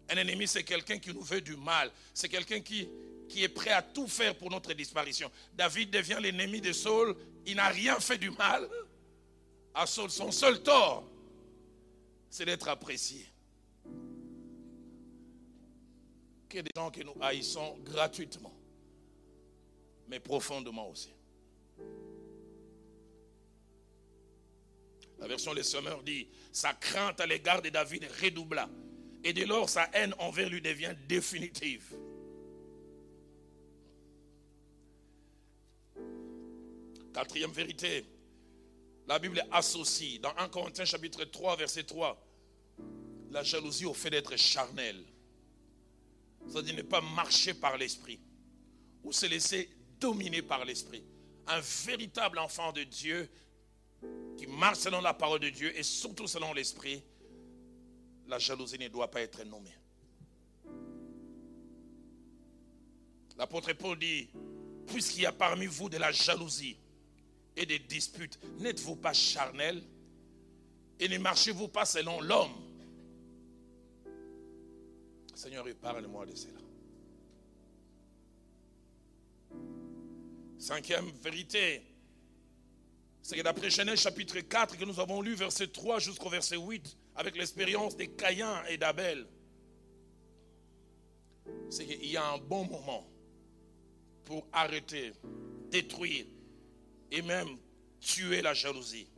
Un 0.08 0.16
ennemi, 0.16 0.46
c'est 0.46 0.64
quelqu'un 0.64 0.98
qui 0.98 1.12
nous 1.12 1.22
veut 1.22 1.40
du 1.40 1.56
mal. 1.56 1.90
C'est 2.12 2.28
quelqu'un 2.28 2.60
qui, 2.60 2.88
est 3.34 3.48
prêt 3.48 3.70
à 3.70 3.82
tout 3.82 4.06
faire 4.06 4.36
pour 4.36 4.50
notre 4.50 4.74
disparition. 4.74 5.30
David 5.54 5.90
devient 5.90 6.18
l'ennemi 6.20 6.60
de 6.60 6.72
Saul. 6.72 7.16
Il 7.46 7.56
n'a 7.56 7.68
rien 7.68 7.98
fait 7.98 8.18
du 8.18 8.30
mal 8.30 8.68
à 9.74 9.86
Saul. 9.86 10.10
Son 10.10 10.30
seul 10.30 10.62
tort, 10.62 11.08
c'est 12.28 12.44
d'être 12.44 12.68
apprécié 12.68 13.26
des 16.60 16.70
gens 16.76 16.90
que 16.90 17.02
nous 17.02 17.14
haïssons 17.20 17.78
gratuitement, 17.78 18.52
mais 20.08 20.20
profondément 20.20 20.90
aussi. 20.90 21.08
La 25.18 25.28
version 25.28 25.52
Les 25.52 25.62
Sommeurs 25.62 26.02
dit 26.02 26.26
Sa 26.50 26.74
crainte 26.74 27.20
à 27.20 27.26
l'égard 27.26 27.62
de 27.62 27.68
David 27.68 28.08
redoubla. 28.20 28.68
Et 29.24 29.32
dès 29.32 29.46
lors, 29.46 29.68
sa 29.68 29.84
haine 29.92 30.14
envers 30.18 30.48
lui 30.48 30.60
devient 30.60 30.94
définitive. 31.06 31.94
Quatrième 37.14 37.52
vérité, 37.52 38.04
la 39.06 39.18
Bible 39.18 39.44
associe 39.52 40.20
dans 40.20 40.34
1 40.36 40.48
Corinthiens 40.48 40.84
chapitre 40.84 41.24
3, 41.24 41.56
verset 41.56 41.84
3, 41.84 42.20
la 43.30 43.42
jalousie 43.42 43.84
au 43.84 43.94
fait 43.94 44.10
d'être 44.10 44.36
charnel. 44.36 45.04
C'est-à-dire 46.48 46.74
ne 46.74 46.82
pas 46.82 47.00
marcher 47.00 47.54
par 47.54 47.76
l'esprit 47.76 48.18
ou 49.04 49.12
se 49.12 49.26
laisser 49.26 49.68
dominer 50.00 50.42
par 50.42 50.64
l'esprit. 50.64 51.04
Un 51.46 51.60
véritable 51.60 52.38
enfant 52.38 52.72
de 52.72 52.84
Dieu 52.84 53.28
qui 54.36 54.46
marche 54.46 54.78
selon 54.78 55.00
la 55.00 55.14
parole 55.14 55.40
de 55.40 55.50
Dieu 55.50 55.76
et 55.76 55.82
surtout 55.82 56.26
selon 56.26 56.52
l'esprit, 56.52 57.02
la 58.28 58.38
jalousie 58.38 58.78
ne 58.78 58.88
doit 58.88 59.10
pas 59.10 59.20
être 59.20 59.44
nommée. 59.44 59.76
L'apôtre 63.36 63.72
Paul 63.72 63.98
dit, 63.98 64.28
puisqu'il 64.86 65.22
y 65.22 65.26
a 65.26 65.32
parmi 65.32 65.66
vous 65.66 65.88
de 65.88 65.96
la 65.96 66.12
jalousie 66.12 66.76
et 67.56 67.66
des 67.66 67.78
disputes, 67.78 68.38
n'êtes-vous 68.58 68.96
pas 68.96 69.12
charnel 69.12 69.82
et 70.98 71.08
ne 71.08 71.18
marchez-vous 71.18 71.68
pas 71.68 71.84
selon 71.84 72.20
l'homme? 72.20 72.52
Seigneur, 75.34 75.66
parle-moi 75.80 76.26
de 76.26 76.36
cela. 76.36 76.58
Cinquième 80.62 81.10
vérité, 81.24 81.82
c'est 83.20 83.34
que 83.34 83.42
d'après 83.42 83.68
Genèse 83.68 83.98
chapitre 83.98 84.38
4 84.38 84.78
que 84.78 84.84
nous 84.84 85.00
avons 85.00 85.20
lu, 85.20 85.34
verset 85.34 85.66
3 85.66 85.98
jusqu'au 85.98 86.28
verset 86.28 86.56
8, 86.56 86.96
avec 87.16 87.36
l'expérience 87.36 87.96
de 87.96 88.04
Caïn 88.04 88.62
et 88.68 88.76
d'Abel, 88.76 89.26
c'est 91.68 91.84
qu'il 91.84 92.06
y 92.06 92.16
a 92.16 92.24
un 92.24 92.38
bon 92.38 92.64
moment 92.66 93.04
pour 94.24 94.46
arrêter, 94.52 95.10
détruire 95.68 96.26
et 97.10 97.22
même 97.22 97.58
tuer 97.98 98.40
la 98.40 98.54
jalousie. 98.54 99.08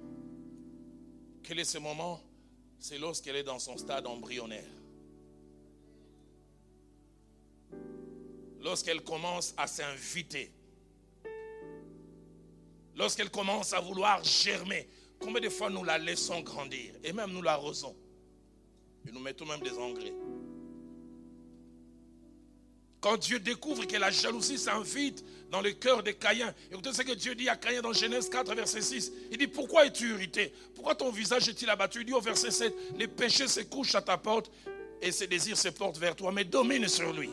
Quel 1.43 1.59
est 1.59 1.65
ce 1.65 1.77
moment? 1.77 2.23
C'est 2.79 2.97
lorsqu'elle 2.97 3.37
est 3.37 3.45
dans 3.45 3.59
son 3.59 3.77
stade 3.77 4.07
embryonnaire. 4.07 4.65
Lorsqu'elle 8.63 9.03
commence 9.03 9.53
à 9.59 9.67
s'inviter 9.67 10.51
lorsqu'elle 12.97 13.31
commence 13.31 13.73
à 13.73 13.81
vouloir 13.81 14.23
germer, 14.25 14.89
combien 15.19 15.41
de 15.41 15.49
fois 15.49 15.71
nous 15.71 15.85
la 15.85 15.99
laissons 15.99 16.41
grandir? 16.41 16.95
Et 17.03 17.13
même 17.13 17.31
nous 17.31 17.43
l'arrosons 17.43 17.97
et 19.07 19.13
nous 19.13 19.21
mettons 19.21 19.47
même 19.47 19.61
des 19.61 19.77
engrais. 19.79 20.15
Quand 23.01 23.19
Dieu 23.19 23.39
découvre 23.39 23.85
que 23.85 23.97
la 23.97 24.11
jalousie 24.11 24.57
s'invite 24.57 25.23
dans 25.51 25.61
le 25.61 25.73
cœur 25.73 26.03
de 26.03 26.11
Caïn, 26.11 26.55
écoutez 26.71 26.91
ce 26.95 27.03
que 27.03 27.13
Dieu 27.13 27.35
dit 27.35 27.51
à 27.51 27.57
Caïn 27.57 27.83
dans 27.83 27.93
Genèse 27.93 28.31
4, 28.31 28.55
verset 28.55 28.81
6. 28.81 29.13
Il 29.31 29.37
dit, 29.37 29.47
pourquoi 29.47 29.85
es-tu 29.85 30.13
irrité? 30.13 30.55
Pourquoi 30.75 30.95
ton 30.95 31.11
visage 31.11 31.47
est-il 31.47 31.69
abattu? 31.69 32.01
Il 32.01 32.07
dit 32.07 32.15
au 32.15 32.21
verset 32.23 32.51
7, 32.51 32.75
les 32.97 33.07
péchés 33.07 33.47
se 33.47 33.61
couchent 33.61 33.95
à 33.95 34.01
ta 34.01 34.17
porte 34.17 34.51
et 35.03 35.13
ses 35.13 35.27
désirs 35.27 35.59
se 35.59 35.69
portent 35.69 35.99
vers 35.99 36.17
toi, 36.17 36.33
mais 36.33 36.45
domine 36.45 36.89
sur 36.89 37.13
lui. 37.13 37.29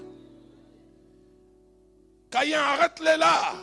Caïn, 2.30 2.60
arrête-les 2.60 3.16
là. 3.16 3.56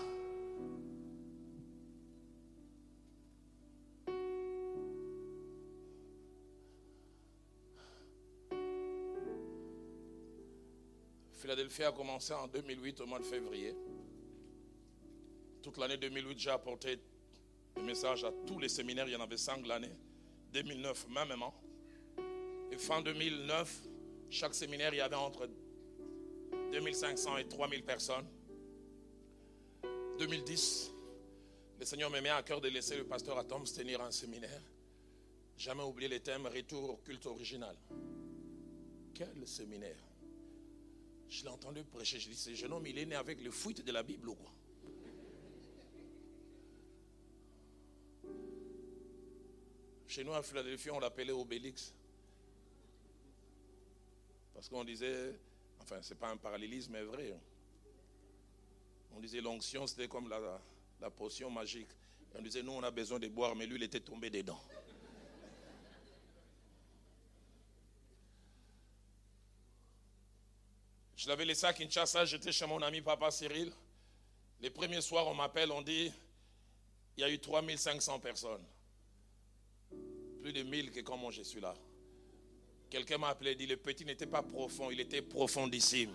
Philadelphie 11.48 11.84
a 11.84 11.92
commencé 11.92 12.34
en 12.34 12.46
2008 12.46 13.00
au 13.00 13.06
mois 13.06 13.20
de 13.20 13.24
février. 13.24 13.74
Toute 15.62 15.78
l'année 15.78 15.96
2008, 15.96 16.38
j'ai 16.38 16.50
apporté 16.50 17.00
des 17.74 17.80
messages 17.80 18.22
à 18.22 18.30
tous 18.46 18.58
les 18.58 18.68
séminaires. 18.68 19.08
Il 19.08 19.12
y 19.12 19.16
en 19.16 19.22
avait 19.22 19.38
cinq 19.38 19.66
l'année. 19.66 19.96
2009, 20.52 21.06
même. 21.08 21.32
Et 22.70 22.76
fin 22.76 23.00
2009, 23.00 23.80
chaque 24.28 24.54
séminaire, 24.54 24.92
il 24.92 24.98
y 24.98 25.00
avait 25.00 25.16
entre 25.16 25.48
2500 26.70 27.38
et 27.38 27.48
3000 27.48 27.82
personnes. 27.82 28.26
2010, 30.18 30.92
le 31.80 31.86
Seigneur 31.86 32.10
me 32.10 32.20
met 32.20 32.28
à 32.28 32.42
cœur 32.42 32.60
de 32.60 32.68
laisser 32.68 32.98
le 32.98 33.04
pasteur 33.04 33.38
Atom 33.38 33.64
tenir 33.64 34.02
un 34.02 34.10
séminaire. 34.10 34.60
Jamais 35.56 35.82
oublié 35.82 36.10
le 36.10 36.20
thème 36.20 36.46
Retour 36.46 36.90
au 36.90 36.96
culte 36.98 37.24
original. 37.24 37.74
Quel 39.14 39.48
séminaire? 39.48 40.07
Je 41.28 41.42
l'ai 41.42 41.48
entendu 41.48 41.84
prêcher. 41.84 42.18
Je 42.18 42.28
dis, 42.28 42.36
ce 42.36 42.54
jeune 42.54 42.72
homme, 42.72 42.86
il 42.86 42.98
est 42.98 43.06
né 43.06 43.14
avec 43.14 43.40
le 43.42 43.50
fuite 43.50 43.84
de 43.84 43.92
la 43.92 44.02
Bible 44.02 44.28
ou 44.28 44.34
quoi 44.34 44.52
Chez 50.06 50.24
nous 50.24 50.32
à 50.32 50.42
Philadelphie, 50.42 50.90
on 50.90 50.98
l'appelait 50.98 51.32
Obélix. 51.32 51.94
Parce 54.54 54.68
qu'on 54.68 54.82
disait, 54.82 55.34
enfin, 55.80 56.00
ce 56.00 56.14
n'est 56.14 56.18
pas 56.18 56.30
un 56.30 56.38
parallélisme, 56.38 56.92
mais 56.92 57.02
vrai. 57.02 57.38
On 59.14 59.20
disait 59.20 59.40
l'onction, 59.42 59.86
c'était 59.86 60.08
comme 60.08 60.28
la, 60.28 60.60
la 61.00 61.10
potion 61.10 61.50
magique. 61.50 61.90
on 62.34 62.42
disait, 62.42 62.62
nous, 62.62 62.72
on 62.72 62.82
a 62.82 62.90
besoin 62.90 63.18
de 63.18 63.28
boire, 63.28 63.54
mais 63.54 63.66
lui, 63.66 63.76
il 63.76 63.82
était 63.82 64.00
tombé 64.00 64.30
dedans. 64.30 64.60
Je 71.18 71.26
l'avais 71.28 71.44
laissé 71.44 71.66
à 71.66 71.72
Kinshasa, 71.72 72.24
j'étais 72.26 72.52
chez 72.52 72.64
mon 72.64 72.80
ami 72.80 73.00
Papa 73.00 73.32
Cyril. 73.32 73.72
Les 74.60 74.70
premiers 74.70 75.00
soirs, 75.00 75.26
on 75.26 75.34
m'appelle, 75.34 75.72
on 75.72 75.82
dit, 75.82 76.12
il 77.16 77.20
y 77.20 77.24
a 77.24 77.28
eu 77.28 77.40
3500 77.40 78.20
personnes. 78.20 78.64
Plus 80.40 80.52
de 80.52 80.62
1000 80.62 80.92
que 80.92 81.00
comment 81.00 81.32
je 81.32 81.42
suis 81.42 81.60
là. 81.60 81.74
Quelqu'un 82.88 83.18
m'a 83.18 83.30
appelé 83.30 83.56
dit, 83.56 83.66
le 83.66 83.76
petit 83.76 84.04
n'était 84.04 84.28
pas 84.28 84.44
profond, 84.44 84.92
il 84.92 85.00
était 85.00 85.20
profondissime. 85.20 86.14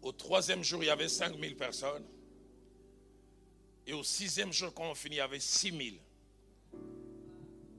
Au 0.00 0.12
troisième 0.12 0.64
jour, 0.64 0.82
il 0.82 0.86
y 0.86 0.90
avait 0.90 1.08
5000 1.08 1.54
personnes. 1.54 2.06
Et 3.86 3.92
au 3.92 4.02
sixième 4.02 4.54
jour, 4.54 4.72
quand 4.72 4.90
on 4.90 4.94
finit, 4.94 5.16
il 5.16 5.18
y 5.18 5.20
avait 5.20 5.38
6000 5.38 6.00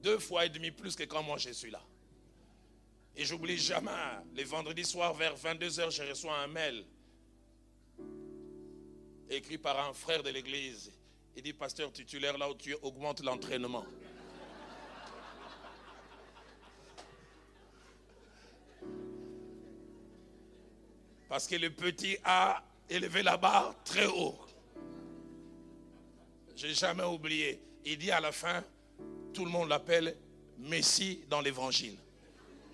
deux 0.02 0.20
fois 0.20 0.46
et 0.46 0.50
demi 0.50 0.72
plus 0.72 0.96
que 0.96 1.04
quand 1.04 1.24
moi 1.24 1.38
je 1.38 1.52
suis 1.52 1.72
là. 1.72 1.82
Et 3.16 3.26
j'oublie 3.26 3.58
jamais, 3.58 3.92
les 4.34 4.44
vendredis 4.44 4.86
soirs 4.86 5.14
vers 5.14 5.36
22h, 5.36 5.92
je 5.92 6.04
reçois 6.04 6.38
un 6.38 6.48
mail 6.48 6.86
écrit 9.30 9.58
par 9.58 9.80
un 9.80 9.94
frère 9.94 10.24
de 10.24 10.30
l'église. 10.30 10.92
Il 11.36 11.44
dit, 11.44 11.54
pasteur 11.54 11.92
titulaire, 11.92 12.38
là 12.38 12.50
où 12.50 12.56
tu 12.56 12.74
augmentes 12.82 13.22
l'entraînement. 13.22 13.86
Parce 21.30 21.48
que 21.48 21.56
le 21.56 21.70
petit 21.70 22.18
a 22.26 22.62
élevé 22.90 23.24
la 23.24 23.38
barre 23.38 23.74
très 23.86 24.06
haut. 24.06 24.38
J'ai 26.58 26.74
jamais 26.74 27.06
oublié. 27.06 27.64
Il 27.86 27.98
dit 27.98 28.12
à 28.12 28.20
la 28.20 28.34
fin, 28.34 28.64
tout 29.34 29.46
le 29.46 29.52
monde 29.52 29.70
l'appelle 29.70 30.16
Messie 30.58 31.22
dans 31.30 31.42
l'évangile. 31.42 31.98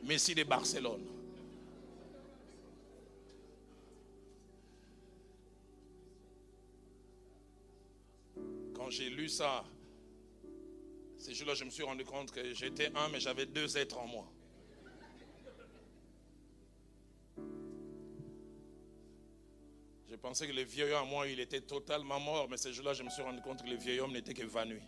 Messie 0.04 0.36
de 0.36 0.44
Barcelone. 0.44 1.06
Quand 8.76 8.90
j'ai 8.90 9.10
lu 9.10 9.28
ça, 9.28 9.66
ces 11.18 11.34
jours-là, 11.34 11.56
je 11.56 11.64
me 11.64 11.70
suis 11.70 11.84
rendu 11.84 12.06
compte 12.06 12.32
que 12.32 12.54
j'étais 12.54 12.92
un, 12.96 13.10
mais 13.10 13.20
j'avais 13.20 13.46
deux 13.46 13.78
êtres 13.78 13.98
en 13.98 14.08
moi. 14.08 14.28
Je 20.10 20.16
pensais 20.16 20.48
que 20.48 20.54
le 20.54 20.64
vieil 20.64 20.92
homme 20.94 21.10
moi, 21.10 21.28
il 21.28 21.40
était 21.40 21.62
totalement 21.62 22.20
mort, 22.20 22.48
mais 22.50 22.58
ces 22.58 22.74
jours-là, 22.74 22.94
je 22.94 23.04
me 23.04 23.10
suis 23.10 23.22
rendu 23.22 23.42
compte 23.42 23.64
que 23.64 23.70
le 23.70 23.76
vieil 23.76 24.00
homme 24.00 24.14
n'était 24.14 24.34
qu'évanoui. 24.34 24.82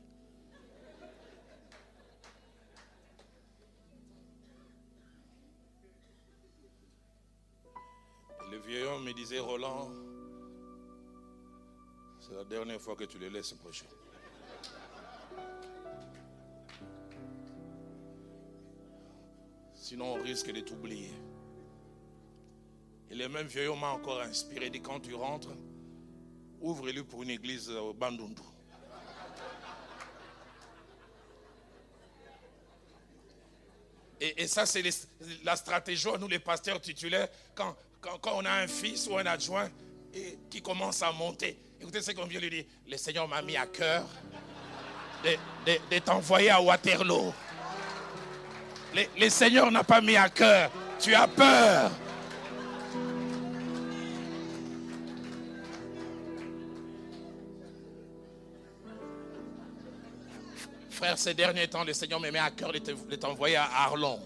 Le 8.51 8.57
vieil 8.57 8.83
homme 8.83 9.03
me 9.03 9.13
disait, 9.13 9.39
Roland, 9.39 9.91
c'est 12.19 12.33
la 12.33 12.43
dernière 12.43 12.81
fois 12.81 12.95
que 12.95 13.03
tu 13.03 13.19
le 13.19 13.29
laisses 13.29 13.53
prêcher. 13.53 13.85
Sinon, 19.75 20.13
on 20.13 20.23
risque 20.23 20.51
de 20.51 20.61
t'oublier. 20.61 21.11
Et 23.11 23.15
le 23.15 23.29
même 23.29 23.47
vieil 23.47 23.67
homme 23.67 23.79
m'a 23.79 23.89
encore 23.89 24.21
inspiré. 24.21 24.69
dit 24.69 24.81
quand 24.81 24.99
tu 24.99 25.13
rentres, 25.13 25.55
ouvre-le 26.59 27.03
pour 27.03 27.23
une 27.23 27.29
église 27.29 27.69
au 27.69 27.93
Bandundu. 27.93 28.41
Et, 34.21 34.47
ça, 34.47 34.65
c'est 34.65 34.83
la 35.43 35.55
stratégie, 35.55 36.09
nous 36.19 36.27
les 36.27 36.39
pasteurs 36.39 36.81
titulaires, 36.81 37.29
quand, 37.55 37.73
quand, 38.01 38.19
on 38.33 38.45
a 38.45 38.51
un 38.51 38.67
fils 38.67 39.07
ou 39.07 39.17
un 39.17 39.25
adjoint 39.25 39.69
qui 40.49 40.61
commence 40.61 41.01
à 41.01 41.11
monter. 41.11 41.57
Écoutez 41.79 42.01
ce 42.01 42.11
qu'on 42.11 42.25
vient 42.25 42.39
lui 42.39 42.49
dire. 42.49 42.65
Le 42.89 42.97
Seigneur 42.97 43.27
m'a 43.27 43.41
mis 43.41 43.57
à 43.57 43.65
cœur 43.65 44.05
de, 45.23 45.99
t'envoyer 45.99 46.49
à 46.49 46.61
Waterloo. 46.61 47.33
Le, 48.95 49.03
le 49.19 49.29
Seigneur 49.29 49.71
n'a 49.71 49.83
pas 49.83 50.01
mis 50.01 50.15
à 50.15 50.29
cœur. 50.29 50.71
Tu 50.99 51.13
as 51.13 51.27
peur. 51.27 51.91
Frère, 60.89 61.17
ces 61.17 61.33
derniers 61.33 61.67
temps, 61.67 61.85
le 61.85 61.93
Seigneur 61.93 62.19
me 62.19 62.29
met 62.29 62.39
à 62.39 62.51
cœur 62.51 62.73
de 62.73 63.15
t'envoyer 63.15 63.55
à 63.55 63.69
Arlon. 63.83 64.19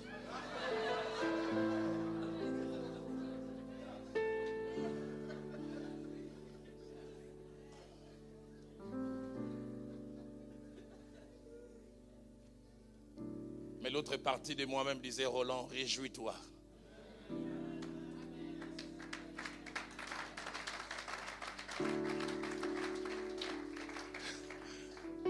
De 14.51 14.65
moi-même 14.65 14.99
disait, 14.99 15.25
Roland, 15.25 15.67
réjouis-toi. 15.67 16.35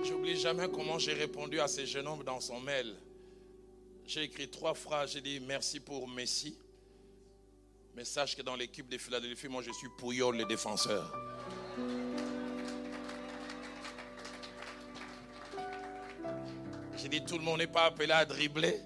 J'oublie 0.04 0.36
jamais 0.36 0.68
comment 0.68 0.98
j'ai 0.98 1.14
répondu 1.14 1.60
à 1.60 1.68
ce 1.68 1.86
jeune 1.86 2.08
homme 2.08 2.24
dans 2.24 2.40
son 2.40 2.60
mail. 2.60 2.96
J'ai 4.08 4.24
écrit 4.24 4.50
trois 4.50 4.74
phrases. 4.74 5.14
J'ai 5.14 5.22
dit 5.22 5.40
merci 5.40 5.80
pour 5.80 6.08
Messi. 6.08 6.58
Mais 7.96 8.04
sache 8.04 8.36
que 8.36 8.42
dans 8.42 8.56
l'équipe 8.56 8.90
de 8.90 8.98
Philadelphie, 8.98 9.48
moi 9.48 9.62
je 9.62 9.72
suis 9.72 9.90
Pouyol 9.96 10.38
le 10.38 10.46
défenseur. 10.46 11.16
J'ai 16.98 17.10
dit 17.10 17.24
tout 17.24 17.38
le 17.38 17.44
monde 17.44 17.60
n'est 17.60 17.68
pas 17.68 17.86
appelé 17.86 18.12
à 18.12 18.26
dribbler. 18.26 18.82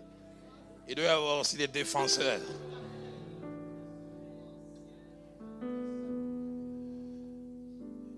Il 0.90 0.96
doit 0.96 1.06
y 1.06 1.08
avoir 1.08 1.42
aussi 1.42 1.58
des 1.58 1.68
défenseurs. 1.68 2.40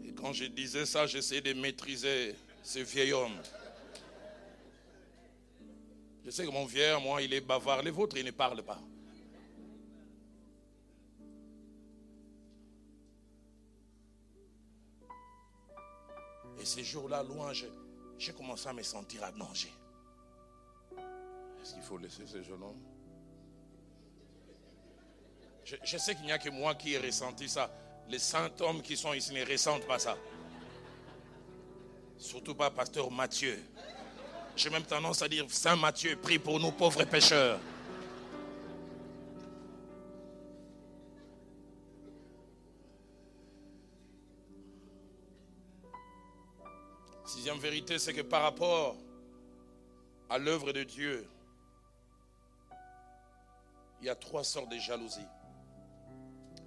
Et 0.05 0.13
quand 0.13 0.33
je 0.33 0.45
disais 0.45 0.85
ça, 0.85 1.07
j'essayais 1.07 1.41
de 1.41 1.53
maîtriser 1.53 2.35
ce 2.61 2.79
vieil 2.79 3.11
homme. 3.11 3.37
Je 6.23 6.29
sais 6.29 6.45
que 6.45 6.51
mon 6.51 6.65
vieil, 6.65 7.01
moi, 7.01 7.23
il 7.23 7.33
est 7.33 7.41
bavard. 7.41 7.81
Les 7.81 7.89
vôtres, 7.89 8.17
il 8.17 8.25
ne 8.25 8.31
parle 8.31 8.61
pas. 8.61 8.79
Et 16.61 16.65
ces 16.65 16.83
jours-là, 16.83 17.23
loin, 17.23 17.51
j'ai 17.53 18.33
commencé 18.33 18.67
à 18.67 18.73
me 18.73 18.83
sentir 18.83 19.23
à 19.23 19.31
danger. 19.31 19.71
Est-ce 21.61 21.73
qu'il 21.73 21.83
faut 21.83 21.97
laisser 21.97 22.25
ce 22.25 22.41
jeune 22.41 22.63
homme 22.63 22.81
je, 25.83 25.97
sais 25.97 26.15
qu'il 26.15 26.25
n'y 26.25 26.31
a 26.31 26.39
que 26.39 26.49
moi 26.49 26.73
qui 26.73 26.93
ai 26.93 26.97
ressenti 26.97 27.47
ça. 27.47 27.69
Les 28.07 28.17
saints 28.17 28.49
hommes 28.61 28.81
qui 28.81 28.97
sont 28.97 29.13
ici 29.13 29.33
ne 29.33 29.45
ressentent 29.45 29.85
pas 29.85 29.99
ça. 29.99 30.17
Surtout 32.17 32.55
pas 32.55 32.71
pasteur 32.71 33.11
Matthieu. 33.11 33.57
J'ai 34.55 34.71
même 34.71 34.83
tendance 34.83 35.21
à 35.21 35.27
dire 35.27 35.45
Saint 35.49 35.75
Matthieu, 35.75 36.15
prie 36.15 36.39
pour 36.39 36.59
nous 36.59 36.71
pauvres 36.71 37.03
pécheurs. 37.03 37.59
Sixième 47.25 47.59
vérité, 47.59 47.99
c'est 47.99 48.13
que 48.13 48.21
par 48.21 48.41
rapport 48.41 48.97
à 50.31 50.39
l'œuvre 50.39 50.73
de 50.73 50.83
Dieu, 50.83 51.27
il 54.01 54.05
y 54.05 54.09
a 54.09 54.15
trois 54.15 54.43
sortes 54.43 54.69
de 54.69 54.77
jalousie. 54.77 55.25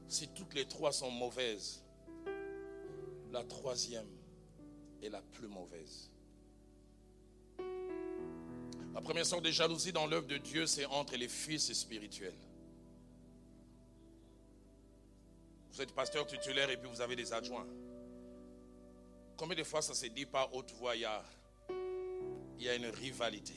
Si 0.09 0.29
toutes 0.29 0.55
les 0.55 0.67
trois 0.67 0.93
sont 0.93 1.11
mauvaises, 1.11 1.83
la 3.31 3.43
troisième 3.45 4.09
est 5.03 5.09
la 5.09 5.23
plus 5.23 5.49
mauvaise. 5.49 6.11
La 8.95 9.01
première 9.01 9.25
sorte 9.25 9.45
de 9.45 9.51
jalousie 9.51 9.93
dans 9.93 10.07
l'œuvre 10.07 10.27
de 10.27 10.37
Dieu, 10.37 10.67
c'est 10.67 10.85
entre 10.85 11.17
les 11.17 11.29
fils 11.29 11.73
spirituels. 11.73 12.37
Vous 15.73 15.81
êtes 15.81 15.95
pasteur 15.95 16.27
titulaire 16.27 16.69
et 16.69 16.77
puis 16.77 16.91
vous 16.91 17.01
avez 17.01 17.17
des 17.17 17.33
adjoints. 17.33 17.67
Combien 19.39 19.57
de 19.57 19.65
fois 19.65 19.81
ça 19.81 19.95
se 19.95 20.05
dit 20.07 20.27
par 20.27 20.55
haute 20.55 20.71
voix, 20.73 20.95
il 20.95 21.01
y 21.01 22.69
a 22.69 22.75
une 22.75 22.87
rivalité? 22.87 23.55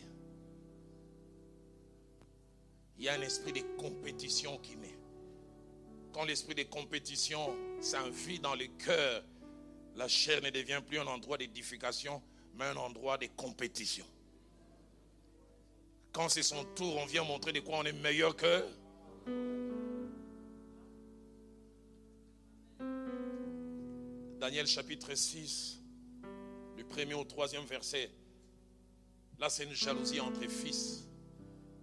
Il 2.97 3.05
y 3.05 3.09
a 3.09 3.13
un 3.13 3.21
esprit 3.21 3.53
de 3.53 3.61
compétition 3.77 4.57
qui 4.59 4.77
naît. 4.77 4.97
Quand 6.13 6.23
l'esprit 6.23 6.55
de 6.55 6.63
compétition 6.63 7.53
s'invite 7.81 8.41
dans 8.41 8.55
le 8.55 8.67
cœur 8.67 9.23
la 9.95 10.07
chair 10.07 10.41
ne 10.41 10.49
devient 10.49 10.81
plus 10.85 10.99
un 10.99 11.07
endroit 11.07 11.37
d'édification, 11.37 12.21
mais 12.55 12.65
un 12.65 12.75
endroit 12.75 13.17
de 13.17 13.27
compétition. 13.35 14.05
Quand 16.11 16.29
c'est 16.29 16.43
son 16.43 16.63
tour, 16.75 16.97
on 16.97 17.05
vient 17.05 17.23
montrer 17.23 17.53
de 17.53 17.59
quoi 17.61 17.79
on 17.79 17.83
est 17.83 17.93
meilleur 17.93 18.35
que. 18.35 18.65
Daniel 24.39 24.67
chapitre 24.67 25.15
6, 25.15 25.79
du 26.75 26.83
premier 26.83 27.13
au 27.13 27.23
troisième 27.23 27.65
verset. 27.65 28.11
Là, 29.39 29.49
c'est 29.49 29.63
une 29.63 29.73
jalousie 29.73 30.19
entre 30.19 30.47
fils. 30.47 31.04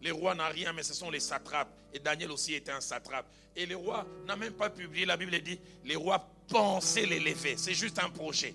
Les 0.02 0.10
rois 0.10 0.34
n'ont 0.34 0.50
rien, 0.50 0.72
mais 0.72 0.82
ce 0.82 0.94
sont 0.94 1.10
les 1.10 1.20
satrapes. 1.20 1.72
Et 1.94 2.00
Daniel 2.00 2.32
aussi 2.32 2.54
était 2.54 2.72
un 2.72 2.80
satrape. 2.80 3.30
Et 3.54 3.66
les 3.66 3.76
rois 3.76 4.04
n'a 4.26 4.34
même 4.34 4.54
pas 4.54 4.68
publié, 4.68 5.06
la 5.06 5.16
Bible 5.16 5.38
dit, 5.40 5.58
les 5.84 5.94
rois 5.94 6.18
penser 6.48 7.06
l'élever. 7.06 7.56
C'est 7.56 7.74
juste 7.74 8.00
un 8.00 8.10
projet. 8.10 8.54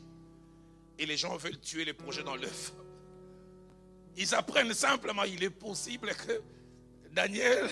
Et 0.99 1.05
les 1.05 1.15
gens 1.15 1.37
veulent 1.37 1.59
tuer 1.59 1.85
le 1.85 1.93
projet 1.93 2.21
dans 2.23 2.35
l'œuf. 2.35 2.73
Ils 4.17 4.35
apprennent 4.35 4.73
simplement, 4.73 5.23
il 5.23 5.41
est 5.41 5.49
possible 5.49 6.13
que 6.15 6.41
Daniel 7.11 7.69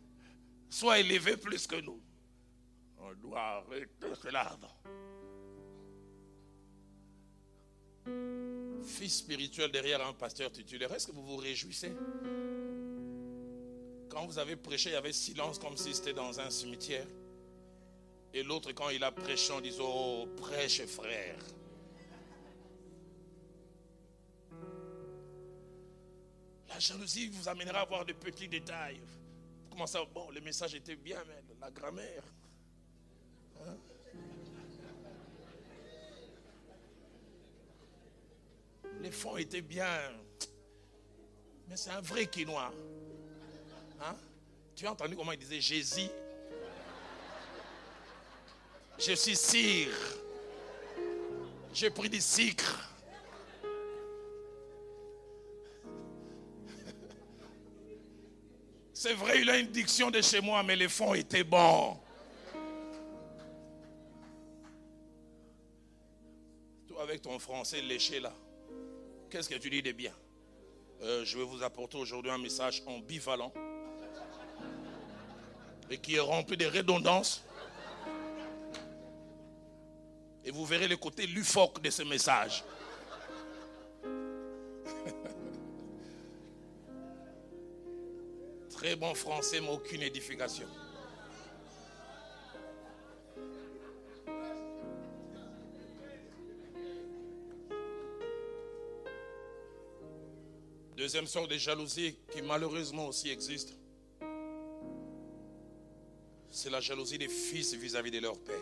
soit 0.70 1.00
élevé 1.00 1.36
plus 1.36 1.66
que 1.66 1.80
nous. 1.80 2.00
On 2.98 3.12
doit 3.14 3.40
arrêter 3.40 4.06
cela. 4.22 4.56
Fils 8.84 9.18
spirituel 9.18 9.72
derrière 9.72 10.06
un 10.06 10.12
pasteur 10.12 10.52
titulaire, 10.52 10.92
est-ce 10.92 11.08
que 11.08 11.12
vous 11.12 11.24
vous 11.24 11.36
réjouissez? 11.36 11.92
Quand 14.10 14.26
vous 14.26 14.38
avez 14.38 14.56
prêché, 14.56 14.90
il 14.90 14.94
y 14.94 14.96
avait 14.96 15.12
silence 15.12 15.58
comme 15.58 15.76
si 15.76 15.94
c'était 15.94 16.12
dans 16.12 16.40
un 16.40 16.50
cimetière. 16.50 17.06
Et 18.34 18.42
l'autre, 18.42 18.72
quand 18.72 18.90
il 18.90 19.02
a 19.04 19.12
prêché, 19.12 19.52
on 19.52 19.60
dit 19.60 19.74
Oh, 19.80 20.28
prêche, 20.36 20.84
frère. 20.86 21.38
La 26.68 26.78
jalousie 26.78 27.28
vous 27.28 27.48
amènera 27.48 27.80
à 27.80 27.84
voir 27.84 28.04
de 28.04 28.12
petits 28.12 28.48
détails. 28.48 29.00
Vous 29.64 29.70
commencez 29.70 29.96
à 29.96 30.04
bon, 30.04 30.28
le 30.30 30.40
message 30.40 30.74
était 30.74 30.96
bien, 30.96 31.18
mais 31.28 31.42
la 31.60 31.70
grammaire. 31.70 32.24
Hein? 33.64 33.76
Les 39.00 39.10
fonds 39.12 39.36
étaient 39.36 39.62
bien. 39.62 39.86
Mais 41.68 41.76
c'est 41.76 41.90
un 41.90 42.00
vrai 42.00 42.26
quinoa. 42.26 42.72
Hein? 44.00 44.16
Tu 44.74 44.86
as 44.86 44.92
entendu 44.92 45.16
comment 45.16 45.32
il 45.32 45.38
disait 45.38 45.60
Jésus? 45.60 46.08
Je 48.98 49.12
suis 49.12 49.36
cire. 49.36 49.94
J'ai 51.72 51.90
pris 51.90 52.08
du 52.08 52.20
sucre. 52.20 52.86
C'est 58.92 59.14
vrai, 59.14 59.40
il 59.40 59.48
a 59.48 59.58
une 59.58 59.68
diction 59.68 60.10
de 60.10 60.20
chez 60.20 60.40
moi, 60.42 60.62
mais 60.62 60.76
les 60.76 60.88
fonds 60.88 61.14
étaient 61.14 61.44
bons. 61.44 61.96
Toi, 66.86 67.02
avec 67.02 67.22
ton 67.22 67.38
français 67.38 67.80
léché 67.80 68.20
là, 68.20 68.32
qu'est-ce 69.30 69.48
que 69.48 69.54
tu 69.54 69.70
dis 69.70 69.82
de 69.82 69.92
bien? 69.92 70.12
Euh, 71.00 71.24
Je 71.24 71.38
vais 71.38 71.44
vous 71.44 71.62
apporter 71.62 71.96
aujourd'hui 71.96 72.30
un 72.30 72.36
message 72.36 72.82
ambivalent 72.86 73.54
et 75.90 75.98
qui 75.98 76.14
est 76.14 76.20
rempli 76.20 76.56
de 76.56 76.64
redondances. 76.66 77.44
Et 80.44 80.50
vous 80.52 80.64
verrez 80.64 80.88
le 80.88 80.96
côté 80.96 81.26
lufoque 81.26 81.82
de 81.82 81.90
ce 81.90 82.02
message. 82.02 82.64
Très 88.70 88.96
bon 88.96 89.14
français, 89.14 89.60
mais 89.60 89.68
aucune 89.68 90.00
édification. 90.02 90.66
Deuxième 100.96 101.26
sorte 101.26 101.50
de 101.50 101.56
jalousie 101.56 102.16
qui 102.30 102.40
malheureusement 102.42 103.08
aussi 103.08 103.30
existe, 103.30 103.79
c'est 106.50 106.70
la 106.70 106.80
jalousie 106.80 107.18
des 107.18 107.28
fils 107.28 107.74
vis-à-vis 107.74 108.10
de 108.10 108.18
leur 108.18 108.38
père. 108.38 108.56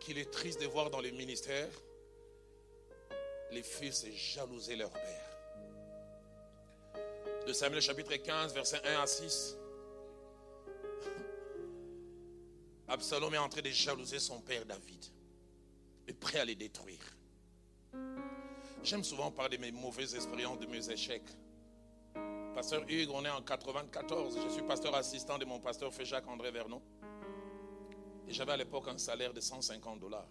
Qu'il 0.00 0.18
est 0.18 0.30
triste 0.30 0.60
de 0.60 0.66
voir 0.66 0.90
dans 0.90 1.00
les 1.00 1.12
ministères 1.12 1.70
les 3.50 3.62
fils 3.62 4.06
jalouser 4.14 4.76
leur 4.76 4.90
père. 4.90 5.30
De 7.46 7.52
Samuel 7.52 7.82
chapitre 7.82 8.14
15, 8.16 8.54
versets 8.54 8.80
1 8.84 9.02
à 9.02 9.06
6. 9.06 9.56
Absalom 12.88 13.34
est 13.34 13.38
en 13.38 13.48
train 13.48 13.62
de 13.62 13.70
jalouser 13.70 14.18
son 14.18 14.40
père 14.40 14.64
David, 14.64 15.04
est 16.06 16.14
prêt 16.14 16.38
à 16.38 16.44
les 16.44 16.54
détruire. 16.54 17.16
J'aime 18.82 19.04
souvent 19.04 19.30
parler 19.30 19.56
de 19.56 19.62
mes 19.62 19.72
mauvaises 19.72 20.14
expériences, 20.14 20.58
de 20.58 20.66
mes 20.66 20.90
échecs. 20.90 21.28
Pasteur 22.54 22.84
Hugues, 22.88 23.10
on 23.12 23.24
est 23.24 23.30
en 23.30 23.42
94. 23.42 24.38
Je 24.44 24.48
suis 24.48 24.62
pasteur 24.62 24.94
assistant 24.94 25.38
de 25.38 25.44
mon 25.44 25.58
pasteur 25.58 25.92
Féjac 25.92 26.26
André 26.28 26.52
Vernon. 26.52 26.80
Et 28.28 28.32
j'avais 28.32 28.52
à 28.52 28.56
l'époque 28.56 28.86
un 28.88 28.96
salaire 28.96 29.32
de 29.32 29.40
150 29.40 29.98
dollars. 29.98 30.28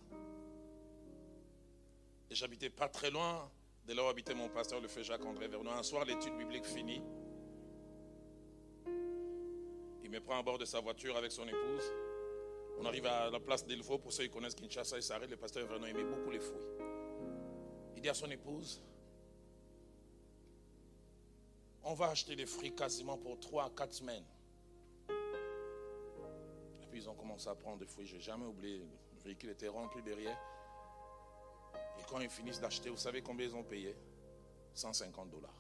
Et 2.30 2.36
j'habitais 2.36 2.70
pas 2.70 2.88
très 2.88 3.12
loin 3.12 3.52
de 3.86 3.94
là 3.94 4.06
où 4.06 4.08
habitait 4.08 4.34
mon 4.34 4.48
pasteur, 4.48 4.80
le 4.80 4.88
Féjac 4.88 5.24
André 5.26 5.48
Vernon. 5.48 5.72
Un 5.72 5.84
soir, 5.84 6.06
l'étude 6.06 6.38
biblique 6.38 6.66
finie. 6.66 7.02
Il 10.04 10.10
me 10.10 10.20
prend 10.22 10.40
à 10.40 10.44
bord 10.44 10.58
de 10.58 10.66
sa 10.66 10.80
voiture 10.80 11.18
avec 11.18 11.32
son 11.32 11.48
épouse. 11.48 11.92
On 12.80 12.86
arrive 12.86 13.06
à 13.06 13.30
la 13.30 13.40
place 13.42 13.66
d'Ilfo. 13.66 13.98
Pour 13.98 14.14
ceux 14.14 14.24
qui 14.24 14.30
connaissent 14.30 14.56
Kinshasa, 14.56 14.98
il 14.98 15.04
s'arrête. 15.04 15.30
Le 15.30 15.38
pasteur 15.38 15.68
Vernon 15.68 15.88
aimait 15.88 16.04
beaucoup 16.04 16.32
les 16.32 16.40
fruits 16.40 16.64
dit 18.04 18.10
à 18.10 18.14
son 18.14 18.30
épouse, 18.30 18.82
on 21.84 21.94
va 21.94 22.10
acheter 22.10 22.36
des 22.36 22.46
fruits 22.46 22.74
quasiment 22.74 23.18
pour 23.18 23.40
3 23.40 23.66
à 23.66 23.70
4 23.70 23.94
semaines. 23.94 24.26
Et 25.10 26.86
puis 26.90 27.02
ils 27.02 27.10
ont 27.10 27.16
commencé 27.16 27.50
à 27.50 27.56
prendre 27.56 27.78
des 27.78 27.86
fruits. 27.86 28.08
Je 28.08 28.16
n'ai 28.16 28.22
jamais 28.22 28.46
oublié. 28.46 28.80
Le 28.80 29.22
véhicule 29.24 29.50
était 29.50 29.68
rempli 29.68 30.02
derrière. 30.02 30.38
Et 32.00 32.04
quand 32.10 32.20
ils 32.20 32.30
finissent 32.30 32.60
d'acheter, 32.60 32.90
vous 32.90 32.98
savez 32.98 33.22
combien 33.22 33.48
ils 33.48 33.56
ont 33.56 33.64
payé? 33.64 33.96
150 34.74 35.30
dollars. 35.30 35.54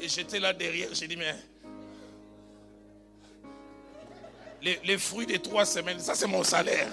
Et 0.00 0.08
j'étais 0.08 0.38
là 0.38 0.52
derrière, 0.52 0.94
j'ai 0.94 1.08
dit, 1.08 1.16
mais 1.16 1.34
les, 4.62 4.98
fruits 4.98 5.26
des 5.26 5.40
trois 5.40 5.66
semaines, 5.66 5.98
ça 5.98 6.14
c'est 6.14 6.26
mon 6.26 6.44
salaire. 6.44 6.88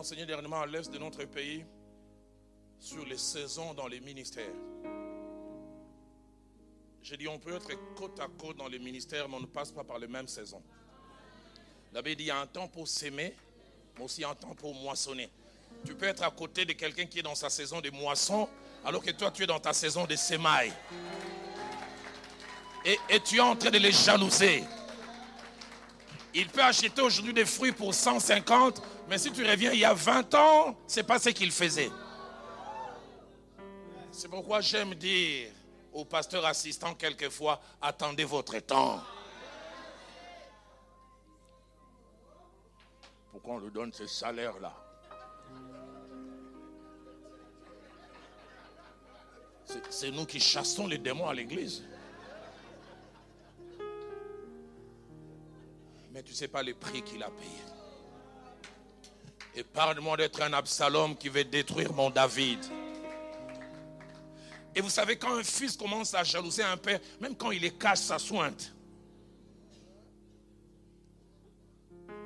Enseigné 0.00 0.24
dernièrement 0.24 0.62
à 0.62 0.66
l'est 0.66 0.90
de 0.90 0.96
notre 0.98 1.26
pays 1.26 1.62
sur 2.78 3.04
les 3.04 3.18
saisons 3.18 3.74
dans 3.74 3.86
les 3.86 4.00
ministères. 4.00 4.54
J'ai 7.02 7.18
dit, 7.18 7.28
on 7.28 7.38
peut 7.38 7.54
être 7.54 7.70
côte 7.94 8.18
à 8.18 8.26
côte 8.26 8.56
dans 8.56 8.68
les 8.68 8.78
ministères, 8.78 9.28
mais 9.28 9.36
on 9.36 9.40
ne 9.40 9.46
passe 9.46 9.70
pas 9.70 9.84
par 9.84 9.98
les 9.98 10.06
mêmes 10.06 10.26
saisons. 10.26 10.62
La 11.92 12.00
dit, 12.00 12.16
il 12.18 12.22
y 12.22 12.30
a 12.30 12.40
un 12.40 12.46
temps 12.46 12.66
pour 12.66 12.88
s'aimer, 12.88 13.34
mais 13.98 14.04
aussi 14.04 14.24
un 14.24 14.34
temps 14.34 14.54
pour 14.54 14.74
moissonner. 14.74 15.28
Tu 15.84 15.94
peux 15.94 16.06
être 16.06 16.22
à 16.22 16.30
côté 16.30 16.64
de 16.64 16.72
quelqu'un 16.72 17.04
qui 17.04 17.18
est 17.18 17.22
dans 17.22 17.34
sa 17.34 17.50
saison 17.50 17.82
de 17.82 17.90
moisson, 17.90 18.48
alors 18.86 19.02
que 19.02 19.10
toi, 19.10 19.30
tu 19.30 19.42
es 19.42 19.46
dans 19.46 19.60
ta 19.60 19.74
saison 19.74 20.06
de 20.06 20.16
sémailles. 20.16 20.72
Et, 22.86 22.96
tu 23.22 23.36
es 23.36 23.40
en 23.40 23.54
train 23.54 23.70
de 23.70 23.76
les 23.76 23.92
jalouser. 23.92 24.64
Il 26.34 26.48
peut 26.48 26.62
acheter 26.62 27.02
aujourd'hui 27.02 27.32
des 27.32 27.44
fruits 27.44 27.72
pour 27.72 27.92
150, 27.92 28.82
mais 29.08 29.18
si 29.18 29.32
tu 29.32 29.44
reviens 29.44 29.72
il 29.72 29.80
y 29.80 29.84
a 29.84 29.94
20 29.94 30.34
ans, 30.34 30.76
c'est 30.86 31.02
pas 31.02 31.18
ce 31.18 31.30
qu'il 31.30 31.50
faisait. 31.50 31.90
C'est 34.12 34.28
pourquoi 34.28 34.60
j'aime 34.60 34.94
dire 34.94 35.50
aux 35.92 36.04
pasteurs 36.04 36.46
assistants 36.46 36.94
quelquefois, 36.94 37.60
attendez 37.82 38.24
votre 38.24 38.58
temps. 38.60 39.00
Pourquoi 43.32 43.54
on 43.54 43.58
lui 43.58 43.70
donne 43.70 43.92
ce 43.92 44.06
salaire-là 44.06 44.72
C'est 49.88 50.10
nous 50.10 50.26
qui 50.26 50.40
chassons 50.40 50.86
les 50.86 50.98
démons 50.98 51.28
à 51.28 51.34
l'église. 51.34 51.84
Sais 56.40 56.48
pas 56.48 56.62
le 56.62 56.72
prix 56.72 57.02
qu'il 57.02 57.22
a 57.22 57.28
payé. 57.28 57.60
Et 59.54 59.62
parle-moi 59.62 60.16
d'être 60.16 60.40
un 60.40 60.52
Absalom 60.54 61.14
qui 61.14 61.28
veut 61.28 61.44
détruire 61.44 61.92
mon 61.92 62.08
David. 62.08 62.60
Et 64.74 64.80
vous 64.80 64.88
savez, 64.88 65.18
quand 65.18 65.36
un 65.36 65.42
fils 65.42 65.76
commence 65.76 66.14
à 66.14 66.24
jalouser 66.24 66.62
un 66.62 66.78
père, 66.78 66.98
même 67.20 67.36
quand 67.36 67.50
il 67.50 67.62
est 67.64 67.76
cache, 67.76 67.98
ça 67.98 68.18
sointe. 68.18 68.72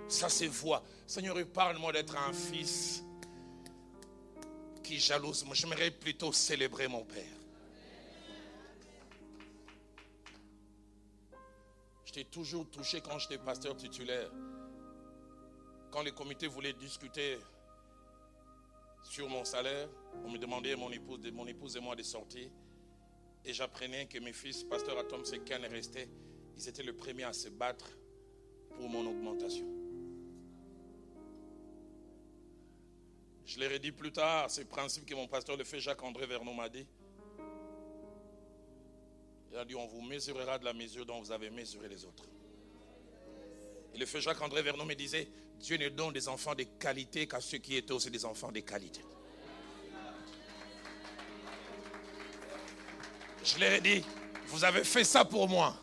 Ça 0.07 0.29
se 0.29 0.45
voit. 0.45 0.85
Seigneur, 1.09 1.37
parle-moi 1.53 1.93
d'être 1.93 2.17
un 2.17 2.33
fils 2.33 3.03
qui 4.85 5.01
jalouse. 5.01 5.45
Moi, 5.45 5.57
j'aimerais 5.57 5.91
plutôt 5.91 6.33
célébrer 6.33 6.87
mon 6.87 7.03
père. 7.03 7.34
J'étais 12.15 12.31
toujours 12.31 12.71
touché 12.71 13.01
quand 13.01 13.19
j'étais 13.19 13.39
pasteur 13.39 13.77
titulaire. 13.77 14.31
Quand 15.91 16.03
les 16.03 16.13
comités 16.13 16.47
voulaient 16.47 16.73
discuter 16.73 17.39
sur 19.03 19.29
mon 19.29 19.45
salaire, 19.45 19.89
on 20.25 20.31
me 20.31 20.39
demandait 20.39 20.77
mon 20.77 20.93
épouse, 20.93 21.19
mon 21.33 21.47
épouse 21.49 21.77
et 21.77 21.81
moi 21.81 21.97
de 21.97 22.05
sortir. 22.05 22.49
Et 23.45 23.53
j'apprenais 23.53 24.07
que 24.07 24.21
mes 24.21 24.33
fils, 24.33 24.63
pasteur 24.63 24.97
Atom 24.97 25.25
Sekan 25.25 25.65
et 25.65 25.67
resté, 25.67 26.09
ils 26.57 26.69
étaient 26.69 26.85
les 26.85 26.93
premiers 26.93 27.25
à 27.25 27.33
se 27.33 27.49
battre 27.49 27.91
pour 28.77 28.89
mon 28.89 29.05
augmentation. 29.07 29.67
Je 33.45 33.59
leur 33.59 33.73
ai 33.73 33.81
dit 33.81 33.91
plus 33.91 34.13
tard, 34.13 34.53
c'est 34.53 34.63
le 34.63 34.69
principe 34.69 35.05
que 35.05 35.17
mon 35.17 35.27
pasteur 35.27 35.57
le 35.57 35.65
fait, 35.65 35.81
Jacques-André 35.81 36.29
Vernon 36.29 36.55
m'a 36.55 36.69
dit. 36.69 36.87
Il 39.55 39.61
a 39.61 39.65
dit, 39.65 39.77
on 39.77 39.87
vous 39.87 40.01
mesurera 40.01 40.59
de 40.59 40.65
la 40.65 40.73
mesure 40.73 41.07
dont 41.07 41.21
vous 41.21 41.31
avez 41.31 41.49
mesuré 41.49 41.89
les 41.89 42.05
autres. 42.05 42.25
Et 43.95 43.99
le 43.99 44.05
feu 44.05 44.19
Jacques-André 44.19 44.63
Vernon 44.63 44.85
me 44.85 44.95
disait, 44.95 45.29
Dieu 45.61 45.77
ne 45.77 45.89
donne 45.91 46.13
des 46.13 46.27
enfants 46.27 46.57
de 46.57 46.65
qualité 46.65 47.29
qu'à 47.29 47.41
ceux 47.41 47.59
qui 47.59 47.77
étaient 47.77 47.93
aussi 47.93 48.11
des 48.11 48.25
enfants 48.25 48.51
de 48.51 48.59
qualité. 48.59 49.01
Je 53.45 53.61
leur 53.61 53.75
ai 53.75 53.81
dit, 53.81 54.03
vous 54.49 54.65
avez 54.65 54.83
fait 54.83 55.05
ça 55.05 55.25
pour 55.25 55.49
moi. 55.49 55.77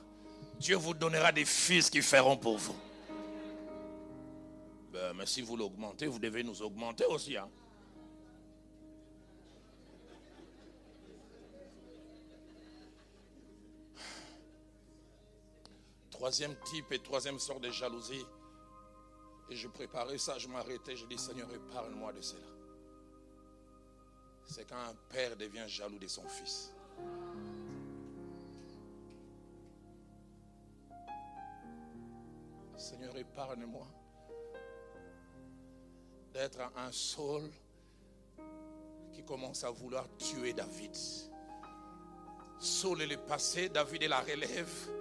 Dieu 0.60 0.76
vous 0.76 0.94
donnera 0.94 1.32
des 1.32 1.46
fils 1.46 1.90
qui 1.90 2.02
feront 2.02 2.36
pour 2.36 2.58
vous. 2.58 2.76
Ben, 4.92 5.14
mais 5.14 5.26
si 5.26 5.42
vous 5.42 5.56
l'augmentez, 5.56 6.08
vous 6.08 6.20
devez 6.20 6.44
nous 6.44 6.62
augmenter 6.62 7.06
aussi. 7.06 7.38
Hein? 7.38 7.50
Troisième 16.22 16.56
type 16.66 16.92
et 16.92 17.00
troisième 17.00 17.40
sorte 17.40 17.62
de 17.62 17.72
jalousie. 17.72 18.24
Et 19.50 19.56
je 19.56 19.68
préparais 19.68 20.20
ça, 20.20 20.38
je 20.38 20.48
m'arrêtais, 20.48 20.96
je 20.96 21.08
dis 21.08 21.18
Seigneur, 21.18 21.48
parle-moi 21.72 22.14
de 22.14 22.22
cela. 22.22 22.46
C'est 24.46 24.70
quand 24.70 24.78
un 24.78 24.94
père 25.10 25.36
devient 25.36 25.68
jaloux 25.68 25.98
de 25.98 26.06
son 26.06 26.28
fils. 26.30 26.72
Seigneur, 32.78 33.18
épargne-moi 33.18 33.88
d'être 36.34 36.62
un 36.76 36.92
Saul 36.92 37.50
qui 39.12 39.24
commence 39.24 39.64
à 39.64 39.72
vouloir 39.72 40.06
tuer 40.20 40.54
David. 40.54 40.96
Saul 42.60 43.02
est 43.02 43.08
le 43.08 43.18
passé, 43.18 43.70
David 43.70 44.04
est 44.04 44.08
la 44.08 44.22
relève, 44.22 45.01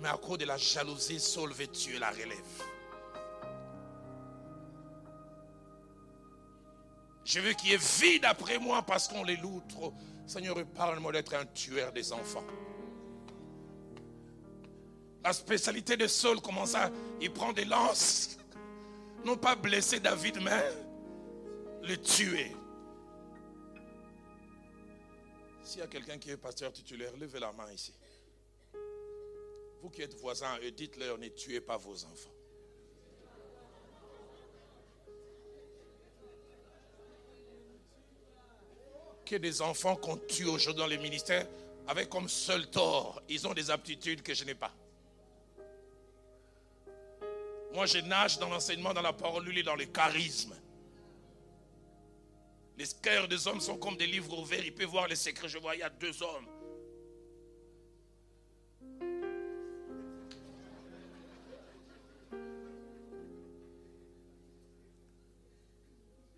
mais 0.00 0.08
à 0.08 0.16
cause 0.16 0.38
de 0.38 0.44
la 0.44 0.56
jalousie, 0.56 1.20
Saul 1.20 1.52
veut 1.52 1.66
tuer 1.68 1.98
la 1.98 2.10
relève. 2.10 2.62
Je 7.24 7.40
veux 7.40 7.52
qu'il 7.54 7.70
y 7.70 7.72
ait 7.72 7.78
vide 7.78 8.24
après 8.26 8.58
moi 8.58 8.82
parce 8.82 9.08
qu'on 9.08 9.24
les 9.24 9.36
loue 9.36 9.62
trop. 9.68 9.94
Seigneur, 10.26 10.56
parle-moi 10.74 11.12
d'être 11.12 11.34
un 11.34 11.46
tueur 11.46 11.92
des 11.92 12.12
enfants. 12.12 12.44
La 15.22 15.32
spécialité 15.32 15.96
de 15.96 16.06
Saul 16.06 16.40
commence 16.40 16.74
à. 16.74 16.90
Il 17.20 17.32
prend 17.32 17.52
des 17.52 17.64
lances. 17.64 18.36
Non 19.24 19.38
pas 19.38 19.56
blesser 19.56 20.00
David, 20.00 20.38
mais 20.42 20.70
le 21.82 21.96
tuer. 21.96 22.54
S'il 25.62 25.80
y 25.80 25.82
a 25.82 25.86
quelqu'un 25.86 26.18
qui 26.18 26.30
est 26.30 26.36
pasteur 26.36 26.70
titulaire, 26.72 27.12
levez 27.18 27.40
la 27.40 27.52
main 27.52 27.70
ici. 27.72 27.94
Vous 29.84 29.90
qui 29.90 30.00
êtes 30.00 30.14
voisins, 30.14 30.58
dites-leur 30.74 31.18
ne 31.18 31.28
tuez 31.28 31.60
pas 31.60 31.76
vos 31.76 32.06
enfants. 32.06 32.32
Que 39.26 39.36
des 39.36 39.60
enfants 39.60 39.94
qu'on 39.96 40.16
tue 40.16 40.46
aujourd'hui 40.46 40.80
dans 40.80 40.86
les 40.86 40.96
ministères 40.96 41.46
avec 41.86 42.08
comme 42.08 42.30
seul 42.30 42.70
tort, 42.70 43.20
ils 43.28 43.46
ont 43.46 43.52
des 43.52 43.70
aptitudes 43.70 44.22
que 44.22 44.32
je 44.32 44.44
n'ai 44.44 44.54
pas. 44.54 44.72
Moi, 47.74 47.84
je 47.84 47.98
nage 47.98 48.38
dans 48.38 48.48
l'enseignement, 48.48 48.94
dans 48.94 49.02
la 49.02 49.12
parole, 49.12 49.44
lui, 49.44 49.62
dans 49.62 49.76
le 49.76 49.84
charisme. 49.84 50.54
Les 52.78 52.86
cœurs 53.02 53.28
des 53.28 53.46
hommes 53.46 53.60
sont 53.60 53.76
comme 53.76 53.98
des 53.98 54.06
livres 54.06 54.38
ouverts. 54.38 54.64
Il 54.64 54.74
peut 54.74 54.86
voir 54.86 55.08
les 55.08 55.16
secrets. 55.16 55.50
Je 55.50 55.58
vois, 55.58 55.74
il 55.74 55.80
y 55.80 55.82
a 55.82 55.90
deux 55.90 56.22
hommes. 56.22 56.48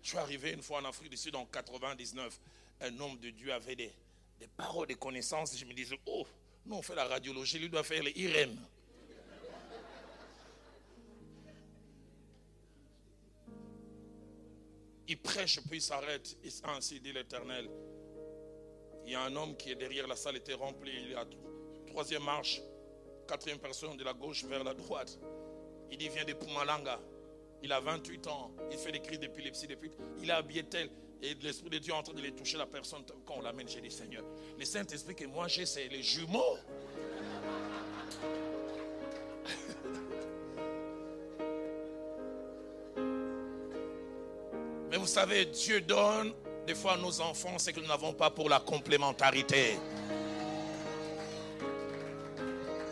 Je 0.07 0.11
suis 0.11 0.19
arrivé 0.19 0.53
une 0.53 0.61
fois 0.61 0.79
en 0.79 0.85
Afrique 0.85 1.09
du 1.09 1.17
Sud 1.17 1.35
en 1.35 1.45
99. 1.45 2.39
Un 2.79 2.97
homme 3.01 3.19
de 3.19 3.29
Dieu 3.29 3.51
avait 3.51 3.75
des, 3.75 3.91
des 4.39 4.47
paroles, 4.47 4.87
des 4.87 4.95
connaissances. 4.95 5.57
Je 5.57 5.65
me 5.65 5.73
disais, 5.73 5.99
oh, 6.05 6.25
nous 6.65 6.77
on 6.77 6.81
fait 6.81 6.95
la 6.95 7.03
radiologie, 7.03 7.59
lui 7.59 7.67
doit 7.67 7.83
faire 7.83 8.01
les 8.01 8.11
IRM. 8.11 8.57
Il 15.09 15.19
prêche, 15.21 15.59
puis 15.67 15.79
il 15.79 15.81
s'arrête. 15.81 16.37
Ainsi 16.63 17.01
dit 17.01 17.11
l'Éternel. 17.11 17.69
Il 19.05 19.11
y 19.11 19.15
a 19.15 19.23
un 19.23 19.35
homme 19.35 19.57
qui 19.57 19.71
est 19.71 19.75
derrière 19.75 20.07
la 20.07 20.15
salle, 20.15 20.37
était 20.37 20.53
remplie. 20.53 21.01
Il 21.01 21.11
y 21.11 21.15
a 21.15 21.25
troisième 21.87 22.23
marche, 22.23 22.61
quatrième 23.27 23.59
personne 23.59 23.97
de 23.97 24.05
la 24.05 24.13
gauche 24.13 24.45
vers 24.45 24.63
la 24.63 24.73
droite. 24.73 25.19
Il 25.91 25.97
dit, 25.97 26.07
vient 26.07 26.23
de 26.23 26.31
Pumalanga. 26.31 26.97
Il 27.63 27.71
a 27.71 27.79
28 27.79 28.27
ans. 28.27 28.51
Il 28.71 28.77
fait 28.77 28.91
des 28.91 28.99
cris 28.99 29.17
d'épilepsie 29.17 29.67
depuis. 29.67 29.91
Il 30.21 30.31
a 30.31 30.37
habillé 30.37 30.63
tel. 30.63 30.89
Et 31.21 31.33
l'Esprit 31.41 31.69
de 31.69 31.79
Dieu 31.79 31.93
est 31.93 31.97
en 31.97 32.03
train 32.03 32.13
de 32.13 32.21
les 32.21 32.31
toucher 32.31 32.57
la 32.57 32.67
personne. 32.67 33.03
Quand 33.25 33.35
on 33.37 33.41
l'amène, 33.41 33.67
j'ai 33.67 33.81
dit, 33.81 33.89
Seigneur, 33.89 34.23
le 34.57 34.65
Saint-Esprit 34.65 35.15
que 35.15 35.25
moi 35.25 35.47
j'ai, 35.47 35.65
c'est 35.65 35.87
les 35.87 36.03
jumeaux. 36.03 36.57
Mais 44.89 44.97
vous 44.97 45.07
savez, 45.07 45.45
Dieu 45.45 45.81
donne 45.81 46.33
des 46.65 46.75
fois 46.75 46.93
à 46.93 46.97
nos 46.97 47.19
enfants 47.21 47.57
ce 47.57 47.71
que 47.71 47.79
nous 47.79 47.87
n'avons 47.87 48.13
pas 48.13 48.29
pour 48.29 48.49
la 48.49 48.59
complémentarité. 48.59 49.77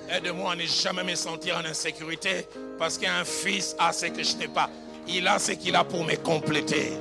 Aide-moi 0.10 0.52
à 0.52 0.56
ne 0.56 0.66
jamais 0.66 1.04
me 1.04 1.16
sentir 1.16 1.58
en 1.58 1.66
insécurité 1.66 2.48
parce 2.78 2.98
qu'un 2.98 3.26
fils 3.26 3.76
a 3.80 3.92
ce 3.92 4.06
que 4.08 4.24
je 4.24 4.38
n'ai 4.38 4.48
pas. 4.48 4.70
Il 5.08 5.28
a 5.28 5.40
ce 5.40 5.54
qu'il 5.54 5.76
a 5.76 5.84
pour 5.84 6.04
me 6.04 6.16
compléter. 6.16 6.92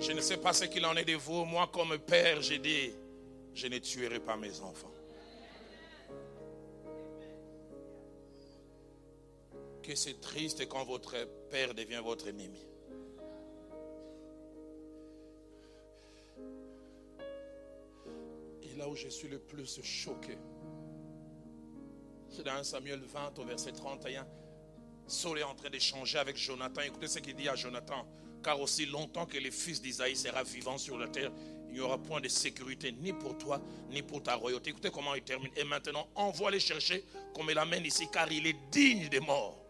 Je 0.00 0.12
ne 0.12 0.20
sais 0.20 0.36
pas 0.36 0.52
ce 0.52 0.64
qu'il 0.66 0.84
en 0.86 0.94
est 0.94 1.04
de 1.04 1.14
vous. 1.14 1.44
Moi, 1.44 1.68
comme 1.72 1.98
père, 1.98 2.42
j'ai 2.42 2.58
dit, 2.58 2.92
je 3.54 3.66
ne 3.66 3.78
tuerai 3.78 4.20
pas 4.20 4.36
mes 4.36 4.60
enfants. 4.60 4.92
Que 9.82 9.96
c'est 9.96 10.20
triste 10.20 10.68
quand 10.68 10.84
votre 10.84 11.16
père 11.50 11.74
devient 11.74 12.00
votre 12.04 12.28
ennemi. 12.28 12.71
Où 18.88 18.96
je 18.96 19.08
suis 19.08 19.28
le 19.28 19.38
plus 19.38 19.80
choqué, 19.82 20.38
c'est 22.28 22.44
dans 22.44 22.52
1 22.52 22.64
Samuel 22.64 23.00
20 23.00 23.38
au 23.38 23.44
verset 23.44 23.72
31. 23.72 24.26
Saul 25.06 25.38
est 25.38 25.42
en 25.42 25.54
train 25.54 25.68
d'échanger 25.68 26.18
avec 26.18 26.36
Jonathan. 26.36 26.80
Écoutez 26.80 27.06
ce 27.06 27.18
qu'il 27.18 27.34
dit 27.34 27.48
à 27.48 27.54
Jonathan. 27.54 28.06
Car 28.42 28.60
aussi 28.60 28.86
longtemps 28.86 29.26
que 29.26 29.38
le 29.38 29.50
fils 29.50 29.82
d'Isaïe 29.82 30.16
sera 30.16 30.42
vivant 30.42 30.78
sur 30.78 30.96
la 30.96 31.08
terre, 31.08 31.30
il 31.68 31.74
n'y 31.74 31.80
aura 31.80 31.98
point 31.98 32.20
de 32.20 32.28
sécurité 32.28 32.92
ni 32.92 33.12
pour 33.12 33.38
toi, 33.38 33.60
ni 33.90 34.02
pour 34.02 34.22
ta 34.22 34.34
royauté. 34.34 34.70
Écoutez 34.70 34.90
comment 34.90 35.14
il 35.14 35.22
termine. 35.22 35.52
Et 35.56 35.64
maintenant, 35.64 36.08
envoie 36.14 36.50
les 36.50 36.60
chercher 36.60 37.04
comme 37.34 37.50
il 37.50 37.54
l'amène 37.54 37.84
ici, 37.84 38.08
car 38.10 38.30
il 38.32 38.46
est 38.46 38.56
digne 38.70 39.08
des 39.08 39.20
morts. 39.20 39.61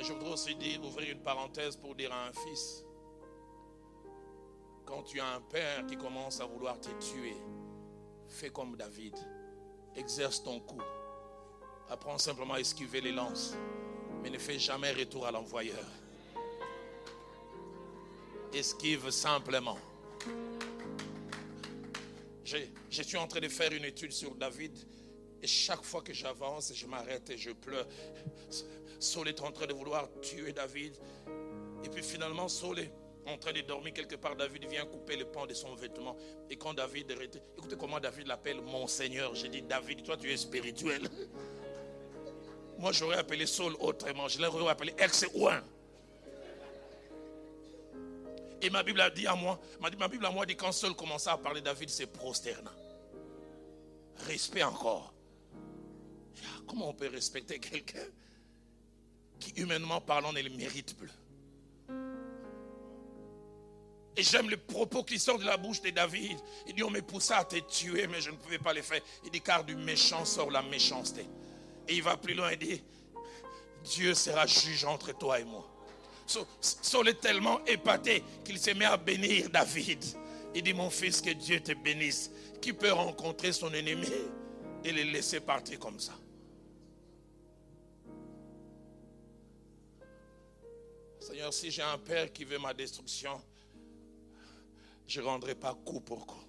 Je 0.00 0.12
voudrais 0.12 0.32
aussi 0.32 0.54
dire, 0.54 0.82
ouvrir 0.84 1.10
une 1.10 1.22
parenthèse 1.22 1.76
pour 1.76 1.94
dire 1.94 2.12
à 2.12 2.28
un 2.28 2.32
fils, 2.32 2.84
quand 4.86 5.02
tu 5.02 5.18
as 5.18 5.26
un 5.26 5.40
père 5.40 5.84
qui 5.86 5.96
commence 5.96 6.40
à 6.40 6.46
vouloir 6.46 6.80
te 6.80 6.88
tuer, 7.04 7.36
fais 8.28 8.50
comme 8.50 8.76
David, 8.76 9.16
exerce 9.96 10.42
ton 10.42 10.60
coup, 10.60 10.80
apprends 11.88 12.16
simplement 12.18 12.54
à 12.54 12.60
esquiver 12.60 13.00
les 13.00 13.12
lances, 13.12 13.54
mais 14.22 14.30
ne 14.30 14.38
fais 14.38 14.58
jamais 14.58 14.92
retour 14.92 15.26
à 15.26 15.32
l'envoyeur. 15.32 15.84
Esquive 18.52 19.10
simplement. 19.10 19.78
Je 22.44 23.02
suis 23.02 23.18
en 23.18 23.26
train 23.26 23.40
de 23.40 23.48
faire 23.48 23.72
une 23.72 23.84
étude 23.84 24.12
sur 24.12 24.34
David 24.36 24.78
et 25.42 25.46
chaque 25.46 25.82
fois 25.82 26.02
que 26.02 26.12
j'avance, 26.12 26.72
je 26.74 26.86
m'arrête 26.86 27.28
et 27.30 27.36
je 27.36 27.50
pleure. 27.50 27.86
Saul 28.98 29.28
est 29.28 29.40
en 29.40 29.52
train 29.52 29.66
de 29.66 29.72
vouloir 29.72 30.08
tuer 30.20 30.52
David. 30.52 30.94
Et 31.84 31.88
puis 31.88 32.02
finalement, 32.02 32.48
Saul 32.48 32.80
est 32.80 32.92
en 33.26 33.38
train 33.38 33.52
de 33.52 33.60
dormir 33.60 33.92
quelque 33.92 34.16
part. 34.16 34.34
David 34.36 34.68
vient 34.68 34.84
couper 34.86 35.16
le 35.16 35.26
pan 35.26 35.46
de 35.46 35.54
son 35.54 35.74
vêtement. 35.74 36.16
Et 36.50 36.56
quand 36.56 36.74
David. 36.74 37.14
Écoutez 37.56 37.76
comment 37.76 38.00
David 38.00 38.26
l'appelle 38.26 38.60
mon 38.60 38.86
Seigneur. 38.86 39.34
J'ai 39.34 39.48
dit, 39.48 39.62
David, 39.62 40.02
toi 40.02 40.16
tu 40.16 40.32
es 40.32 40.36
spirituel. 40.36 41.02
Moi 42.78 42.92
j'aurais 42.92 43.18
appelé 43.18 43.46
Saul 43.46 43.74
autrement. 43.80 44.28
Je 44.28 44.40
l'aurais 44.40 44.70
appelé 44.70 44.94
ex-ouin. 44.98 45.62
Et 48.60 48.70
ma 48.70 48.82
Bible 48.82 49.00
a 49.00 49.10
dit 49.10 49.26
à 49.26 49.34
moi, 49.34 49.60
ma 49.80 50.08
Bible 50.08 50.26
à 50.26 50.30
moi 50.30 50.44
dit 50.44 50.56
quand 50.56 50.72
Saul 50.72 50.94
commença 50.94 51.32
à 51.32 51.38
parler 51.38 51.60
David, 51.60 51.90
c'est 51.90 52.06
prosterna. 52.06 52.72
Respect 54.26 54.64
encore. 54.64 55.12
Comment 56.66 56.90
on 56.90 56.94
peut 56.94 57.08
respecter 57.08 57.58
quelqu'un? 57.58 58.06
Qui, 59.38 59.52
humainement 59.60 60.00
parlant, 60.00 60.32
ne 60.32 60.40
le 60.40 60.50
mérite 60.50 60.96
plus 60.96 61.10
Et 64.18 64.22
j'aime 64.24 64.50
les 64.50 64.56
propos 64.56 65.04
qui 65.04 65.16
sortent 65.16 65.42
de 65.42 65.46
la 65.46 65.56
bouche 65.56 65.80
de 65.80 65.90
David. 65.90 66.36
Il 66.66 66.74
dit, 66.74 66.82
on 66.82 66.90
me 66.90 67.00
poussa 67.00 67.38
à 67.38 67.44
te 67.44 67.56
tuer, 67.56 68.08
mais 68.08 68.20
je 68.20 68.30
ne 68.30 68.36
pouvais 68.36 68.58
pas 68.58 68.72
le 68.72 68.82
faire. 68.82 69.00
Il 69.24 69.30
dit, 69.30 69.40
car 69.40 69.62
du 69.62 69.76
méchant 69.76 70.24
sort 70.24 70.50
la 70.50 70.60
méchanceté. 70.60 71.24
Et 71.86 71.94
il 71.94 72.02
va 72.02 72.16
plus 72.16 72.34
loin 72.34 72.50
et 72.50 72.56
dit, 72.56 72.82
Dieu 73.84 74.14
sera 74.14 74.44
juge 74.44 74.84
entre 74.84 75.16
toi 75.16 75.38
et 75.38 75.44
moi. 75.44 75.64
Saul 76.60 77.08
est 77.08 77.20
tellement 77.20 77.64
épaté 77.64 78.24
qu'il 78.44 78.58
se 78.58 78.72
met 78.72 78.86
à 78.86 78.96
bénir 78.96 79.50
David. 79.50 80.04
Il 80.52 80.62
dit, 80.62 80.74
mon 80.74 80.90
fils, 80.90 81.20
que 81.20 81.30
Dieu 81.30 81.60
te 81.60 81.72
bénisse. 81.72 82.32
Qui 82.60 82.72
peut 82.72 82.90
rencontrer 82.90 83.52
son 83.52 83.72
ennemi 83.72 84.08
et 84.82 84.90
le 84.90 85.02
laisser 85.12 85.38
partir 85.38 85.78
comme 85.78 86.00
ça? 86.00 86.14
Seigneur, 91.38 91.54
si 91.54 91.70
j'ai 91.70 91.82
un 91.82 91.98
père 91.98 92.32
qui 92.32 92.42
veut 92.42 92.58
ma 92.58 92.74
destruction, 92.74 93.40
je 95.06 95.20
ne 95.20 95.26
rendrai 95.26 95.54
pas 95.54 95.72
coup 95.72 96.00
pour 96.00 96.26
coup. 96.26 96.42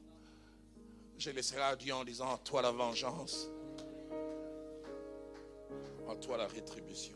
Je 1.15 1.29
laisserai 1.29 1.61
à 1.61 1.75
Dieu 1.75 1.93
en 1.93 2.03
disant, 2.03 2.33
à 2.33 2.39
toi 2.39 2.63
la 2.63 2.71
vengeance, 2.71 3.51
à 6.09 6.15
toi 6.15 6.37
la 6.37 6.47
rétribution. 6.47 7.15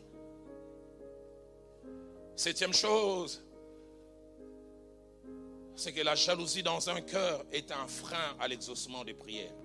Septième 2.36 2.72
chose, 2.72 3.42
c'est 5.74 5.92
que 5.92 6.02
la 6.02 6.14
jalousie 6.14 6.62
dans 6.62 6.88
un 6.88 7.00
cœur 7.00 7.44
est 7.50 7.72
un 7.72 7.88
frein 7.88 8.36
à 8.38 8.46
l'exaucement 8.46 9.02
des 9.04 9.14
prières. 9.14 9.56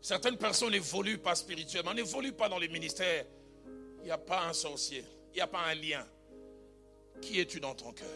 Certaines 0.00 0.38
personnes 0.38 0.70
n'évoluent 0.70 1.18
pas 1.18 1.34
spirituellement, 1.34 1.94
n'évoluent 1.94 2.30
pas 2.30 2.48
dans 2.48 2.60
les 2.60 2.68
ministères. 2.68 3.26
Il 3.98 4.04
n'y 4.04 4.12
a 4.12 4.18
pas 4.18 4.46
un 4.46 4.52
sorcier. 4.52 5.04
N'y 5.38 5.42
a 5.42 5.46
pas 5.46 5.66
un 5.66 5.74
lien. 5.76 6.04
Qui 7.22 7.38
es-tu 7.38 7.60
dans 7.60 7.72
ton 7.72 7.92
cœur? 7.92 8.08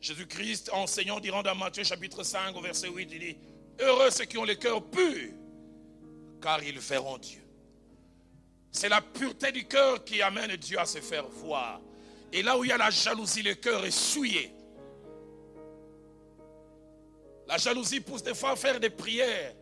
Jésus-Christ, 0.00 0.70
enseignant, 0.72 1.18
dirant 1.18 1.42
dans 1.42 1.56
Matthieu 1.56 1.82
chapitre 1.82 2.22
5 2.22 2.54
au 2.54 2.60
verset 2.60 2.88
8, 2.88 3.08
il 3.10 3.18
dit, 3.18 3.36
Heureux 3.80 4.10
ceux 4.10 4.26
qui 4.26 4.38
ont 4.38 4.44
le 4.44 4.54
cœur 4.54 4.88
pur, 4.88 5.32
car 6.40 6.62
ils 6.62 6.78
verront 6.78 7.18
Dieu. 7.18 7.42
C'est 8.70 8.88
la 8.88 9.00
pureté 9.00 9.50
du 9.50 9.66
cœur 9.66 10.04
qui 10.04 10.22
amène 10.22 10.54
Dieu 10.54 10.78
à 10.78 10.86
se 10.86 11.00
faire 11.00 11.26
voir. 11.26 11.80
Et 12.32 12.44
là 12.44 12.56
où 12.56 12.62
il 12.62 12.68
y 12.68 12.72
a 12.72 12.78
la 12.78 12.90
jalousie, 12.90 13.42
le 13.42 13.54
cœur 13.54 13.84
est 13.84 13.90
souillé. 13.90 14.54
La 17.48 17.58
jalousie 17.58 17.98
pousse 17.98 18.22
des 18.22 18.34
fois 18.34 18.52
à 18.52 18.56
faire 18.56 18.78
des 18.78 18.90
prières, 18.90 19.56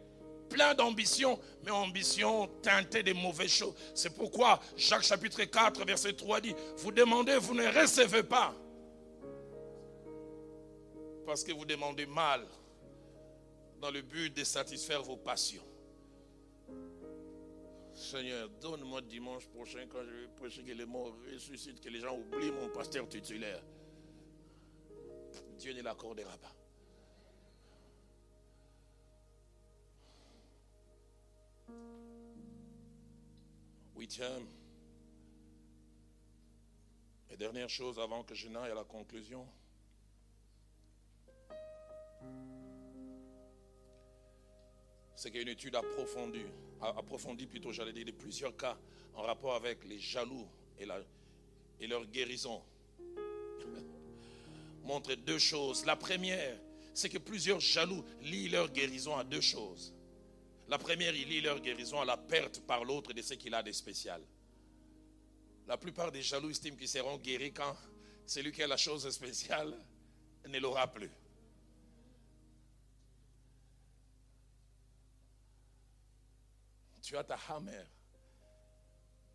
plein 0.50 0.74
d'ambition, 0.74 1.38
mais 1.64 1.70
ambition 1.70 2.46
teintée 2.60 3.02
de 3.02 3.14
mauvaises 3.14 3.50
choses. 3.50 3.74
C'est 3.94 4.14
pourquoi 4.14 4.60
Jacques 4.76 5.04
chapitre 5.04 5.44
4, 5.44 5.86
verset 5.86 6.12
3 6.12 6.40
dit, 6.42 6.54
vous 6.78 6.92
demandez, 6.92 7.36
vous 7.38 7.54
ne 7.54 7.66
recevez 7.66 8.22
pas. 8.22 8.54
Parce 11.24 11.44
que 11.44 11.52
vous 11.52 11.64
demandez 11.64 12.06
mal 12.06 12.44
dans 13.80 13.90
le 13.90 14.02
but 14.02 14.36
de 14.36 14.44
satisfaire 14.44 15.02
vos 15.02 15.16
passions. 15.16 15.64
Seigneur, 17.94 18.48
donne-moi 18.60 19.00
dimanche 19.02 19.46
prochain 19.48 19.86
quand 19.90 20.02
je 20.02 20.10
vais 20.10 20.28
prêcher 20.36 20.62
que 20.62 20.72
les 20.72 20.86
morts 20.86 21.14
ressuscitent, 21.32 21.80
que 21.80 21.88
les 21.88 22.00
gens 22.00 22.16
oublient 22.16 22.52
mon 22.52 22.68
pasteur 22.68 23.08
titulaire. 23.08 23.62
Dieu 25.58 25.72
ne 25.74 25.82
l'accordera 25.82 26.36
pas. 26.38 26.59
Huitième 34.00 34.46
et 37.28 37.36
dernière 37.36 37.68
chose 37.68 37.98
avant 37.98 38.22
que 38.22 38.34
je 38.34 38.48
n'aille 38.48 38.70
à 38.70 38.74
la 38.74 38.84
conclusion. 38.84 39.46
C'est 45.14 45.30
qu'il 45.30 45.46
étude 45.46 45.76
approfondie, 45.76 46.46
approfondie 46.80 47.44
plutôt, 47.44 47.72
j'allais 47.72 47.92
dire, 47.92 48.06
de 48.06 48.12
plusieurs 48.12 48.56
cas 48.56 48.78
en 49.12 49.20
rapport 49.20 49.54
avec 49.54 49.84
les 49.84 49.98
jaloux 49.98 50.48
et 50.78 51.86
leur 51.86 52.06
guérison. 52.06 52.62
Montre 54.84 55.14
deux 55.14 55.38
choses. 55.38 55.84
La 55.84 55.96
première, 55.96 56.58
c'est 56.94 57.10
que 57.10 57.18
plusieurs 57.18 57.60
jaloux 57.60 58.02
lient 58.22 58.48
leur 58.48 58.70
guérison 58.70 59.14
à 59.18 59.24
deux 59.24 59.42
choses. 59.42 59.92
La 60.70 60.78
première, 60.78 61.12
il 61.16 61.28
lie 61.28 61.40
leur 61.40 61.58
guérison 61.58 62.00
à 62.00 62.04
la 62.04 62.16
perte 62.16 62.60
par 62.64 62.84
l'autre 62.84 63.12
de 63.12 63.20
ce 63.22 63.34
qu'il 63.34 63.52
a 63.54 63.62
de 63.62 63.72
spécial. 63.72 64.22
La 65.66 65.76
plupart 65.76 66.12
des 66.12 66.22
jaloux 66.22 66.50
estiment 66.50 66.76
qu'ils 66.76 66.88
seront 66.88 67.16
guéris 67.16 67.52
quand 67.52 67.76
celui 68.24 68.52
qui 68.52 68.62
a 68.62 68.68
la 68.68 68.76
chose 68.76 69.10
spéciale 69.10 69.76
ne 70.46 70.58
l'aura 70.60 70.86
plus. 70.86 71.10
Tu 77.02 77.16
as 77.16 77.24
ta 77.24 77.36
hammer. 77.48 77.82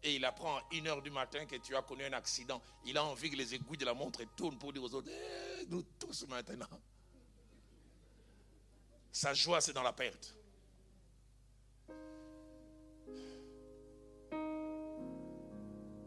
Et 0.03 0.15
il 0.15 0.23
apprend 0.23 0.55
à 0.59 0.63
une 0.71 0.87
heure 0.87 1.01
du 1.01 1.11
matin 1.11 1.45
que 1.45 1.57
tu 1.57 1.75
as 1.75 1.81
connu 1.81 2.05
un 2.05 2.13
accident. 2.13 2.61
Il 2.85 2.97
a 2.97 3.03
envie 3.03 3.29
que 3.29 3.35
les 3.35 3.53
aiguilles 3.53 3.77
de 3.77 3.83
la 3.83 3.93
montre 3.93 4.23
tournent 4.37 4.57
pour 4.57 4.71
dire 4.71 4.83
aux 4.83 4.93
autres, 4.93 5.11
eh, 5.11 5.65
nous 5.65 5.83
tous 5.99 6.25
maintenant. 6.29 6.69
Sa 9.11 9.33
joie, 9.33 9.59
c'est 9.59 9.73
dans 9.73 9.83
la 9.83 9.91
perte. 9.91 10.33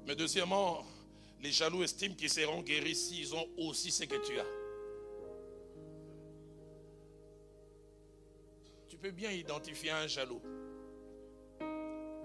Mais 0.09 0.17
deuxièmement, 0.17 0.87
les 1.43 1.53
jaloux 1.53 1.83
estiment 1.83 2.15
qu'ils 2.15 2.31
seront 2.31 2.63
guéris 2.63 2.95
s'ils 2.95 3.35
ont 3.35 3.47
aussi 3.59 3.91
ce 3.91 4.05
que 4.05 4.17
tu 4.27 4.41
as. 4.41 4.47
Tu 8.89 8.97
peux 8.97 9.11
bien 9.11 9.31
identifier 9.31 9.91
un 9.91 10.07
jaloux. 10.07 10.41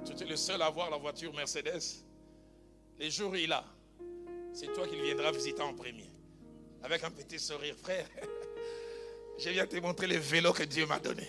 Tu 0.05 0.13
es 0.13 0.25
le 0.25 0.37
seul 0.37 0.61
à 0.61 0.67
avoir 0.67 0.89
la 0.91 0.95
voiture 0.95 1.33
Mercedes. 1.33 2.05
Les 2.99 3.11
jours 3.11 3.35
il 3.35 3.51
a, 3.51 3.65
c'est 4.53 4.71
toi 4.71 4.87
qui 4.87 4.95
viendra 4.95 5.33
visiter 5.33 5.61
en 5.61 5.73
premier. 5.73 6.09
Avec 6.83 7.03
un 7.03 7.11
petit 7.11 7.37
sourire, 7.37 7.75
frère. 7.75 8.07
Je 9.37 9.49
viens 9.49 9.67
te 9.67 9.75
montrer 9.75 10.07
le 10.07 10.15
vélo 10.19 10.53
que 10.53 10.63
Dieu 10.63 10.85
m'a 10.85 10.99
donné. 10.99 11.27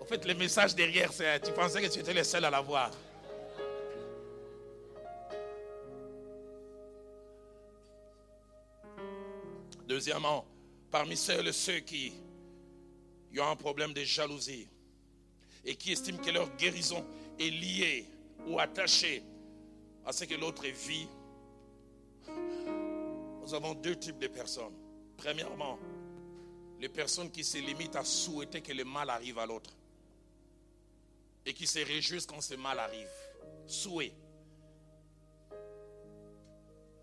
En 0.00 0.04
fait, 0.04 0.24
le 0.24 0.34
message 0.34 0.74
derrière, 0.74 1.12
c'est 1.12 1.38
tu 1.42 1.52
pensais 1.52 1.80
que 1.80 1.86
tu 1.86 2.00
étais 2.00 2.14
le 2.14 2.24
seul 2.24 2.44
à 2.44 2.50
l'avoir. 2.50 2.90
Deuxièmement, 9.98 10.46
parmi 10.92 11.16
ceux, 11.16 11.50
ceux 11.50 11.80
qui 11.80 12.12
ont 13.36 13.48
un 13.48 13.56
problème 13.56 13.92
de 13.92 14.04
jalousie 14.04 14.68
et 15.64 15.74
qui 15.74 15.90
estiment 15.90 16.22
que 16.22 16.30
leur 16.30 16.54
guérison 16.54 17.04
est 17.36 17.50
liée 17.50 18.06
ou 18.46 18.60
attachée 18.60 19.24
à 20.06 20.12
ce 20.12 20.24
que 20.24 20.36
l'autre 20.36 20.64
vit, 20.68 21.08
nous 22.28 23.52
avons 23.52 23.74
deux 23.74 23.96
types 23.96 24.20
de 24.20 24.28
personnes. 24.28 24.76
Premièrement, 25.16 25.80
les 26.78 26.88
personnes 26.88 27.32
qui 27.32 27.42
se 27.42 27.58
limitent 27.58 27.96
à 27.96 28.04
souhaiter 28.04 28.60
que 28.60 28.72
le 28.72 28.84
mal 28.84 29.10
arrive 29.10 29.40
à 29.40 29.46
l'autre 29.46 29.74
et 31.44 31.52
qui 31.52 31.66
se 31.66 31.80
réjouissent 31.80 32.26
quand 32.26 32.40
ce 32.40 32.54
mal 32.54 32.78
arrive. 32.78 33.10
Souhait. 33.66 34.12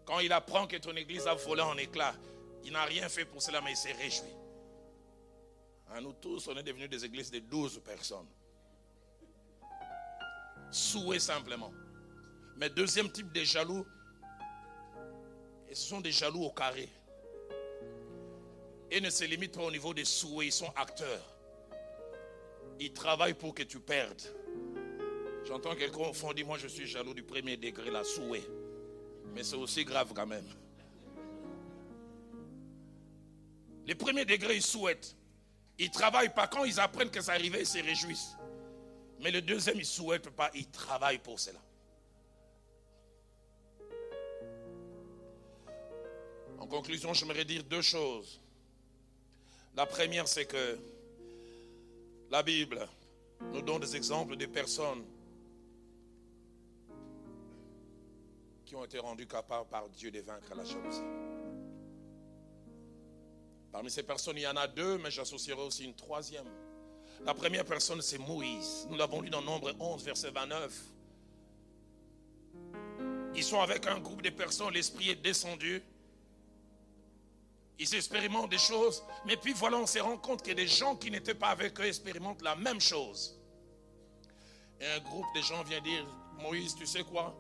Quand 0.06 0.20
il 0.22 0.32
apprend 0.32 0.66
que 0.66 0.78
ton 0.78 0.96
église 0.96 1.28
a 1.28 1.34
volé 1.34 1.62
en 1.62 1.76
éclats, 1.76 2.16
il 2.66 2.72
n'a 2.72 2.84
rien 2.84 3.08
fait 3.08 3.26
pour 3.26 3.42
cela, 3.42 3.62
mais 3.62 3.72
il 3.72 3.78
s'est 3.78 3.94
réjoui. 3.94 4.28
Nous 6.02 6.14
tous, 6.14 6.48
on 6.48 6.58
est 6.58 6.64
devenus 6.64 6.90
des 6.90 7.06
églises 7.06 7.32
de 7.32 7.40
12 7.40 7.80
personnes. 7.86 8.28
Souhait 10.72 11.20
simplement. 11.20 11.72
Mais 12.58 12.70
deuxième 12.70 13.10
type 13.10 13.32
de 13.32 13.44
jaloux, 13.44 13.86
et 15.70 15.76
ce 15.76 15.88
sont 15.88 16.02
des 16.02 16.12
jaloux 16.12 16.44
au 16.44 16.52
carré. 16.52 16.90
Ils 18.92 19.02
ne 19.02 19.10
se 19.10 19.24
limitent 19.24 19.56
pas 19.56 19.64
au 19.64 19.72
niveau 19.72 19.94
des 19.94 20.06
souhaits, 20.06 20.48
ils 20.48 20.52
sont 20.52 20.72
acteurs. 20.76 21.38
Ils 22.80 22.92
travaillent 22.92 23.34
pour 23.34 23.54
que 23.54 23.64
tu 23.64 23.80
perdes. 23.80 24.22
J'entends 25.46 25.76
quelqu'un 25.76 26.10
au 26.10 26.14
fond 26.14 26.34
dire, 26.34 26.46
moi 26.46 26.58
je 26.58 26.68
suis 26.68 26.88
jaloux 26.88 27.14
du 27.14 27.24
premier 27.24 27.58
degré, 27.58 27.92
la 27.92 28.04
souhait. 28.04 28.48
Mais 29.34 29.44
c'est 29.44 29.56
aussi 29.56 29.86
grave 29.86 30.12
quand 30.14 30.28
même. 30.28 30.48
Les 33.86 33.96
premiers 33.96 34.26
degrés, 34.26 34.56
ils 34.56 34.62
souhaitent. 34.62 35.16
Ils 35.78 35.88
ne 35.88 35.94
travaillent 35.94 36.34
pas. 36.34 36.48
Quand 36.48 36.64
ils 36.64 36.80
apprennent 36.80 37.12
que 37.12 37.22
ça 37.22 37.34
arrive, 37.34 37.56
ils 37.60 37.66
se 37.66 37.78
réjouissent. 37.78 38.36
Mais 39.22 39.32
le 39.32 39.42
deuxième, 39.42 39.76
ils 39.76 39.80
ne 39.80 39.84
souhaitent 39.84 40.30
pas. 40.30 40.50
Ils 40.54 40.70
travaillent 40.70 41.20
pour 41.20 41.40
cela. 41.40 41.60
En 46.58 46.68
conclusion, 46.68 47.14
j'aimerais 47.14 47.46
dire 47.46 47.64
deux 47.64 47.82
choses. 47.82 48.42
La 49.76 49.86
première, 49.86 50.28
c'est 50.28 50.46
que 50.46 50.80
la 52.32 52.42
Bible 52.42 52.88
nous 53.54 53.62
donne 53.62 53.82
des 53.82 53.96
exemples 53.96 54.36
de 54.36 54.46
personnes 54.46 55.06
qui 58.66 58.76
ont 58.76 58.84
été 58.84 58.98
rendues 58.98 59.28
capables 59.28 59.70
par 59.70 59.88
Dieu 59.90 60.10
de 60.10 60.22
vaincre 60.22 60.56
la 60.56 60.64
jalousie. 60.64 61.25
Parmi 63.76 63.92
ces 63.92 64.04
personnes, 64.04 64.38
il 64.38 64.44
y 64.44 64.48
en 64.48 64.56
a 64.56 64.68
deux, 64.68 64.98
mais 65.00 65.12
j'associerai 65.12 65.62
aussi 65.62 65.84
une 65.84 65.96
troisième. 65.96 66.48
La 67.26 67.34
première 67.34 67.66
personne, 67.66 68.02
c'est 68.02 68.18
Moïse. 68.18 68.88
Nous 68.90 68.96
l'avons 68.96 69.20
lu 69.20 69.30
dans 69.30 69.42
Nombre 69.42 69.76
11, 69.78 70.02
verset 70.02 70.32
29. 70.32 70.72
Ils 73.36 73.44
sont 73.44 73.60
avec 73.60 73.86
un 73.88 74.00
groupe 74.00 74.22
de 74.22 74.30
personnes, 74.30 74.74
l'esprit 74.74 75.10
est 75.10 75.22
descendu. 75.22 75.84
Ils 77.78 77.94
expérimentent 77.96 78.50
des 78.50 78.58
choses, 78.58 79.04
mais 79.26 79.36
puis 79.36 79.52
voilà, 79.52 79.76
on 79.76 79.86
se 79.86 80.00
rend 80.00 80.18
compte 80.20 80.42
que 80.42 80.54
des 80.54 80.68
gens 80.68 80.96
qui 80.96 81.12
n'étaient 81.12 81.36
pas 81.36 81.50
avec 81.50 81.78
eux 81.78 81.86
expérimentent 81.86 82.44
la 82.44 82.56
même 82.56 82.80
chose. 82.80 83.38
Et 84.80 84.88
un 84.88 85.00
groupe 85.02 85.28
de 85.36 85.42
gens 85.42 85.62
vient 85.64 85.82
dire, 85.82 86.08
Moïse, 86.40 86.76
tu 86.76 86.86
sais 86.86 87.04
quoi? 87.04 87.36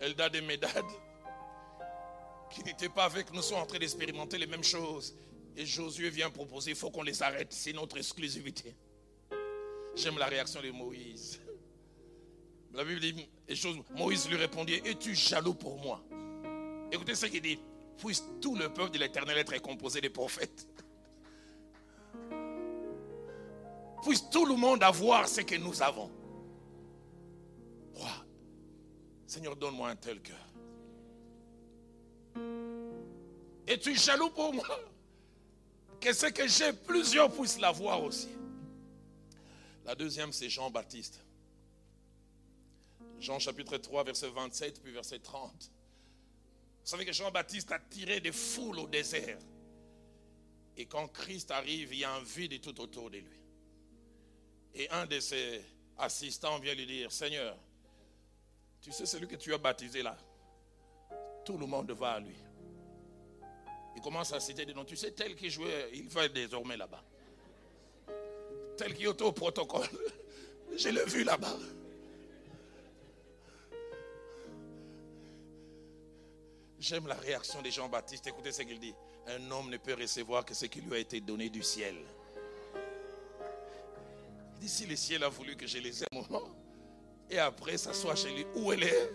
Eldad 0.00 0.34
et 0.36 0.40
Médad, 0.40 0.86
qui 2.50 2.64
n'étaient 2.64 2.88
pas 2.88 3.04
avec 3.04 3.30
nous, 3.30 3.42
sont 3.42 3.56
en 3.56 3.66
train 3.66 3.78
d'expérimenter 3.78 4.38
les 4.38 4.46
mêmes 4.46 4.64
choses. 4.64 5.14
Et 5.56 5.64
Josué 5.64 6.10
vient 6.10 6.28
proposer, 6.28 6.72
il 6.72 6.76
faut 6.76 6.90
qu'on 6.90 7.02
les 7.02 7.22
arrête, 7.22 7.50
c'est 7.50 7.72
notre 7.72 7.96
exclusivité. 7.96 8.76
J'aime 9.94 10.18
la 10.18 10.26
réaction 10.26 10.60
de 10.60 10.70
Moïse. 10.70 11.40
La 12.74 12.84
Bible 12.84 13.00
dit, 13.00 13.28
Moïse 13.96 14.28
lui 14.28 14.36
répondit, 14.36 14.74
es-tu 14.84 15.14
jaloux 15.14 15.54
pour 15.54 15.78
moi? 15.78 16.02
Écoutez 16.92 17.14
ce 17.14 17.24
qu'il 17.26 17.40
dit, 17.40 17.58
puisse 17.96 18.22
tout 18.42 18.54
le 18.54 18.68
peuple 18.70 18.90
de 18.90 18.98
l'éternel 18.98 19.38
être 19.38 19.58
composé 19.62 20.02
des 20.02 20.10
prophètes. 20.10 20.68
Puisse 24.02 24.28
tout 24.28 24.44
le 24.44 24.56
monde 24.56 24.82
avoir 24.82 25.26
ce 25.26 25.40
que 25.40 25.56
nous 25.56 25.82
avons. 25.82 26.10
Seigneur, 29.26 29.56
donne-moi 29.56 29.88
un 29.88 29.96
tel 29.96 30.20
cœur. 30.20 30.36
Es-tu 33.66 33.96
jaloux 33.96 34.30
pour 34.30 34.52
moi? 34.52 34.66
Que 36.00 36.12
ce 36.12 36.26
que 36.26 36.46
j'ai, 36.46 36.72
plusieurs 36.72 37.32
puissent 37.32 37.58
l'avoir 37.58 38.02
aussi. 38.02 38.28
La 39.84 39.94
deuxième, 39.94 40.32
c'est 40.32 40.48
Jean-Baptiste. 40.48 41.20
Jean 43.20 43.38
chapitre 43.38 43.76
3, 43.78 44.04
verset 44.04 44.30
27, 44.30 44.82
puis 44.82 44.92
verset 44.92 45.18
30. 45.18 45.52
Vous 46.86 46.90
savez 46.90 47.04
que 47.04 47.12
Jean-Baptiste 47.12 47.72
a 47.72 47.78
tiré 47.78 48.20
des 48.20 48.32
foules 48.32 48.78
au 48.78 48.86
désert. 48.86 49.38
Et 50.76 50.86
quand 50.86 51.08
Christ 51.08 51.50
arrive, 51.50 51.92
il 51.92 52.00
y 52.00 52.04
a 52.04 52.12
un 52.12 52.22
vide 52.22 52.60
tout 52.60 52.78
autour 52.80 53.10
de 53.10 53.18
lui. 53.18 53.40
Et 54.74 54.90
un 54.90 55.06
de 55.06 55.18
ses 55.20 55.64
assistants 55.98 56.58
vient 56.58 56.74
lui 56.74 56.86
dire, 56.86 57.10
Seigneur, 57.10 57.56
tu 58.82 58.92
sais 58.92 59.06
celui 59.06 59.26
que 59.26 59.36
tu 59.36 59.54
as 59.54 59.58
baptisé 59.58 60.02
là, 60.02 60.16
tout 61.44 61.56
le 61.56 61.66
monde 61.66 61.90
va 61.92 62.12
à 62.12 62.20
lui. 62.20 62.36
Il 63.96 64.02
commence 64.02 64.32
à 64.32 64.40
citer 64.40 64.66
des 64.66 64.74
noms. 64.74 64.84
Tu 64.84 64.94
sais, 64.94 65.10
tel 65.10 65.34
qui 65.34 65.50
jouait, 65.50 65.90
il 65.94 66.08
va 66.08 66.28
désormais 66.28 66.76
là-bas. 66.76 67.02
Tel 68.76 68.94
qui 68.94 69.04
est 69.04 69.22
au 69.22 69.32
protocole. 69.32 69.88
Je 70.76 70.90
l'ai 70.90 71.04
vu 71.06 71.24
là-bas. 71.24 71.56
J'aime 76.78 77.06
la 77.06 77.14
réaction 77.14 77.62
de 77.62 77.70
Jean-Baptiste. 77.70 78.26
Écoutez 78.26 78.52
ce 78.52 78.62
qu'il 78.62 78.78
dit. 78.78 78.94
Un 79.26 79.50
homme 79.50 79.70
ne 79.70 79.78
peut 79.78 79.94
recevoir 79.94 80.44
que 80.44 80.54
ce 80.54 80.66
qui 80.66 80.82
lui 80.82 80.94
a 80.94 80.98
été 80.98 81.20
donné 81.20 81.48
du 81.48 81.62
ciel. 81.62 81.96
Il 84.54 84.60
dit, 84.60 84.68
si 84.68 84.86
le 84.86 84.94
ciel 84.94 85.24
a 85.24 85.28
voulu 85.28 85.56
que 85.56 85.66
je 85.66 85.78
les 85.78 86.02
aime, 86.02 86.22
et 87.30 87.38
après 87.38 87.76
s'assoit 87.76 88.14
chez 88.14 88.32
lui, 88.32 88.46
où 88.54 88.72
elle 88.72 88.84
est? 88.84 89.10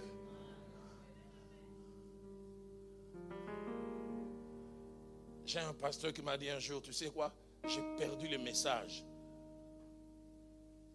J'ai 5.51 5.59
un 5.59 5.73
pasteur 5.73 6.13
qui 6.13 6.21
m'a 6.21 6.37
dit 6.37 6.49
un 6.49 6.59
jour, 6.59 6.81
tu 6.81 6.93
sais 6.93 7.09
quoi? 7.09 7.29
J'ai 7.67 7.81
perdu 7.97 8.29
le 8.29 8.37
message. 8.37 9.03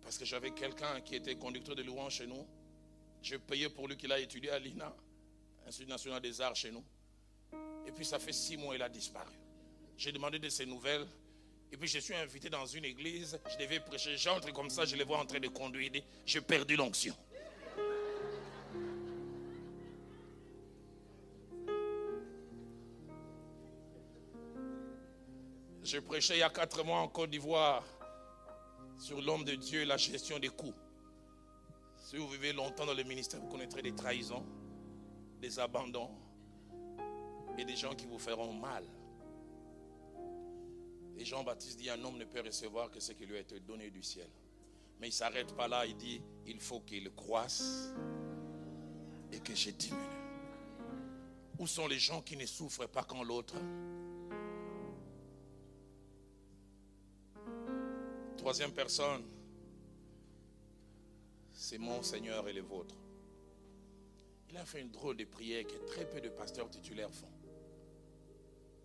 Parce 0.01 0.17
que 0.17 0.25
j'avais 0.25 0.51
quelqu'un 0.53 1.03
qui 1.03 1.15
était 1.15 1.35
conducteur 1.35 1.77
de 1.77 1.83
louange 1.83 2.15
chez 2.15 2.27
nous. 2.27 2.47
Je 3.21 3.37
payais 3.37 3.69
pour 3.69 3.87
lui 3.87 3.99
qu'il 3.99 4.11
a 4.11 4.19
étudié 4.19 4.51
à 4.51 4.59
l'INA, 4.59 4.97
Institut 5.67 5.91
national 5.91 6.23
des 6.23 6.41
arts 6.41 6.57
chez 6.57 6.73
nous. 6.73 6.83
Et 7.87 7.93
puis 7.93 8.07
ça 8.07 8.19
fait 8.19 8.33
six 8.33 8.57
mois, 8.57 8.75
il 8.75 8.81
a 8.81 8.89
disparu. 8.89 9.35
J'ai 9.99 10.11
demandé 10.11 10.39
de 10.39 10.49
ses 10.49 10.65
nouvelles. 10.65 11.07
Et 11.71 11.77
puis 11.77 11.87
je 11.87 11.99
suis 11.99 12.15
invité 12.15 12.49
dans 12.49 12.65
une 12.65 12.87
église. 12.87 13.39
Je 13.51 13.63
devais 13.63 13.81
prêcher. 13.81 14.17
J'entre 14.17 14.51
comme 14.55 14.71
ça, 14.71 14.87
je 14.87 14.97
les 14.97 15.05
vois 15.05 15.19
en 15.19 15.27
train 15.27 15.41
de 15.41 15.49
conduire. 15.49 15.93
J'ai 16.25 16.41
perdu 16.41 16.77
l'onction. 16.77 17.15
Je 25.87 26.01
prêchais 26.01 26.35
il 26.35 26.41
y 26.41 26.43
a 26.43 26.51
quatre 26.51 26.83
mois 26.83 26.99
en 26.99 27.07
Côte 27.07 27.31
d'Ivoire 27.31 27.85
sur 28.99 29.23
l'homme 29.23 29.45
de 29.45 29.55
Dieu 29.55 29.83
et 29.83 29.85
la 29.85 29.97
gestion 29.97 30.37
des 30.41 30.49
coûts. 30.49 30.75
Si 31.97 32.17
vous 32.17 32.27
vivez 32.27 32.53
longtemps 32.53 32.85
dans 32.85 32.93
le 32.93 33.05
ministère, 33.05 33.39
vous 33.39 33.47
connaîtrez 33.47 33.83
des 33.83 33.95
trahisons, 33.95 34.45
des 35.41 35.61
abandons 35.61 36.11
et 37.57 37.65
des 37.65 37.77
gens 37.77 37.95
qui 37.95 38.07
vous 38.07 38.19
feront 38.19 38.53
mal. 38.53 38.85
Et 41.17 41.25
Jean-Baptiste 41.25 41.79
dit, 41.79 41.89
un 41.89 42.03
homme 42.03 42.19
ne 42.19 42.25
peut 42.25 42.41
recevoir 42.41 42.91
que 42.91 42.99
ce 42.99 43.13
qui 43.13 43.25
lui 43.25 43.37
a 43.37 43.41
été 43.41 43.61
donné 43.61 43.89
du 43.89 44.03
ciel. 44.03 44.29
Mais 44.99 45.07
il 45.07 45.11
ne 45.11 45.15
s'arrête 45.15 45.55
pas 45.55 45.69
là, 45.69 45.87
il 45.87 45.97
dit, 45.97 46.21
il 46.49 46.59
faut 46.59 46.81
qu'il 46.81 47.13
croisse 47.13 47.95
et 49.31 49.39
que 49.39 49.55
je 49.55 49.71
diminue. 49.71 50.03
Où 51.61 51.69
sont 51.69 51.87
les 51.87 52.01
gens 52.01 52.23
qui 52.23 52.37
ne 52.37 52.45
souffrent 52.45 52.89
pas 52.89 53.05
quand 53.05 53.23
l'autre 53.23 53.55
Troisième 58.47 58.71
personne, 58.71 59.25
c'est 61.53 61.79
mon 61.79 62.01
Seigneur 62.01 62.47
et 62.47 62.53
les 62.53 62.61
vôtres. 62.61 62.95
Il 64.49 64.57
a 64.57 64.65
fait 64.65 64.83
une 64.83 64.93
drôle 64.93 65.17
de 65.17 65.25
prière 65.25 65.65
que 65.67 65.75
très 65.89 66.09
peu 66.09 66.21
de 66.21 66.29
pasteurs 66.29 66.71
titulaires 66.71 67.11
font. 67.11 67.27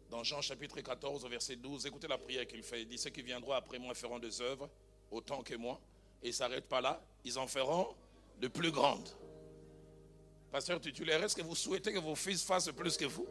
Dans 0.10 0.24
Jean 0.24 0.42
chapitre 0.42 0.82
14, 0.82 1.28
verset 1.28 1.58
12, 1.58 1.86
écoutez 1.86 2.08
la 2.08 2.18
prière 2.18 2.48
qu'il 2.48 2.64
fait. 2.64 2.82
Il 2.82 2.88
dit, 2.88 2.98
ceux 2.98 3.12
qui 3.12 3.22
viendront 3.22 3.52
après 3.52 3.78
moi 3.78 3.94
feront 3.94 4.18
des 4.18 4.42
œuvres 4.42 4.68
autant 5.12 5.44
que 5.44 5.54
moi. 5.54 5.80
Et 6.24 6.30
il 6.30 6.30
ne 6.30 6.34
s'arrête 6.34 6.68
pas 6.68 6.82
là, 6.82 7.00
ils 7.24 7.38
en 7.38 7.46
feront 7.46 7.94
de 8.40 8.48
plus 8.48 8.72
grandes. 8.72 9.10
Pasteur 10.52 10.82
titulaire, 10.82 11.24
est-ce 11.24 11.36
que 11.36 11.44
vous 11.44 11.54
souhaitez 11.56 11.94
que 11.94 12.00
vos 12.00 12.16
fils 12.16 12.42
fassent 12.42 12.72
plus 12.72 12.98
que 12.98 13.06
vous? 13.06 13.28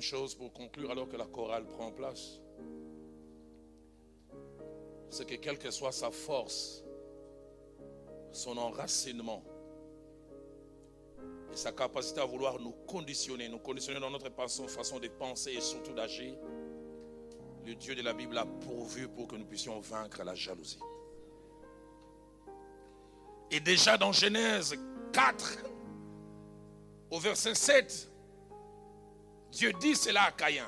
Chose 0.00 0.34
pour 0.34 0.52
conclure 0.52 0.90
alors 0.90 1.08
que 1.08 1.16
la 1.16 1.26
chorale 1.26 1.66
prend 1.66 1.92
place, 1.92 2.40
c'est 5.10 5.26
que 5.26 5.34
quelle 5.34 5.58
que 5.58 5.70
soit 5.70 5.92
sa 5.92 6.10
force, 6.10 6.84
son 8.32 8.56
enracinement 8.58 9.42
et 11.52 11.56
sa 11.56 11.72
capacité 11.72 12.20
à 12.20 12.24
vouloir 12.24 12.60
nous 12.60 12.72
conditionner, 12.86 13.48
nous 13.48 13.58
conditionner 13.58 13.98
dans 13.98 14.10
notre 14.10 14.30
façon 14.30 15.00
de 15.00 15.08
penser 15.08 15.52
et 15.52 15.60
surtout 15.60 15.92
d'agir, 15.92 16.34
le 17.66 17.74
Dieu 17.74 17.94
de 17.94 18.02
la 18.02 18.12
Bible 18.12 18.38
a 18.38 18.46
pourvu 18.46 19.08
pour 19.08 19.26
que 19.26 19.36
nous 19.36 19.44
puissions 19.44 19.80
vaincre 19.80 20.22
la 20.22 20.34
jalousie. 20.34 20.78
Et 23.50 23.60
déjà 23.60 23.98
dans 23.98 24.12
Genèse 24.12 24.76
4, 25.12 25.64
au 27.10 27.18
verset 27.18 27.54
7, 27.54 28.09
Dieu 29.52 29.72
dit 29.80 29.96
cela 29.96 30.24
à 30.24 30.32
Caïn. 30.32 30.66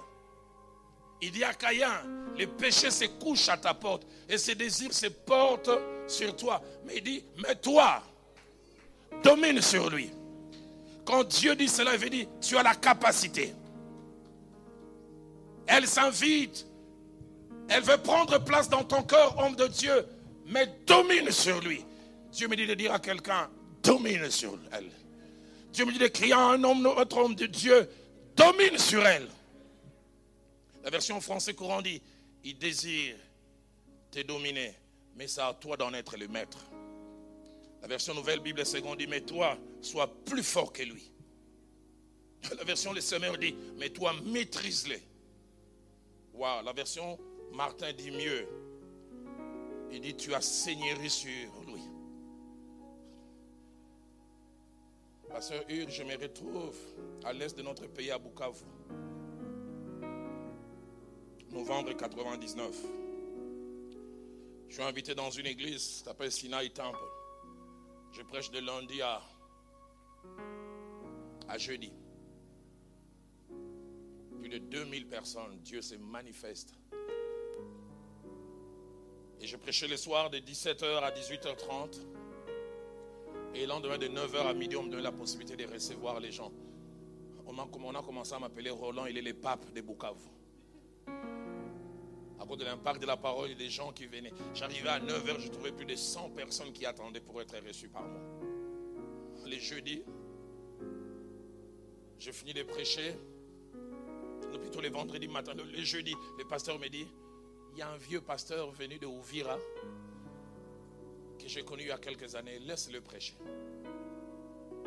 Il 1.21 1.31
dit 1.31 1.45
à 1.45 1.55
Caïn, 1.55 1.93
le 2.37 2.47
péché 2.47 2.91
se 2.91 3.05
couche 3.05 3.49
à 3.49 3.57
ta 3.57 3.75
porte 3.75 4.07
et 4.29 4.39
ses 4.39 4.55
désirs 4.55 4.93
se 4.93 5.07
portent 5.07 5.71
sur 6.09 6.35
toi. 6.37 6.61
Mais 6.85 6.97
il 6.97 7.03
dit, 7.03 7.25
mais 7.39 7.55
toi, 7.55 8.03
domine 9.23 9.63
sur 9.63 9.89
lui. 9.89 10.11
Quand 11.05 11.25
Dieu 11.25 11.55
dit 11.55 11.69
cela, 11.69 11.95
il 11.95 12.01
veut 12.01 12.11
dire, 12.11 12.27
tu 12.41 12.57
as 12.57 12.63
la 12.63 12.75
capacité. 12.75 13.55
Elle 15.67 15.87
s'invite. 15.87 16.67
Elle 17.69 17.83
veut 17.83 17.99
prendre 17.99 18.39
place 18.39 18.69
dans 18.69 18.85
ton 18.85 19.03
cœur, 19.03 19.39
homme 19.39 19.55
de 19.55 19.67
Dieu, 19.67 20.05
mais 20.47 20.69
domine 20.87 21.31
sur 21.31 21.61
lui. 21.61 21.85
Dieu 22.33 22.49
me 22.49 22.57
dit 22.57 22.67
de 22.67 22.75
dire 22.75 22.93
à 22.93 22.99
quelqu'un, 22.99 23.49
domine 23.83 24.31
sur 24.31 24.59
elle. 24.73 24.91
Dieu 25.73 25.85
me 25.85 25.93
dit 25.93 25.99
de 25.99 26.09
crier 26.09 26.35
à 26.35 26.41
un 26.41 26.65
homme, 26.65 26.85
autre 26.87 27.17
homme 27.17 27.35
de 27.35 27.47
Dieu, 27.47 27.89
domine 28.37 28.79
sur 28.79 29.07
elle. 29.07 29.29
La 30.85 30.91
version 30.91 31.21
française 31.21 31.55
courant 31.55 31.83
dit, 31.83 32.01
il 32.45 32.59
désire 32.59 33.17
te 34.11 34.21
dominer, 34.23 34.75
mais 35.17 35.29
c'est 35.29 35.41
à 35.41 35.55
toi 35.55 35.77
d'en 35.77 35.93
être 35.95 36.17
le 36.17 36.29
maître. 36.29 36.59
La 37.81 37.89
version 37.89 38.15
nouvelle 38.15 38.41
Bible 38.41 38.65
seconde 38.65 38.99
dit, 38.99 39.07
mais 39.07 39.21
toi, 39.21 39.57
sois 39.81 40.13
plus 40.25 40.43
fort 40.43 40.73
que 40.73 40.83
lui. 40.83 41.11
La 42.59 42.65
version 42.65 42.93
Les 42.93 43.01
Semeurs 43.01 43.39
dit, 43.39 43.55
mais 43.79 43.91
toi, 43.91 44.13
maîtrise-les. 44.25 45.03
Wow, 46.35 46.63
la 46.65 46.73
version 46.73 47.19
Martin 47.53 47.93
dit 47.93 48.11
mieux. 48.11 48.49
Il 49.93 50.01
dit, 50.01 50.17
tu 50.17 50.35
as 50.35 50.41
seigneurie 50.41 51.11
sur 51.11 51.62
Pasteur 55.33 55.65
Hur, 55.71 55.89
je 55.89 56.03
me 56.03 56.15
retrouve 56.21 56.77
à 57.25 57.33
l'est 57.33 57.57
de 57.57 57.63
notre 57.63 57.87
pays, 57.87 58.11
à 58.11 58.19
Bukavu. 58.19 58.65
Novembre 61.51 61.95
99. 61.97 62.77
Je 64.69 64.75
suis 64.75 64.83
invité 64.83 65.15
dans 65.15 65.31
une 65.31 65.47
église 65.47 65.83
qui 65.83 66.05
s'appelle 66.05 66.31
Sinai 66.31 66.69
Temple. 66.71 66.99
Je 68.13 68.21
prêche 68.23 68.51
de 68.51 68.59
lundi 68.61 69.01
à, 69.01 69.23
à 71.49 71.57
jeudi. 71.57 71.93
Plus 74.39 74.51
de 74.51 74.59
2000 74.59 75.09
personnes, 75.09 75.59
Dieu 75.63 75.81
se 75.81 75.95
manifeste. 75.95 76.75
Et 79.41 79.47
je 79.47 79.57
prêchais 79.57 79.89
le 79.89 79.97
soir 79.97 80.29
de 80.29 80.39
17h 80.39 81.03
à 81.03 81.11
18h30. 81.11 82.22
Et 83.55 83.61
le 83.61 83.67
lendemain 83.67 83.99
de 83.99 84.07
9h 84.09 84.47
à 84.47 84.55
midi, 84.55 84.77
on 84.77 84.85
me 84.85 84.91
donnait 84.91 85.03
la 85.03 85.13
possibilité 85.13 85.57
de 85.57 85.71
recevoir 85.71 86.21
les 86.21 86.33
gens. 86.33 86.51
On 87.47 87.59
a, 87.59 88.03
commencé 88.03 88.35
à 88.35 88.39
m'appeler 88.39 88.71
Roland, 88.71 89.05
il 89.07 89.19
est 89.19 89.23
le 89.23 89.35
pape 89.35 89.73
de 89.75 89.83
Bukavu. 89.83 90.29
À 92.41 92.47
cause 92.47 92.57
de 92.57 92.65
l'impact 92.65 93.03
de 93.03 93.07
la 93.07 93.19
parole 93.19 93.51
et 93.51 93.55
des 93.55 93.69
gens 93.69 93.93
qui 93.93 94.07
venaient. 94.07 94.33
J'arrivais 94.55 94.89
à 94.89 95.01
9h, 95.01 95.39
je 95.39 95.49
trouvais 95.49 95.73
plus 95.73 95.85
de 95.85 95.95
100 95.95 96.31
personnes 96.31 96.73
qui 96.73 96.87
attendaient 96.87 97.21
pour 97.21 97.41
être 97.43 97.55
reçues 97.67 97.89
par 97.89 98.03
moi. 98.03 98.21
Les 99.45 99.61
jeudis, 99.61 100.03
je 102.19 102.31
finis 102.31 102.55
de 102.55 102.63
prêcher. 102.63 103.15
Plutôt 104.61 104.81
les 104.81 104.91
vendredis 104.91 105.29
matin, 105.29 105.53
les 105.55 105.85
jeudis, 105.85 106.15
le 106.39 106.45
pasteur 106.45 106.79
me 106.79 106.89
dit, 106.89 107.07
il 107.73 107.79
y 107.79 107.83
a 107.83 107.91
un 107.91 107.97
vieux 107.97 108.21
pasteur 108.21 108.71
venu 108.71 108.99
de 108.99 109.07
Ouvira 109.07 109.59
que 111.43 111.49
j'ai 111.49 111.63
connu 111.63 111.83
il 111.83 111.89
y 111.89 111.93
a 111.93 111.99
quelques 111.99 112.35
années, 112.35 112.59
laisse-le 112.61 113.01
prêcher. 113.01 113.35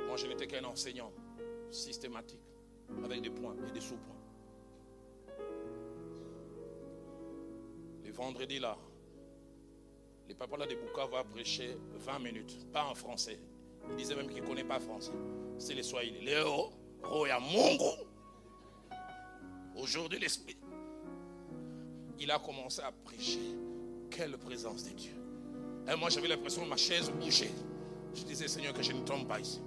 Moi, 0.07 0.15
je 0.17 0.27
n'étais 0.27 0.47
qu'un 0.47 0.63
enseignant. 0.63 1.11
systématique, 1.71 2.39
avec 3.03 3.21
des 3.21 3.29
points 3.29 3.55
et 3.67 3.71
des 3.71 3.81
sous-points. 3.81 4.15
Les 8.03 8.11
vendredis 8.11 8.59
là, 8.59 8.77
les 10.27 10.35
papas 10.35 10.57
là 10.57 10.67
de 10.67 10.75
Bouka 10.75 11.05
va 11.05 11.23
prêcher 11.23 11.77
20 11.95 12.19
minutes, 12.19 12.71
pas 12.71 12.85
en 12.85 12.95
français. 12.95 13.39
Il 13.89 13.95
disait 13.97 14.15
même 14.15 14.29
qu'il 14.29 14.41
ne 14.41 14.47
connaît 14.47 14.63
pas 14.63 14.79
français. 14.79 15.11
C'est 15.57 15.73
les 15.73 15.83
Swahili. 15.83 16.21
Léo, 16.21 16.71
Roya 17.03 17.39
Mongo. 17.39 18.07
Aujourd'hui, 19.75 20.19
l'Esprit, 20.19 20.57
il 22.19 22.31
a 22.31 22.39
commencé 22.39 22.81
à 22.81 22.91
prêcher. 22.91 23.39
Quelle 24.09 24.37
présence 24.37 24.85
de 24.85 24.91
Dieu. 24.91 25.24
Moi, 25.93 26.09
j'avais 26.09 26.27
l'impression 26.27 26.63
que 26.63 26.69
ma 26.69 26.77
chaise 26.77 27.11
bougeait. 27.11 27.51
Je 28.13 28.23
disais, 28.23 28.47
Seigneur, 28.47 28.73
que 28.73 28.81
je 28.81 28.91
ne 28.91 29.01
tombe 29.01 29.27
pas 29.27 29.39
ici. 29.39 29.61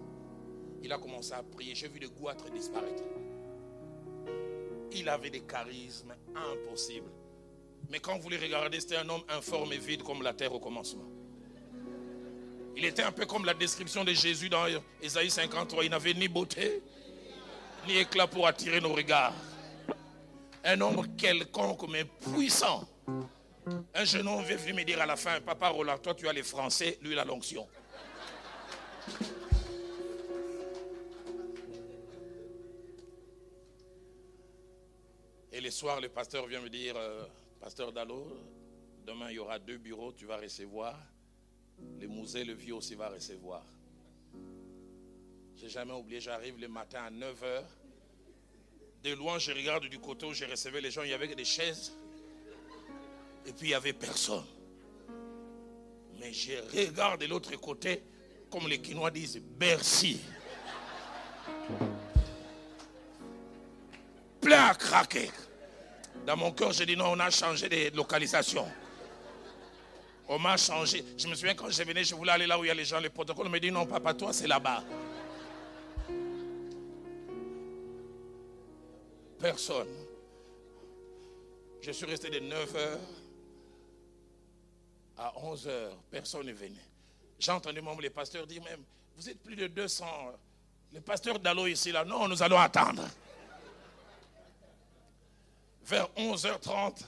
Il 0.83 0.93
a 0.93 0.99
commencé 0.99 1.33
à 1.33 1.43
prier. 1.43 1.75
J'ai 1.75 1.89
vu 1.89 2.01
le 2.01 2.09
goitre 2.09 2.51
disparaître. 2.51 3.03
Il 4.93 5.09
avait 5.09 5.31
des 5.31 5.41
charismes 5.41 6.15
impossibles. 6.35 7.11
Mais 7.91 8.01
quand 8.01 8.19
vous 8.19 8.29
les 8.29 8.37
regardez, 8.37 8.81
c'était 8.81 8.97
un 8.97 9.09
homme 9.09 9.23
informe 9.29 9.73
et 9.73 9.79
vide 9.79 10.03
comme 10.03 10.23
la 10.23 10.33
terre 10.33 10.53
au 10.53 10.61
commencement. 10.61 11.05
Il 12.77 12.85
était 12.85 13.03
un 13.03 13.13
peu 13.13 13.27
comme 13.27 13.45
la 13.45 13.55
description 13.55 14.05
de 14.05 14.13
Jésus 14.13 14.49
dans 14.49 14.67
Ésaïe 15.03 15.31
53. 15.31 15.85
Il 15.85 15.91
n'avait 15.91 16.15
ni 16.15 16.29
beauté, 16.29 16.83
ni 17.87 17.97
éclat 17.97 18.27
pour 18.27 18.47
attirer 18.47 18.81
nos 18.81 18.93
regards. 18.93 19.35
Un 20.65 20.81
homme 20.81 21.07
quelconque 21.17 21.89
mais 21.89 22.05
puissant. 22.05 22.87
Un 23.95 24.05
jeune 24.05 24.29
homme 24.29 24.45
venu 24.45 24.73
me 24.75 24.85
dire 24.85 25.01
à 25.01 25.07
la 25.07 25.17
fin, 25.17 25.41
Papa 25.41 25.69
Roland, 25.69 25.99
toi 25.99 26.15
tu 26.15 26.29
as 26.29 26.33
les 26.33 26.43
Français, 26.43 26.99
lui 27.03 27.13
il 27.13 27.19
a 27.19 27.25
l'onction. 27.25 27.67
Et 35.53 35.61
les 35.61 35.71
soirs, 35.71 36.01
le 36.01 36.09
pasteur 36.09 36.47
vient 36.47 36.61
me 36.61 36.69
dire, 36.69 36.95
euh, 36.97 37.25
Pasteur 37.61 37.93
Dallot, 37.93 38.29
demain 39.05 39.31
il 39.31 39.37
y 39.37 39.39
aura 39.39 39.59
deux 39.59 39.79
bureaux, 39.79 40.13
tu 40.13 40.25
vas 40.27 40.37
recevoir. 40.37 40.97
Le 42.01 42.07
musée, 42.07 42.45
le 42.45 42.55
vieux 42.55 42.75
aussi 42.75 42.95
va 42.95 43.09
recevoir. 43.09 43.65
J'ai 45.57 45.69
jamais 45.69 45.93
oublié, 45.93 46.21
j'arrive 46.21 46.59
le 46.61 46.69
matin 46.69 47.03
à 47.03 47.11
9h. 47.11 47.65
De 49.03 49.13
loin, 49.15 49.39
je 49.39 49.53
regarde 49.53 49.87
du 49.87 49.99
côté 49.99 50.27
où 50.27 50.33
j'ai 50.33 50.47
recevé 50.47 50.81
les 50.81 50.91
gens, 50.91 51.03
il 51.03 51.11
y 51.11 51.15
avait 51.15 51.35
des 51.35 51.45
chaises. 51.45 51.93
Et 53.49 53.53
puis 53.53 53.69
il 53.69 53.71
n'y 53.71 53.75
avait 53.75 53.95
personne. 53.95 54.45
Mais 56.21 56.35
je 56.35 56.53
regarde 56.77 57.23
de 57.23 57.27
l'autre 57.27 57.57
côté, 57.57 58.03
comme 58.51 58.69
les 58.69 58.79
Quinois 58.79 59.11
disent, 59.11 59.41
Bercy. 59.41 60.21
Plein 64.39 64.67
à 64.67 64.75
craquer. 64.75 65.31
Dans 66.27 66.37
mon 66.37 66.53
cœur, 66.53 66.73
j'ai 66.73 66.85
dit 66.85 66.95
non, 66.95 67.13
on 67.13 67.21
a 67.21 67.31
changé 67.31 67.71
de 67.71 67.97
localisation. 67.97 68.69
On 70.29 70.39
m'a 70.39 70.59
changé. 70.59 71.03
Je 71.17 71.27
me 71.27 71.35
souviens 71.35 71.55
quand 71.55 71.71
je 71.71 71.83
venais, 71.85 72.05
je 72.05 72.15
voulais 72.15 72.33
aller 72.33 72.47
là 72.47 72.59
où 72.59 72.65
il 72.65 72.69
y 72.69 72.71
a 72.71 72.75
les 72.75 72.85
gens, 72.85 73.01
les 73.01 73.09
protocoles. 73.09 73.49
me 73.49 73.59
dit 73.59 73.71
non, 73.71 73.87
papa, 73.87 74.13
toi, 74.13 74.31
c'est 74.35 74.47
là-bas. 74.47 74.85
Personne. 79.41 79.89
Je 81.81 81.93
suis 81.93 82.05
resté 82.05 82.29
de 82.29 82.41
9h 82.41 82.99
à 85.19 85.33
11h. 85.37 85.91
Personne 86.11 86.47
n'est 86.47 86.53
venu. 86.53 86.81
J'ai 87.39 87.53
entendu 87.53 87.81
même 87.81 88.01
les 88.01 88.11
pasteurs 88.11 88.47
dire 88.47 88.63
même, 88.63 88.83
vous 89.17 89.29
êtes 89.29 89.43
plus 89.43 89.57
de 89.57 89.67
200. 89.67 90.07
Le 90.93 91.01
pasteur 91.01 91.39
Dalo 91.39 91.67
ici, 91.67 91.93
là, 91.93 92.05
non, 92.05 92.29
nous 92.29 92.43
allons 92.43 92.59
attendre. 92.59 93.07
Vers 95.85 96.09
11h30, 96.17 97.05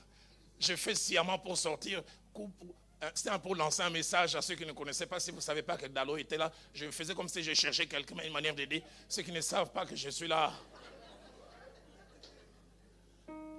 j'ai 0.58 0.76
fait 0.76 0.94
sciemment 0.94 1.38
pour 1.38 1.56
sortir. 1.56 2.02
C'était 3.14 3.38
pour 3.38 3.54
lancer 3.56 3.82
un 3.82 3.90
message 3.90 4.36
à 4.36 4.42
ceux 4.42 4.54
qui 4.54 4.66
ne 4.66 4.72
connaissaient 4.72 5.06
pas. 5.06 5.20
Si 5.20 5.30
vous 5.30 5.38
ne 5.38 5.42
savez 5.42 5.62
pas 5.62 5.76
que 5.76 5.86
Dalo 5.86 6.16
était 6.16 6.36
là, 6.36 6.52
je 6.74 6.90
faisais 6.90 7.14
comme 7.14 7.28
si 7.28 7.42
je 7.42 7.54
cherchais 7.54 7.86
quelqu'un, 7.86 8.16
une 8.24 8.32
manière 8.32 8.54
d'aider 8.54 8.82
ceux 9.08 9.22
qui 9.22 9.32
ne 9.32 9.40
savent 9.40 9.70
pas 9.70 9.86
que 9.86 9.96
je 9.96 10.10
suis 10.10 10.28
là. 10.28 10.52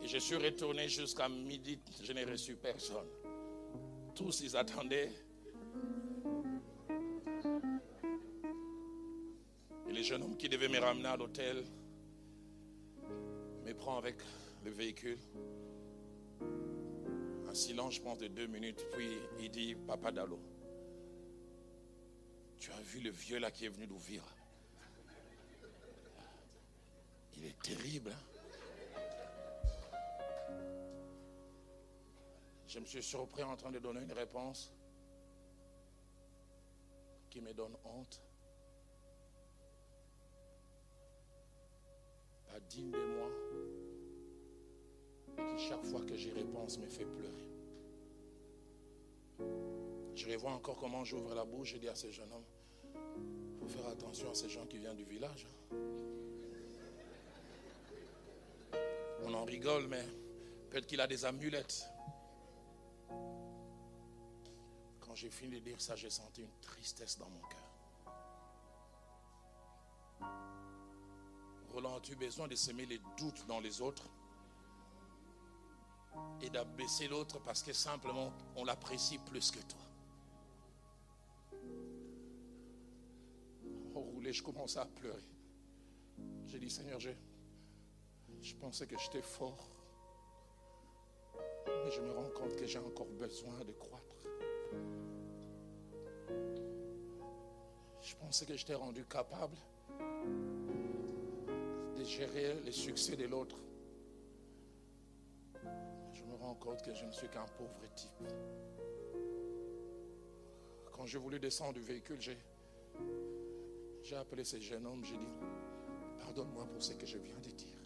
Et 0.03 0.07
je 0.07 0.17
suis 0.17 0.35
retourné 0.35 0.89
jusqu'à 0.89 1.29
midi, 1.29 1.79
je 2.03 2.11
n'ai 2.11 2.23
reçu 2.23 2.55
personne. 2.55 3.07
Tous, 4.15 4.41
ils 4.41 4.57
attendaient. 4.57 5.11
Et 9.87 9.93
les 9.93 10.03
jeunes 10.03 10.23
hommes 10.23 10.37
qui 10.37 10.49
devaient 10.49 10.67
me 10.67 10.79
ramener 10.79 11.07
à 11.07 11.17
l'hôtel 11.17 11.63
me 13.65 13.73
prend 13.73 13.97
avec 13.97 14.17
le 14.63 14.71
véhicule. 14.71 15.17
Un 17.49 17.53
silence, 17.53 17.95
je 17.95 18.01
pense, 18.01 18.17
de 18.17 18.27
deux 18.27 18.47
minutes. 18.47 18.85
Puis 18.93 19.17
il 19.39 19.49
dit, 19.49 19.75
Papa 19.87 20.11
Dalo, 20.11 20.39
tu 22.59 22.71
as 22.71 22.81
vu 22.81 22.99
le 22.99 23.09
vieux 23.09 23.39
là 23.39 23.49
qui 23.51 23.65
est 23.65 23.69
venu 23.69 23.87
d'ouvrir 23.87 24.23
Il 27.37 27.45
est 27.45 27.59
terrible. 27.61 28.11
Hein? 28.11 28.30
Je 32.71 32.79
me 32.79 32.85
suis 32.85 33.03
surpris 33.03 33.43
en 33.43 33.57
train 33.57 33.69
de 33.69 33.79
donner 33.79 33.99
une 33.99 34.13
réponse 34.13 34.71
qui 37.29 37.41
me 37.41 37.53
donne 37.53 37.75
honte. 37.83 38.21
Pas 42.47 42.61
digne 42.69 42.91
de 42.91 43.05
moi 43.17 43.27
qui 45.57 45.67
chaque 45.67 45.83
fois 45.83 45.99
que 46.05 46.15
j'y 46.15 46.31
réponse 46.31 46.77
me 46.77 46.87
fait 46.87 47.03
pleurer. 47.03 47.49
Je 50.15 50.31
revois 50.31 50.51
encore 50.51 50.77
comment 50.77 51.03
j'ouvre 51.03 51.35
la 51.35 51.43
bouche 51.43 51.73
et 51.73 51.79
dis 51.79 51.89
à 51.89 51.95
ce 51.95 52.09
jeune 52.09 52.31
homme, 52.31 52.45
il 53.51 53.59
faut 53.59 53.67
faire 53.67 53.87
attention 53.89 54.31
à 54.31 54.33
ces 54.33 54.47
gens 54.47 54.65
qui 54.65 54.77
viennent 54.77 54.95
du 54.95 55.03
village. 55.03 55.45
Hein. 55.45 55.75
On 59.23 59.33
en 59.33 59.43
rigole, 59.43 59.87
mais 59.89 60.05
peut-être 60.69 60.87
qu'il 60.87 61.01
a 61.01 61.07
des 61.07 61.25
amulettes. 61.25 61.91
Quand 65.11 65.15
j'ai 65.15 65.29
fini 65.29 65.59
de 65.59 65.65
dire 65.65 65.81
ça, 65.81 65.97
j'ai 65.97 66.09
senti 66.09 66.41
une 66.41 66.57
tristesse 66.61 67.17
dans 67.17 67.29
mon 67.29 67.41
cœur. 67.41 67.69
Roland, 71.73 71.97
as-tu 71.97 72.15
besoin 72.15 72.47
de 72.47 72.55
semer 72.55 72.85
les 72.85 73.01
doutes 73.17 73.45
dans 73.45 73.59
les 73.59 73.81
autres 73.81 74.09
et 76.39 76.49
d'abaisser 76.49 77.09
l'autre 77.09 77.41
parce 77.41 77.61
que 77.61 77.73
simplement 77.73 78.31
on 78.55 78.63
l'apprécie 78.63 79.17
plus 79.17 79.51
que 79.51 79.59
toi? 79.59 79.81
Au 83.93 83.99
roulé, 83.99 84.31
je 84.31 84.41
commençais 84.41 84.79
à 84.79 84.85
pleurer. 84.85 85.27
J'ai 86.45 86.59
dit, 86.59 86.69
Seigneur, 86.69 87.01
je 87.01 88.55
pensais 88.55 88.87
que 88.87 88.97
j'étais 88.97 89.21
fort. 89.21 89.67
Mais 91.67 91.91
je 91.91 91.99
me 91.99 92.11
rends 92.11 92.29
compte 92.29 92.55
que 92.55 92.65
j'ai 92.65 92.79
encore 92.79 93.07
besoin 93.07 93.59
de 93.65 93.73
croître. 93.73 94.05
Je 98.11 98.15
pensais 98.17 98.45
que 98.45 98.55
j'étais 98.55 98.75
rendu 98.75 99.05
capable 99.05 99.57
de 101.97 102.03
gérer 102.03 102.59
le 102.65 102.71
succès 102.71 103.15
de 103.15 103.25
l'autre 103.25 103.57
compte 106.61 106.81
que 106.81 106.93
je 106.93 107.05
ne 107.05 107.11
suis 107.11 107.27
qu'un 107.29 107.45
pauvre 107.57 107.73
type. 107.95 108.09
Quand 110.91 111.05
j'ai 111.05 111.17
voulu 111.17 111.39
descendre 111.39 111.73
du 111.73 111.81
véhicule, 111.81 112.19
j'ai 112.19 114.15
appelé 114.15 114.43
ce 114.43 114.59
jeune 114.59 114.85
homme, 114.85 115.03
j'ai 115.03 115.17
dit, 115.17 115.33
pardonne-moi 116.19 116.65
pour 116.67 116.81
ce 116.81 116.93
que 116.93 117.05
je 117.05 117.17
viens 117.17 117.39
de 117.39 117.49
dire. 117.49 117.77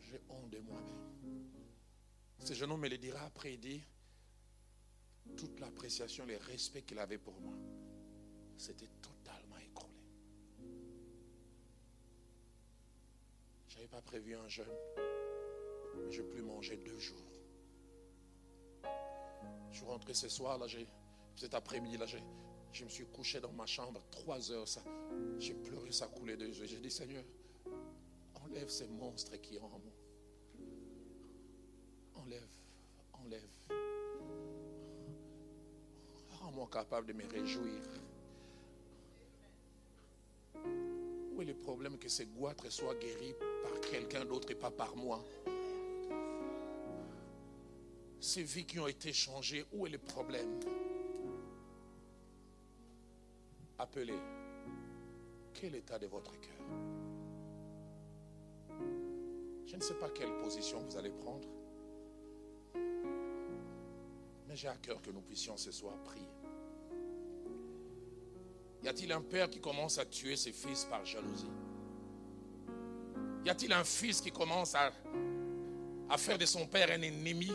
J'ai 0.00 0.20
honte 0.28 0.50
de 0.50 0.58
moi-même. 0.60 1.50
Ce 2.38 2.54
jeune 2.54 2.72
homme 2.72 2.80
me 2.80 2.88
le 2.88 2.98
dira 2.98 3.20
après, 3.26 3.54
il 3.54 3.60
dit, 3.60 3.82
toute 5.36 5.60
l'appréciation, 5.60 6.24
le 6.26 6.36
respect 6.36 6.82
qu'il 6.82 6.98
avait 6.98 7.18
pour 7.18 7.38
moi, 7.40 7.54
c'était 8.58 8.88
totalement 9.02 9.58
écroulé. 9.58 9.92
Je 13.68 13.76
n'avais 13.76 13.88
pas 13.88 14.02
prévu 14.02 14.34
un 14.34 14.48
jeune. 14.48 14.66
Je 16.10 16.22
n'ai 16.22 16.28
plus 16.28 16.42
mangé 16.42 16.76
deux 16.76 16.98
jours. 16.98 17.16
Je 19.70 19.76
suis 19.76 19.86
rentré 19.86 20.14
ce 20.14 20.28
soir, 20.28 20.58
là, 20.58 20.66
cet 21.34 21.54
après-midi, 21.54 21.96
là, 21.98 22.06
je 22.06 22.84
me 22.84 22.88
suis 22.88 23.06
couché 23.06 23.40
dans 23.40 23.52
ma 23.52 23.66
chambre 23.66 24.02
trois 24.10 24.50
heures. 24.50 24.66
J'ai 25.38 25.54
pleuré, 25.54 25.92
ça 25.92 26.06
coulait 26.06 26.36
de 26.36 26.46
yeux. 26.46 26.66
J'ai 26.66 26.78
dit, 26.78 26.90
Seigneur, 26.90 27.24
enlève 28.34 28.68
ces 28.68 28.88
monstres 28.88 29.36
qui 29.36 29.58
ont 29.58 29.66
en 29.66 29.78
moi. 29.78 29.92
Enlève, 32.14 32.48
enlève. 33.12 33.48
Rends-moi 36.40 36.68
capable 36.72 37.08
de 37.08 37.12
me 37.12 37.26
réjouir. 37.26 37.82
Où 41.36 41.42
est 41.42 41.44
est 41.44 41.48
le 41.48 41.54
problème 41.54 41.98
que 41.98 42.08
ces 42.08 42.24
goitres 42.24 42.72
soient 42.72 42.94
guéris 42.94 43.34
par 43.62 43.78
quelqu'un 43.82 44.24
d'autre 44.24 44.50
et 44.50 44.54
pas 44.54 44.70
par 44.70 44.96
moi? 44.96 45.22
Ces 48.18 48.42
vies 48.42 48.64
qui 48.64 48.80
ont 48.80 48.86
été 48.86 49.12
changées, 49.12 49.66
où 49.74 49.86
est 49.86 49.90
le 49.90 49.98
problème? 49.98 50.58
Appelez. 53.78 54.18
Quel 55.52 55.74
état 55.74 55.98
de 55.98 56.06
votre 56.06 56.32
cœur? 56.40 56.56
Je 59.66 59.76
ne 59.76 59.82
sais 59.82 59.98
pas 59.98 60.08
quelle 60.08 60.34
position 60.38 60.80
vous 60.88 60.96
allez 60.96 61.10
prendre. 61.10 61.48
Mais 64.48 64.56
j'ai 64.56 64.68
à 64.68 64.76
cœur 64.76 65.02
que 65.02 65.10
nous 65.10 65.20
puissions 65.20 65.58
ce 65.58 65.70
soir 65.70 65.98
prier. 66.02 66.45
Y 68.86 68.88
a-t-il 68.88 69.10
un 69.10 69.20
père 69.20 69.50
qui 69.50 69.58
commence 69.58 69.98
à 69.98 70.04
tuer 70.04 70.36
ses 70.36 70.52
fils 70.52 70.84
par 70.88 71.04
jalousie? 71.04 71.50
Y 73.44 73.50
a-t-il 73.50 73.72
un 73.72 73.82
fils 73.82 74.20
qui 74.20 74.30
commence 74.30 74.76
à, 74.76 74.92
à 76.08 76.16
faire 76.16 76.38
de 76.38 76.46
son 76.46 76.66
père 76.68 76.86
un 76.96 77.02
ennemi? 77.02 77.50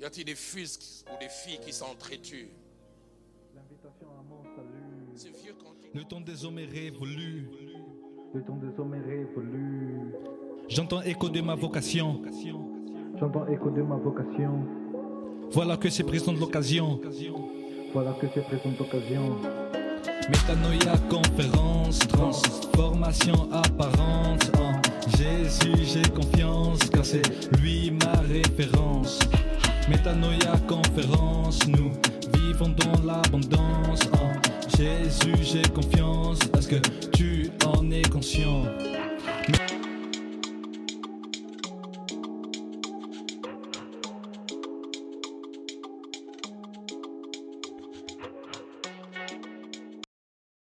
Y 0.00 0.04
a-t-il 0.06 0.24
des 0.24 0.34
fils 0.34 1.04
ou 1.12 1.18
des 1.20 1.28
filles 1.28 1.58
qui 1.60 1.70
s'entretuent 1.70 2.48
L'invitation 3.54 4.06
à 4.18 4.22
mon 4.22 4.42
salut. 4.56 5.54
Le 5.92 6.04
temps 6.04 6.22
des 6.22 6.46
hommes 6.46 6.60
est 6.60 6.64
révolu. 6.64 7.50
Le 8.32 8.42
temps 8.42 8.56
des 8.56 8.80
hommes 8.80 8.94
est 8.94 9.06
révolu. 9.06 10.14
J'entends 10.68 11.02
écho 11.02 11.28
de 11.28 11.42
ma 11.42 11.56
vocation. 11.56 12.22
J'entends 13.20 13.46
écho 13.48 13.68
de 13.68 13.82
ma 13.82 13.96
vocation. 13.96 14.66
Voilà 15.50 15.76
que 15.76 15.90
c'est 15.90 16.04
présent 16.04 16.32
de 16.32 16.38
l'occasion. 16.38 17.02
Voilà 17.92 18.14
que 18.14 18.26
c'est 18.32 18.42
présente 18.44 18.80
occasion. 18.80 19.65
Métanoïa, 20.28 20.96
conférence, 21.08 21.98
transformation 22.00 23.48
apparente. 23.52 24.50
En 24.58 24.80
Jésus, 25.16 25.84
j'ai 25.84 26.08
confiance, 26.10 26.80
car 26.92 27.04
c'est 27.04 27.22
lui 27.60 27.92
ma 27.92 28.20
référence. 28.22 29.20
Métanoïa, 29.88 30.54
conférence, 30.66 31.60
nous 31.68 31.92
vivons 32.34 32.70
dans 32.70 33.04
l'abondance. 33.04 34.00
Jésus, 34.76 35.36
j'ai 35.42 35.62
confiance, 35.72 36.40
est-ce 36.58 36.68
que 36.68 37.08
tu 37.12 37.50
en 37.64 37.90
es 37.90 38.02
conscient? 38.02 38.64